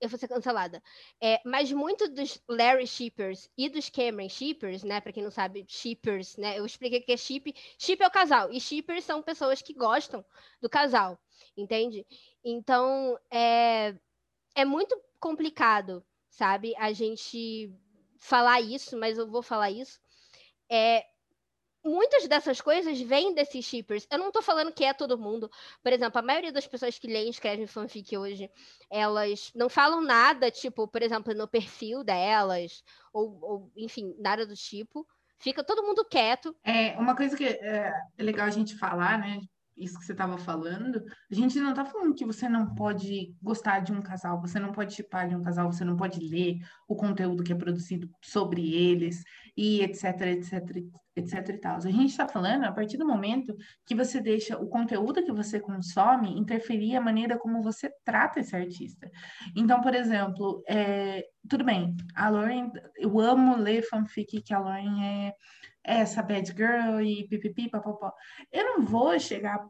eu 0.00 0.08
vou 0.08 0.18
ser 0.18 0.28
cancelada. 0.28 0.82
É, 1.20 1.40
mas 1.44 1.72
muito 1.72 2.08
dos 2.08 2.40
Larry 2.48 2.86
Shippers 2.86 3.50
e 3.56 3.68
dos 3.68 3.88
Cameron 3.88 4.28
Shippers, 4.28 4.82
né? 4.84 5.00
Para 5.00 5.12
quem 5.12 5.22
não 5.22 5.30
sabe, 5.30 5.64
Shippers, 5.68 6.36
né? 6.36 6.58
Eu 6.58 6.66
expliquei 6.66 7.00
que 7.00 7.12
é 7.12 7.16
Ship. 7.16 7.54
Ship 7.78 8.02
é 8.02 8.06
o 8.06 8.10
casal. 8.10 8.50
E 8.52 8.60
Shippers 8.60 9.04
são 9.04 9.22
pessoas 9.22 9.62
que 9.62 9.74
gostam 9.74 10.24
do 10.60 10.68
casal, 10.68 11.18
entende? 11.56 12.06
Então, 12.44 13.18
é, 13.30 13.94
é 14.54 14.64
muito 14.64 15.00
complicado, 15.20 16.04
sabe? 16.30 16.74
A 16.76 16.92
gente 16.92 17.72
falar 18.18 18.60
isso, 18.60 18.96
mas 18.96 19.18
eu 19.18 19.28
vou 19.28 19.42
falar 19.42 19.70
isso. 19.70 20.00
É, 20.70 21.04
muitas 21.88 22.28
dessas 22.28 22.60
coisas 22.60 23.00
vêm 23.00 23.34
desses 23.34 23.64
shippers. 23.64 24.06
Eu 24.10 24.18
não 24.18 24.30
tô 24.30 24.42
falando 24.42 24.72
que 24.72 24.84
é 24.84 24.92
todo 24.92 25.18
mundo. 25.18 25.50
Por 25.82 25.92
exemplo, 25.92 26.18
a 26.18 26.22
maioria 26.22 26.52
das 26.52 26.66
pessoas 26.66 26.98
que 26.98 27.06
leem 27.06 27.26
e 27.26 27.30
escrevem 27.30 27.66
fanfic 27.66 28.16
hoje, 28.16 28.50
elas 28.90 29.50
não 29.54 29.68
falam 29.68 30.00
nada, 30.00 30.50
tipo, 30.50 30.86
por 30.86 31.02
exemplo, 31.02 31.34
no 31.34 31.48
perfil 31.48 32.04
delas, 32.04 32.82
ou, 33.12 33.38
ou 33.42 33.72
enfim, 33.76 34.14
nada 34.18 34.46
do 34.46 34.54
tipo. 34.54 35.06
Fica 35.38 35.64
todo 35.64 35.84
mundo 35.84 36.04
quieto. 36.04 36.54
É, 36.64 36.98
uma 36.98 37.16
coisa 37.16 37.36
que 37.36 37.44
é, 37.44 37.92
é 38.18 38.22
legal 38.22 38.46
a 38.46 38.50
gente 38.50 38.76
falar, 38.76 39.18
né? 39.18 39.40
Isso 39.78 39.98
que 39.98 40.04
você 40.04 40.12
estava 40.12 40.36
falando, 40.38 41.04
a 41.30 41.34
gente 41.34 41.58
não 41.60 41.70
está 41.70 41.84
falando 41.84 42.14
que 42.14 42.24
você 42.24 42.48
não 42.48 42.74
pode 42.74 43.34
gostar 43.42 43.80
de 43.80 43.92
um 43.92 44.02
casal, 44.02 44.40
você 44.40 44.58
não 44.58 44.72
pode 44.72 44.94
chipar 44.94 45.28
de 45.28 45.36
um 45.36 45.42
casal, 45.42 45.70
você 45.70 45.84
não 45.84 45.96
pode 45.96 46.20
ler 46.20 46.58
o 46.88 46.96
conteúdo 46.96 47.42
que 47.42 47.52
é 47.52 47.56
produzido 47.56 48.08
sobre 48.22 48.74
eles 48.74 49.22
e 49.56 49.80
etc, 49.82 50.20
etc, 50.22 50.76
etc 51.16 51.48
e 51.48 51.58
tal. 51.58 51.76
A 51.76 51.80
gente 51.80 52.10
está 52.10 52.26
falando 52.26 52.64
a 52.64 52.72
partir 52.72 52.96
do 52.96 53.06
momento 53.06 53.56
que 53.86 53.94
você 53.94 54.20
deixa 54.20 54.58
o 54.58 54.68
conteúdo 54.68 55.24
que 55.24 55.32
você 55.32 55.60
consome 55.60 56.38
interferir 56.38 56.96
a 56.96 57.00
maneira 57.00 57.38
como 57.38 57.62
você 57.62 57.90
trata 58.04 58.40
esse 58.40 58.54
artista. 58.54 59.10
Então, 59.56 59.80
por 59.80 59.94
exemplo, 59.94 60.62
é, 60.68 61.24
tudo 61.48 61.64
bem, 61.64 61.96
a 62.14 62.28
Lauren, 62.28 62.70
eu 62.96 63.18
amo 63.18 63.56
ler 63.56 63.82
fanfic 63.82 64.42
que 64.42 64.54
a 64.54 64.58
Lauren 64.58 65.02
é 65.04 65.34
essa 65.88 66.22
bad 66.22 66.46
girl 66.52 67.00
e 67.00 67.26
pipipi, 67.28 67.70
papapó. 67.70 68.12
Eu 68.52 68.64
não 68.64 68.84
vou 68.84 69.18
chegar, 69.18 69.64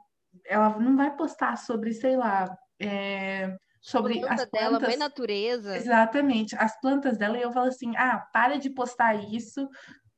ela 0.45 0.79
não 0.79 0.97
vai 0.97 1.15
postar 1.17 1.57
sobre, 1.57 1.93
sei 1.93 2.17
lá, 2.17 2.53
é, 2.81 3.57
sobre 3.81 4.19
as 4.19 4.27
plantas 4.27 4.51
dela, 4.51 4.81
mãe 4.81 4.97
natureza. 4.97 5.77
Exatamente, 5.77 6.57
as 6.57 6.79
plantas 6.81 7.17
dela, 7.17 7.39
e 7.39 7.43
eu 7.43 7.53
falo 7.53 7.69
assim: 7.69 7.97
ah, 7.97 8.27
para 8.33 8.59
de 8.59 8.69
postar 8.71 9.15
isso, 9.33 9.69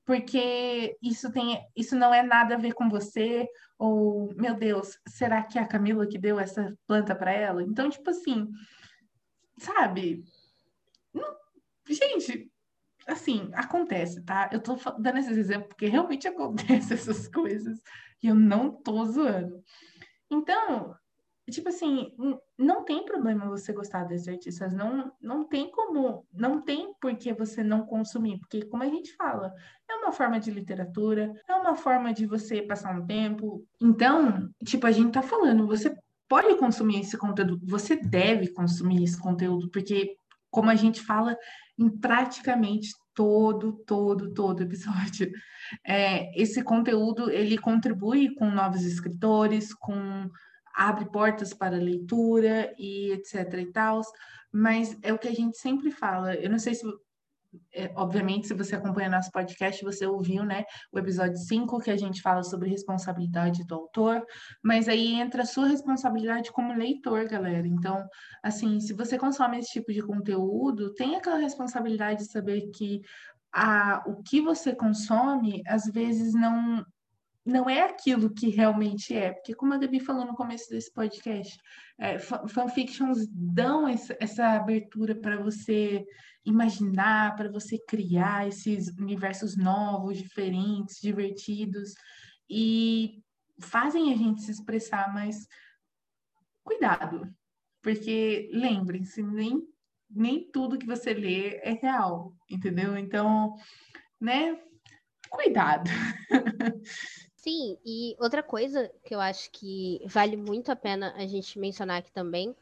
porque 0.07 0.97
isso 1.03 1.31
tem, 1.31 1.61
isso 1.77 1.95
não 1.95 2.13
é 2.15 2.23
nada 2.23 2.55
a 2.55 2.59
ver 2.59 2.73
com 2.73 2.89
você, 2.89 3.47
ou, 3.79 4.35
meu 4.35 4.55
Deus, 4.55 4.99
será 5.07 5.43
que 5.43 5.59
é 5.59 5.63
a 5.63 5.69
Camila 5.69 6.07
que 6.07 6.19
deu 6.19 6.41
essa 6.41 6.75
planta 6.87 7.15
para 7.15 7.33
ela? 7.33 7.63
Então, 7.63 7.91
tipo 7.91 8.09
assim, 8.09 8.49
sabe? 9.59 10.25
Não, 11.13 11.37
gente, 11.89 12.50
assim, 13.13 13.51
acontece, 13.55 14.23
tá? 14.25 14.49
Eu 14.53 14.61
tô 14.61 14.77
dando 14.99 15.19
esses 15.19 15.37
exemplos 15.37 15.69
porque 15.69 15.87
realmente 15.87 16.27
acontece 16.29 16.95
essas 16.95 17.29
coisas 17.29 17.81
e 18.23 18.29
eu 18.29 18.35
não 18.35 18.71
tô 18.71 19.05
zoando. 19.05 19.63
Então, 20.31 20.95
tipo 21.51 21.69
assim, 21.69 22.13
não 22.59 22.85
tem 22.85 23.05
problema 23.05 23.49
você 23.49 23.73
gostar 23.73 24.05
desses 24.05 24.29
artistas, 24.29 24.73
não, 24.73 25.13
não 25.21 25.45
tem 25.45 25.71
como, 25.71 26.27
não 26.33 26.61
tem 26.61 26.95
por 27.01 27.15
que 27.17 27.33
você 27.33 27.63
não 27.63 27.85
consumir, 27.85 28.39
porque 28.39 28.65
como 28.67 28.83
a 28.83 28.89
gente 28.89 29.15
fala, 29.17 29.53
é 29.89 29.95
uma 29.95 30.13
forma 30.13 30.39
de 30.39 30.51
literatura, 30.51 31.33
é 31.49 31.55
uma 31.55 31.75
forma 31.75 32.13
de 32.13 32.27
você 32.27 32.63
passar 32.63 32.97
um 32.97 33.07
tempo. 33.07 33.65
Então, 33.81 34.49
tipo, 34.65 34.87
a 34.87 34.93
gente 34.93 35.13
tá 35.13 35.23
falando, 35.23 35.67
você 35.67 35.95
pode 36.29 36.55
consumir 36.57 37.01
esse 37.01 37.19
conteúdo, 37.19 37.61
você 37.65 37.97
deve 37.97 38.53
consumir 38.53 39.03
esse 39.03 39.21
conteúdo, 39.21 39.69
porque 39.71 40.17
como 40.51 40.71
a 40.71 40.77
gente 40.77 41.01
fala 41.01 41.37
em 41.79 41.89
praticamente 41.89 42.91
todo, 43.15 43.73
todo, 43.87 44.33
todo 44.33 44.63
episódio, 44.63 45.31
é, 45.85 46.31
esse 46.41 46.63
conteúdo 46.63 47.31
ele 47.31 47.59
contribui 47.59 48.35
com 48.35 48.51
novos 48.51 48.83
escritores, 48.85 49.75
com 49.75 50.31
abre 50.75 51.05
portas 51.11 51.53
para 51.53 51.77
leitura 51.77 52.75
e 52.79 53.13
etc 53.13 53.53
e 53.59 53.67
tal, 53.73 54.01
mas 54.53 54.97
é 55.03 55.13
o 55.13 55.19
que 55.19 55.29
a 55.29 55.35
gente 55.35 55.59
sempre 55.59 55.91
fala. 55.91 56.35
Eu 56.35 56.51
não 56.51 56.59
sei 56.59 56.75
se 56.75 56.87
é, 57.73 57.93
obviamente, 57.97 58.47
se 58.47 58.55
você 58.55 58.77
acompanha 58.77 59.09
nosso 59.09 59.31
podcast, 59.31 59.85
você 59.85 60.07
ouviu, 60.07 60.45
né, 60.45 60.65
o 60.93 60.99
episódio 60.99 61.37
5, 61.37 61.81
que 61.81 61.91
a 61.91 61.97
gente 61.97 62.23
fala 62.23 62.43
sobre 62.43 62.69
responsabilidade 62.69 63.65
do 63.67 63.75
autor, 63.75 64.25
mas 64.63 64.89
aí 64.89 65.15
entra 65.15 65.43
a 65.43 65.47
sua 65.47 65.67
responsabilidade 65.67 66.53
como 66.53 66.75
leitor, 66.75 67.27
galera. 67.29 67.67
Então, 67.67 68.07
assim, 68.43 68.81
se 68.81 68.93
você 68.93 69.19
consome 69.19 69.59
esse 69.59 69.73
tipo 69.73 69.93
de 69.93 70.03
conteúdo, 70.03 70.95
tem 70.95 71.17
aquela 71.17 71.39
responsabilidade 71.39 72.25
de 72.25 72.31
saber 72.31 72.71
que 72.75 73.01
a, 73.53 74.03
o 74.07 74.23
que 74.23 74.41
você 74.41 74.75
consome, 74.75 75.63
às 75.67 75.87
vezes, 75.87 76.33
não 76.35 76.85
não 77.45 77.69
é 77.69 77.81
aquilo 77.83 78.33
que 78.33 78.51
realmente 78.51 79.15
é, 79.15 79.33
porque 79.33 79.55
como 79.55 79.73
a 79.73 79.79
Gabi 79.79 79.99
falou 79.99 80.27
no 80.27 80.35
começo 80.35 80.69
desse 80.69 80.93
podcast, 80.93 81.59
é, 81.99 82.19
fanfictions 82.19 83.27
dão 83.31 83.89
essa, 83.89 84.17
essa 84.21 84.53
abertura 84.53 85.15
para 85.15 85.39
você 85.43 86.05
imaginar, 86.45 87.37
para 87.37 87.51
você 87.51 87.79
criar 87.87 88.49
esses 88.49 88.89
universos 88.99 89.57
novos, 89.57 90.19
diferentes, 90.19 91.01
divertidos, 91.01 91.95
e 92.49 93.23
fazem 93.61 94.13
a 94.13 94.17
gente 94.17 94.43
se 94.43 94.51
expressar, 94.51 95.13
mas 95.13 95.47
cuidado, 96.65 97.33
porque 97.83 98.51
lembrem-se, 98.53 99.23
nem, 99.23 99.63
nem 100.09 100.51
tudo 100.51 100.79
que 100.79 100.87
você 100.87 101.13
lê 101.13 101.57
é 101.63 101.73
real, 101.73 102.35
entendeu? 102.49 102.97
Então, 102.97 103.55
né, 104.21 104.59
cuidado. 105.29 105.91
Sim, 107.43 107.79
e 107.87 108.15
outra 108.21 108.43
coisa 108.43 108.93
que 109.03 109.15
eu 109.15 109.21
acho 109.21 109.51
que 109.51 109.99
vale 110.05 110.37
muito 110.37 110.71
a 110.71 110.77
pena 110.77 111.15
a 111.17 111.27
gente 111.27 111.59
mencionar 111.59 111.97
aqui 112.01 112.13
também 112.13 112.55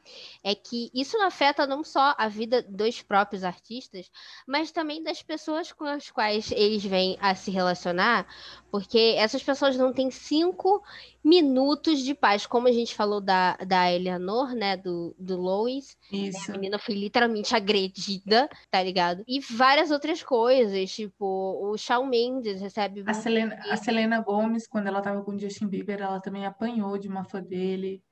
é 0.45 0.55
que 0.55 0.89
isso 0.95 1.21
afeta 1.21 1.67
não 1.67 1.83
só 1.83 2.15
a 2.17 2.29
vida 2.29 2.63
dos 2.63 3.03
próprios 3.03 3.43
artistas, 3.43 4.09
mas 4.47 4.71
também 4.71 5.03
das 5.03 5.21
pessoas 5.21 5.73
com 5.73 5.85
as 5.85 6.13
quais 6.13 6.53
eles 6.53 6.85
vêm 6.85 7.19
a 7.21 7.35
se 7.35 7.51
relacionar, 7.51 8.25
porque 8.71 9.17
essas 9.19 9.43
pessoas 9.43 9.77
não 9.77 9.93
têm 9.93 10.13
cinco 10.13 10.81
minutos 11.25 12.01
de 12.01 12.15
paz, 12.15 12.47
como 12.47 12.69
a 12.69 12.73
gente 12.73 12.95
falou 12.95 13.21
da, 13.21 13.57
da 13.57 13.93
Eleanor, 13.93 14.55
né, 14.55 14.77
do, 14.77 15.15
do 15.19 15.37
Lois. 15.37 15.97
Isso. 16.13 16.51
A 16.51 16.55
menina 16.55 16.79
foi 16.79 16.95
literalmente 16.95 17.55
agredida, 17.55 18.49
tá 18.71 18.83
ligado? 18.83 19.23
E 19.27 19.41
várias 19.41 19.91
outras 19.91 20.23
coisas, 20.23 20.91
tipo, 20.91 21.25
o 21.25 21.77
Shawn 21.77 22.07
Mendes 22.07 22.61
recebe... 22.61 23.03
A 23.07 23.15
Selena, 23.15 23.59
a 23.71 23.77
Selena 23.77 24.21
Gomes, 24.21 24.67
quando 24.67 24.87
ela 24.87 25.01
tava 25.01 25.23
com 25.23 25.33
o 25.33 25.39
Justin 25.39 25.67
Bieber, 25.67 26.01
ela 26.01 26.21
também 26.21 26.47
apanhou 26.47 26.97
de 26.99 27.09
uma 27.09 27.25
fã 27.25 27.43
dele. 27.43 28.03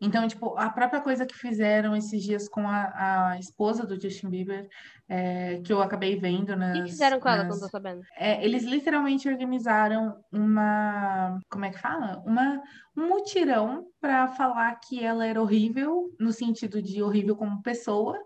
Então, 0.00 0.28
tipo, 0.28 0.56
a 0.58 0.68
própria 0.68 1.00
coisa 1.00 1.24
que 1.24 1.34
fizeram 1.34 1.96
esses 1.96 2.22
dias 2.22 2.48
com 2.48 2.68
a, 2.68 3.30
a 3.30 3.38
esposa 3.38 3.86
do 3.86 3.98
Justin 3.98 4.28
Bieber, 4.28 4.68
é, 5.08 5.60
que 5.64 5.72
eu 5.72 5.80
acabei 5.80 6.18
vendo 6.18 6.54
nas... 6.54 6.78
O 6.78 6.82
que 6.82 6.90
fizeram 6.90 7.18
com 7.18 7.28
ela, 7.28 7.44
nas... 7.44 7.48
quando 7.48 7.62
eu 7.62 7.66
tô 7.66 7.70
sabendo? 7.70 8.02
É, 8.16 8.44
eles 8.44 8.64
literalmente 8.64 9.26
organizaram 9.26 10.14
uma... 10.30 11.38
Como 11.48 11.64
é 11.64 11.70
que 11.70 11.78
fala? 11.78 12.22
Uma, 12.26 12.62
um 12.94 13.08
mutirão 13.08 13.86
para 13.98 14.28
falar 14.28 14.78
que 14.80 15.02
ela 15.02 15.26
era 15.26 15.40
horrível, 15.40 16.10
no 16.20 16.32
sentido 16.32 16.82
de 16.82 17.02
horrível 17.02 17.34
como 17.34 17.62
pessoa, 17.62 18.18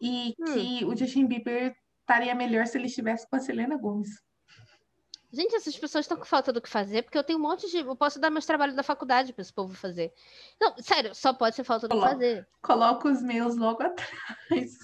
e 0.00 0.34
hum. 0.40 0.44
que 0.54 0.84
o 0.86 0.96
Justin 0.96 1.26
Bieber 1.26 1.74
estaria 2.00 2.34
melhor 2.34 2.66
se 2.66 2.78
ele 2.78 2.86
estivesse 2.86 3.28
com 3.28 3.36
a 3.36 3.40
Selena 3.40 3.76
Gomez. 3.76 4.08
Gente, 5.34 5.56
essas 5.56 5.76
pessoas 5.76 6.04
estão 6.04 6.16
com 6.16 6.24
falta 6.24 6.52
do 6.52 6.60
que 6.60 6.68
fazer, 6.68 7.02
porque 7.02 7.18
eu 7.18 7.24
tenho 7.24 7.38
um 7.38 7.42
monte 7.42 7.68
de. 7.68 7.78
Eu 7.78 7.96
posso 7.96 8.20
dar 8.20 8.30
meus 8.30 8.46
trabalhos 8.46 8.76
da 8.76 8.82
faculdade 8.82 9.32
para 9.32 9.42
esse 9.42 9.52
povo 9.52 9.74
fazer. 9.74 10.12
Não, 10.60 10.76
sério, 10.78 11.14
só 11.14 11.32
pode 11.32 11.56
ser 11.56 11.64
falta 11.64 11.88
do 11.88 11.96
que 11.96 12.00
fazer. 12.00 12.46
Coloca 12.62 13.08
os 13.08 13.20
meus 13.20 13.56
logo 13.56 13.82
atrás. 13.84 14.78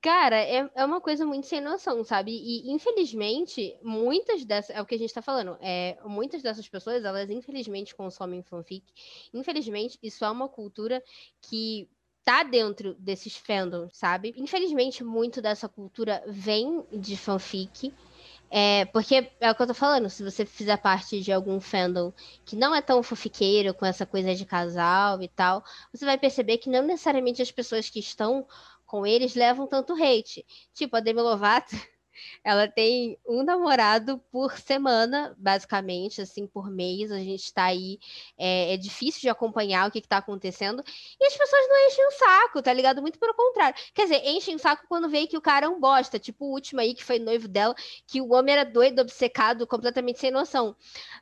Cara, 0.00 0.36
é, 0.36 0.68
é 0.74 0.84
uma 0.84 1.00
coisa 1.00 1.24
muito 1.24 1.46
sem 1.46 1.60
noção, 1.60 2.02
sabe? 2.02 2.32
E, 2.32 2.72
infelizmente, 2.72 3.78
muitas 3.80 4.44
dessas. 4.44 4.74
É 4.74 4.82
o 4.82 4.86
que 4.86 4.96
a 4.96 4.98
gente 4.98 5.14
tá 5.14 5.22
falando. 5.22 5.56
É, 5.60 5.96
muitas 6.04 6.42
dessas 6.42 6.68
pessoas, 6.68 7.04
elas, 7.04 7.30
infelizmente, 7.30 7.94
consomem 7.94 8.42
fanfic. 8.42 8.84
Infelizmente, 9.32 9.96
isso 10.02 10.24
é 10.24 10.30
uma 10.30 10.48
cultura 10.48 11.00
que 11.40 11.88
tá 12.24 12.42
dentro 12.42 12.94
desses 12.94 13.36
fandoms, 13.36 13.96
sabe? 13.96 14.34
Infelizmente, 14.36 15.04
muito 15.04 15.40
dessa 15.40 15.68
cultura 15.68 16.22
vem 16.26 16.84
de 16.92 17.16
fanfic. 17.16 17.94
É, 18.54 18.84
porque 18.86 19.30
é 19.40 19.50
o 19.50 19.54
que 19.54 19.62
eu 19.62 19.66
tô 19.66 19.72
falando, 19.72 20.10
se 20.10 20.22
você 20.22 20.44
fizer 20.44 20.76
parte 20.76 21.22
de 21.22 21.32
algum 21.32 21.58
fandom 21.58 22.12
que 22.44 22.54
não 22.54 22.74
é 22.74 22.82
tão 22.82 23.02
fofiqueiro 23.02 23.72
com 23.72 23.86
essa 23.86 24.04
coisa 24.04 24.34
de 24.34 24.44
casal 24.44 25.22
e 25.22 25.28
tal, 25.28 25.64
você 25.90 26.04
vai 26.04 26.18
perceber 26.18 26.58
que 26.58 26.68
não 26.68 26.82
necessariamente 26.82 27.40
as 27.40 27.50
pessoas 27.50 27.88
que 27.88 27.98
estão 27.98 28.46
com 28.84 29.06
eles 29.06 29.34
levam 29.34 29.66
tanto 29.66 29.94
hate. 29.94 30.44
Tipo, 30.74 30.96
a 30.96 31.00
Demi 31.00 31.22
Lovato 31.22 31.74
ela 32.44 32.68
tem 32.68 33.18
um 33.26 33.42
namorado 33.42 34.18
por 34.30 34.58
semana, 34.58 35.34
basicamente, 35.38 36.20
assim, 36.20 36.46
por 36.46 36.70
mês. 36.70 37.10
A 37.12 37.18
gente 37.18 37.44
está 37.44 37.64
aí. 37.64 37.98
É, 38.38 38.74
é, 38.74 38.76
difícil 38.76 39.20
de 39.20 39.28
acompanhar 39.28 39.88
o 39.88 39.90
que, 39.90 39.98
está 39.98 40.18
acontecendo. 40.18 40.82
E 41.20 41.26
as 41.26 41.36
pessoas 41.36 41.68
não 41.68 41.88
enchem 41.88 42.06
o 42.06 42.10
saco, 42.12 42.62
tá 42.62 42.72
ligado? 42.72 43.00
Muito 43.00 43.18
pelo 43.18 43.34
contrário. 43.34 43.78
Quer 43.94 44.04
dizer, 44.04 44.26
enchem 44.26 44.56
o 44.56 44.58
saco 44.58 44.84
quando 44.88 45.08
vê 45.08 45.26
que 45.26 45.36
o 45.36 45.40
cara 45.40 45.66
é 45.66 45.68
um 45.68 45.80
bosta. 45.80 46.18
Tipo 46.18 46.46
o 46.46 46.52
último 46.52 46.80
aí, 46.80 46.94
que 46.94 47.04
foi 47.04 47.18
noivo 47.18 47.48
dela, 47.48 47.74
que 48.06 48.20
o 48.20 48.32
homem 48.32 48.54
era 48.54 48.64
doido, 48.64 49.00
obcecado, 49.00 49.66
completamente 49.66 50.18
sem 50.18 50.30
noção. 50.30 50.76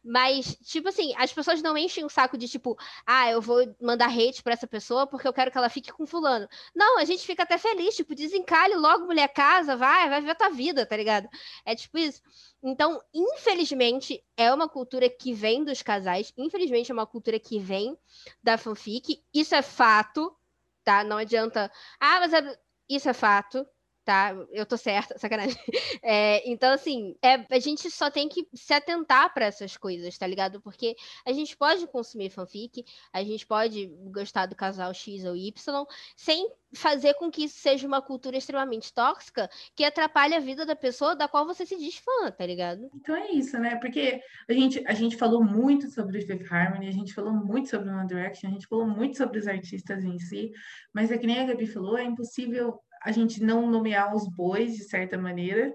Mas, 0.05 0.57
tipo 0.65 0.89
assim, 0.89 1.15
as 1.17 1.33
pessoas 1.33 1.63
não 1.63 1.77
enchem 1.77 2.05
o 2.05 2.09
saco 2.09 2.39
de 2.39 2.49
tipo, 2.49 2.77
ah, 3.07 3.31
eu 3.31 3.41
vou 3.41 3.75
mandar 3.81 4.09
hate 4.09 4.43
pra 4.43 4.53
essa 4.53 4.67
pessoa 4.67 5.07
porque 5.07 5.27
eu 5.27 5.33
quero 5.33 5.51
que 5.51 5.59
ela 5.59 5.69
fique 5.69 5.93
com 5.93 6.07
fulano. 6.07 6.49
Não, 6.75 6.99
a 6.99 7.05
gente 7.05 7.27
fica 7.27 7.43
até 7.43 7.59
feliz, 7.59 7.97
tipo, 7.97 8.15
desencalhe 8.15 8.75
logo, 8.75 9.07
mulher 9.07 9.29
casa, 9.29 9.77
vai, 9.77 10.09
vai 10.09 10.21
ver 10.21 10.31
a 10.31 10.35
tua 10.35 10.51
vida, 10.51 10.87
tá 10.91 10.97
ligado? 10.97 11.29
É 11.65 11.75
tipo 11.77 11.97
isso. 11.97 12.21
Então, 12.61 13.01
infelizmente, 13.15 14.23
é 14.37 14.53
uma 14.53 14.69
cultura 14.69 15.09
que 15.09 15.33
vem 15.33 15.65
dos 15.65 15.83
casais, 15.83 16.33
infelizmente 16.37 16.91
é 16.91 16.95
uma 16.95 17.07
cultura 17.07 17.39
que 17.39 17.61
vem 17.61 17.97
da 18.43 18.59
fanfic. 18.59 19.23
Isso 19.33 19.55
é 19.55 19.63
fato, 19.63 20.37
tá? 20.83 21.05
Não 21.05 21.17
adianta. 21.17 21.71
Ah, 22.01 22.19
mas 22.19 22.33
é... 22.33 22.59
isso 22.89 23.09
é 23.09 23.13
fato 23.13 23.65
tá? 24.11 24.35
Eu 24.51 24.67
tô 24.67 24.77
certa, 24.77 25.17
sacanagem. 25.19 25.57
É, 26.03 26.43
então, 26.51 26.73
assim, 26.73 27.15
é, 27.23 27.47
a 27.49 27.61
gente 27.61 27.89
só 27.93 28.11
tem 28.11 28.29
que 28.29 28.45
se 28.53 28.75
atentar 28.75 29.33
para 29.33 29.47
essas 29.47 29.77
coisas, 29.77 30.19
tá 30.19 30.27
ligado? 30.27 30.61
Porque 30.61 30.97
a 31.25 31.33
gente 31.33 31.57
pode 31.57 31.87
consumir 31.87 32.29
fanfic, 32.29 32.85
a 33.13 33.23
gente 33.23 33.47
pode 33.47 33.87
gostar 34.11 34.47
do 34.47 34.57
casal 34.57 34.93
X 34.93 35.25
ou 35.25 35.37
Y, 35.37 35.87
sem 36.17 36.51
fazer 36.73 37.15
com 37.15 37.31
que 37.31 37.45
isso 37.45 37.59
seja 37.61 37.87
uma 37.87 38.03
cultura 38.03 38.37
extremamente 38.37 38.93
tóxica 38.93 39.49
que 39.77 39.85
atrapalhe 39.85 40.35
a 40.35 40.41
vida 40.41 40.67
da 40.67 40.75
pessoa 40.75 41.15
da 41.15 41.29
qual 41.29 41.47
você 41.47 41.65
se 41.65 41.77
diz 41.77 41.97
fã, 41.97 42.31
tá 42.33 42.45
ligado? 42.45 42.91
Então 42.95 43.15
é 43.15 43.31
isso, 43.31 43.59
né? 43.59 43.77
Porque 43.77 44.21
a 44.49 44.53
gente, 44.53 44.83
a 44.87 44.93
gente 44.93 45.17
falou 45.17 45.43
muito 45.45 45.89
sobre 45.89 46.21
Fifth 46.21 46.51
Harmony, 46.51 46.89
a 46.89 46.93
gente 46.93 47.15
falou 47.15 47.33
muito 47.33 47.69
sobre 47.69 47.91
One 47.91 48.09
Direction, 48.09 48.51
a 48.51 48.53
gente 48.53 48.67
falou 48.67 48.87
muito 48.87 49.17
sobre 49.17 49.39
os 49.39 49.47
artistas 49.47 50.05
em 50.05 50.19
si, 50.19 50.51
mas 50.93 51.13
é 51.13 51.19
que 51.19 51.27
nem 51.27 51.41
a 51.41 51.47
Gabi 51.47 51.67
falou, 51.67 51.97
é 51.97 52.05
impossível 52.05 52.81
a 53.03 53.13
gente 53.13 53.43
não 53.43 53.71
nomear 53.71 54.15
os 54.15 54.29
bois 54.29 54.75
de 54.75 54.85
certa 54.85 55.17
maneira, 55.17 55.73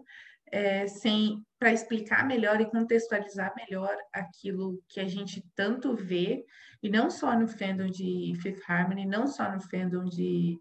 é, 0.51 0.87
sem 0.87 1.43
para 1.57 1.73
explicar 1.73 2.25
melhor 2.25 2.61
e 2.61 2.69
contextualizar 2.69 3.53
melhor 3.55 3.95
aquilo 4.13 4.79
que 4.87 4.99
a 4.99 5.07
gente 5.07 5.43
tanto 5.55 5.95
vê, 5.95 6.45
e 6.83 6.89
não 6.89 7.09
só 7.09 7.37
no 7.37 7.47
fandom 7.47 7.87
de 7.87 8.33
Fifth 8.41 8.61
Harmony, 8.67 9.05
não 9.05 9.25
só 9.25 9.51
no 9.51 9.61
fandom 9.61 10.05
de. 10.05 10.59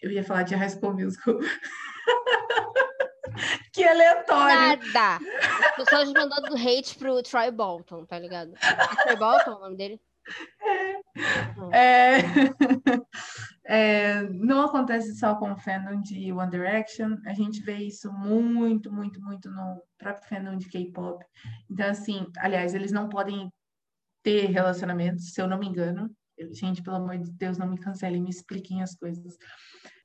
Eu 0.00 0.10
ia 0.10 0.24
falar 0.24 0.44
de 0.44 0.54
High 0.54 0.70
School 0.70 0.94
Musical. 0.94 1.38
que 3.72 3.84
aleatório. 3.84 4.80
Nada. 4.92 5.24
As 5.68 5.76
pessoas 5.76 6.12
mandando 6.12 6.56
hate 6.56 6.96
pro 6.98 7.22
Troy 7.22 7.50
Bolton, 7.50 8.06
tá 8.06 8.18
ligado? 8.18 8.54
É 8.56 9.02
Troy 9.02 9.16
Bolton 9.16 9.56
o 9.56 9.60
nome 9.60 9.76
dele? 9.76 10.00
É, 11.72 12.18
é, 13.64 14.22
não 14.30 14.62
acontece 14.62 15.14
só 15.16 15.34
com 15.34 15.52
o 15.52 15.56
fandom 15.56 16.00
de 16.00 16.32
One 16.32 16.50
Direction, 16.50 17.16
a 17.26 17.34
gente 17.34 17.62
vê 17.62 17.76
isso 17.76 18.12
muito, 18.12 18.92
muito, 18.92 19.20
muito 19.20 19.50
no 19.50 19.82
próprio 19.98 20.28
fandom 20.28 20.56
de 20.56 20.68
K-pop. 20.68 21.24
Então, 21.70 21.86
assim, 21.86 22.26
aliás, 22.38 22.74
eles 22.74 22.92
não 22.92 23.08
podem 23.08 23.52
ter 24.22 24.46
relacionamentos, 24.46 25.32
se 25.32 25.40
eu 25.40 25.48
não 25.48 25.58
me 25.58 25.66
engano. 25.66 26.10
Gente, 26.52 26.82
pelo 26.82 26.96
amor 26.96 27.18
de 27.18 27.30
Deus, 27.30 27.58
não 27.58 27.68
me 27.68 27.78
cancelem, 27.78 28.22
me 28.22 28.30
expliquem 28.30 28.82
as 28.82 28.94
coisas. 28.96 29.36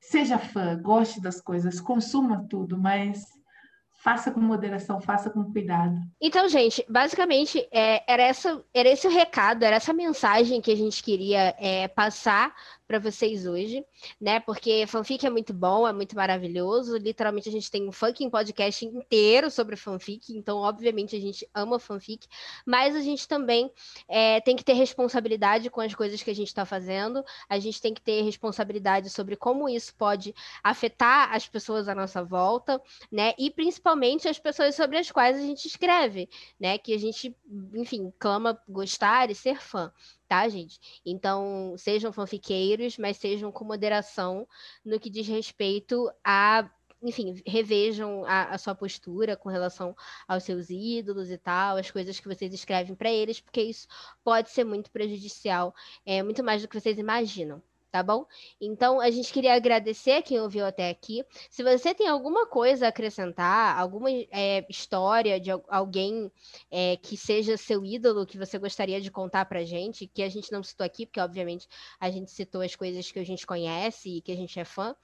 Seja 0.00 0.38
fã, 0.38 0.80
goste 0.80 1.20
das 1.20 1.40
coisas, 1.40 1.80
consuma 1.80 2.46
tudo, 2.48 2.78
mas 2.78 3.24
faça 4.08 4.30
com 4.30 4.40
moderação, 4.40 5.02
faça 5.02 5.28
com 5.28 5.44
cuidado. 5.52 6.00
Então, 6.18 6.48
gente, 6.48 6.82
basicamente 6.88 7.68
é, 7.70 8.02
era, 8.10 8.22
essa, 8.22 8.64
era 8.72 8.88
esse 8.88 9.06
o 9.06 9.10
recado, 9.10 9.64
era 9.64 9.76
essa 9.76 9.92
mensagem 9.92 10.62
que 10.62 10.72
a 10.72 10.76
gente 10.76 11.02
queria 11.02 11.54
é, 11.58 11.86
passar 11.88 12.54
para 12.88 12.98
vocês 12.98 13.46
hoje, 13.46 13.84
né? 14.18 14.40
Porque 14.40 14.86
fanfic 14.86 15.26
é 15.26 15.28
muito 15.28 15.52
bom, 15.52 15.86
é 15.86 15.92
muito 15.92 16.16
maravilhoso. 16.16 16.96
Literalmente 16.96 17.46
a 17.50 17.52
gente 17.52 17.70
tem 17.70 17.86
um 17.86 17.92
fucking 17.92 18.30
podcast 18.30 18.82
inteiro 18.82 19.50
sobre 19.50 19.76
fanfic, 19.76 20.34
então 20.34 20.56
obviamente 20.56 21.14
a 21.14 21.20
gente 21.20 21.46
ama 21.54 21.78
fanfic, 21.78 22.26
mas 22.64 22.96
a 22.96 23.02
gente 23.02 23.28
também 23.28 23.70
é, 24.08 24.40
tem 24.40 24.56
que 24.56 24.64
ter 24.64 24.72
responsabilidade 24.72 25.68
com 25.68 25.82
as 25.82 25.94
coisas 25.94 26.22
que 26.22 26.30
a 26.30 26.34
gente 26.34 26.48
está 26.48 26.64
fazendo. 26.64 27.22
A 27.46 27.58
gente 27.58 27.78
tem 27.78 27.92
que 27.92 28.00
ter 28.00 28.22
responsabilidade 28.22 29.10
sobre 29.10 29.36
como 29.36 29.68
isso 29.68 29.94
pode 29.94 30.34
afetar 30.64 31.34
as 31.34 31.46
pessoas 31.46 31.88
à 31.88 31.94
nossa 31.94 32.24
volta, 32.24 32.80
né? 33.12 33.34
E 33.38 33.50
principalmente 33.50 33.97
as 34.28 34.38
pessoas 34.38 34.74
sobre 34.74 34.98
as 34.98 35.10
quais 35.10 35.36
a 35.36 35.40
gente 35.40 35.66
escreve, 35.66 36.28
né? 36.58 36.78
Que 36.78 36.94
a 36.94 36.98
gente, 36.98 37.36
enfim, 37.74 38.12
clama 38.18 38.60
gostar 38.68 39.30
e 39.30 39.34
ser 39.34 39.60
fã 39.60 39.92
tá, 40.28 40.46
gente? 40.48 40.78
Então, 41.04 41.74
sejam 41.78 42.12
fanfiqueiros, 42.12 42.98
mas 42.98 43.16
sejam 43.16 43.50
com 43.50 43.64
moderação 43.64 44.46
no 44.84 45.00
que 45.00 45.08
diz 45.08 45.26
respeito 45.26 46.10
a 46.22 46.70
enfim, 47.00 47.40
revejam 47.46 48.24
a, 48.24 48.54
a, 48.54 48.58
sua 48.58 48.74
postura 48.74 49.36
com 49.36 49.48
relação 49.48 49.94
aos 50.26 50.42
seus 50.42 50.68
ídolos 50.68 51.30
e 51.30 51.38
tal, 51.38 51.76
as 51.76 51.90
coisas 51.90 52.18
que 52.18 52.26
vocês 52.26 52.52
escrevem 52.52 52.94
para 52.94 53.08
eles, 53.08 53.40
porque 53.40 53.62
isso 53.62 53.86
pode 54.24 54.50
ser 54.50 54.64
muito 54.64 54.90
prejudicial, 54.90 55.72
é 56.04 56.24
muito 56.24 56.42
mais 56.42 56.60
do 56.60 56.66
que 56.66 56.78
vocês 56.78 56.98
imaginam 56.98 57.62
tá 57.90 58.02
bom? 58.02 58.26
Então, 58.60 59.00
a 59.00 59.10
gente 59.10 59.32
queria 59.32 59.54
agradecer 59.54 60.22
quem 60.22 60.40
ouviu 60.40 60.66
até 60.66 60.90
aqui. 60.90 61.24
Se 61.50 61.62
você 61.62 61.94
tem 61.94 62.08
alguma 62.08 62.46
coisa 62.46 62.86
a 62.86 62.88
acrescentar, 62.88 63.78
alguma 63.78 64.10
é, 64.10 64.66
história 64.68 65.40
de 65.40 65.50
alguém 65.68 66.30
é, 66.70 66.96
que 66.96 67.16
seja 67.16 67.56
seu 67.56 67.84
ídolo, 67.84 68.26
que 68.26 68.38
você 68.38 68.58
gostaria 68.58 69.00
de 69.00 69.10
contar 69.10 69.46
pra 69.46 69.64
gente, 69.64 70.06
que 70.06 70.22
a 70.22 70.28
gente 70.28 70.52
não 70.52 70.62
citou 70.62 70.84
aqui, 70.84 71.06
porque, 71.06 71.20
obviamente, 71.20 71.66
a 71.98 72.10
gente 72.10 72.30
citou 72.30 72.60
as 72.60 72.76
coisas 72.76 73.10
que 73.10 73.18
a 73.18 73.24
gente 73.24 73.46
conhece 73.46 74.16
e 74.16 74.20
que 74.20 74.32
a 74.32 74.36
gente 74.36 74.58
é 74.60 74.64
fã, 74.64 74.94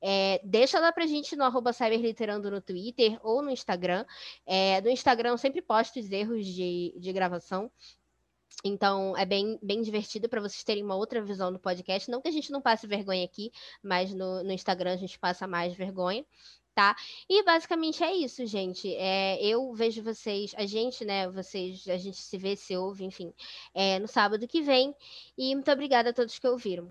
é, 0.00 0.40
deixa 0.44 0.78
lá 0.80 0.92
pra 0.92 1.06
gente 1.06 1.36
no 1.36 1.44
arroba 1.44 1.72
cyberliterando 1.72 2.50
no 2.50 2.60
Twitter 2.60 3.18
ou 3.22 3.42
no 3.42 3.50
Instagram. 3.50 4.04
É, 4.44 4.80
no 4.80 4.90
Instagram 4.90 5.30
eu 5.30 5.38
sempre 5.38 5.62
posto 5.62 6.00
os 6.00 6.10
erros 6.10 6.46
de, 6.46 6.94
de 6.98 7.12
gravação, 7.12 7.70
então, 8.64 9.16
é 9.16 9.26
bem, 9.26 9.58
bem 9.62 9.82
divertido 9.82 10.28
para 10.28 10.40
vocês 10.40 10.62
terem 10.62 10.84
uma 10.84 10.94
outra 10.94 11.22
visão 11.22 11.52
do 11.52 11.58
podcast. 11.58 12.10
Não 12.10 12.20
que 12.20 12.28
a 12.28 12.32
gente 12.32 12.50
não 12.52 12.60
passe 12.60 12.86
vergonha 12.86 13.24
aqui, 13.24 13.50
mas 13.82 14.14
no, 14.14 14.42
no 14.44 14.52
Instagram 14.52 14.92
a 14.94 14.96
gente 14.96 15.18
passa 15.18 15.46
mais 15.46 15.74
vergonha, 15.74 16.24
tá? 16.74 16.94
E 17.28 17.42
basicamente 17.42 18.02
é 18.04 18.14
isso, 18.14 18.46
gente. 18.46 18.94
É, 18.94 19.42
eu 19.44 19.72
vejo 19.74 20.02
vocês, 20.02 20.54
a 20.56 20.66
gente, 20.66 21.04
né? 21.04 21.28
Vocês, 21.28 21.86
a 21.88 21.96
gente 21.96 22.18
se 22.18 22.38
vê, 22.38 22.56
se 22.56 22.76
ouve, 22.76 23.04
enfim, 23.04 23.32
é, 23.74 23.98
no 23.98 24.08
sábado 24.08 24.46
que 24.46 24.62
vem. 24.62 24.94
E 25.36 25.54
muito 25.54 25.70
obrigada 25.70 26.10
a 26.10 26.12
todos 26.12 26.38
que 26.38 26.46
ouviram. 26.46 26.88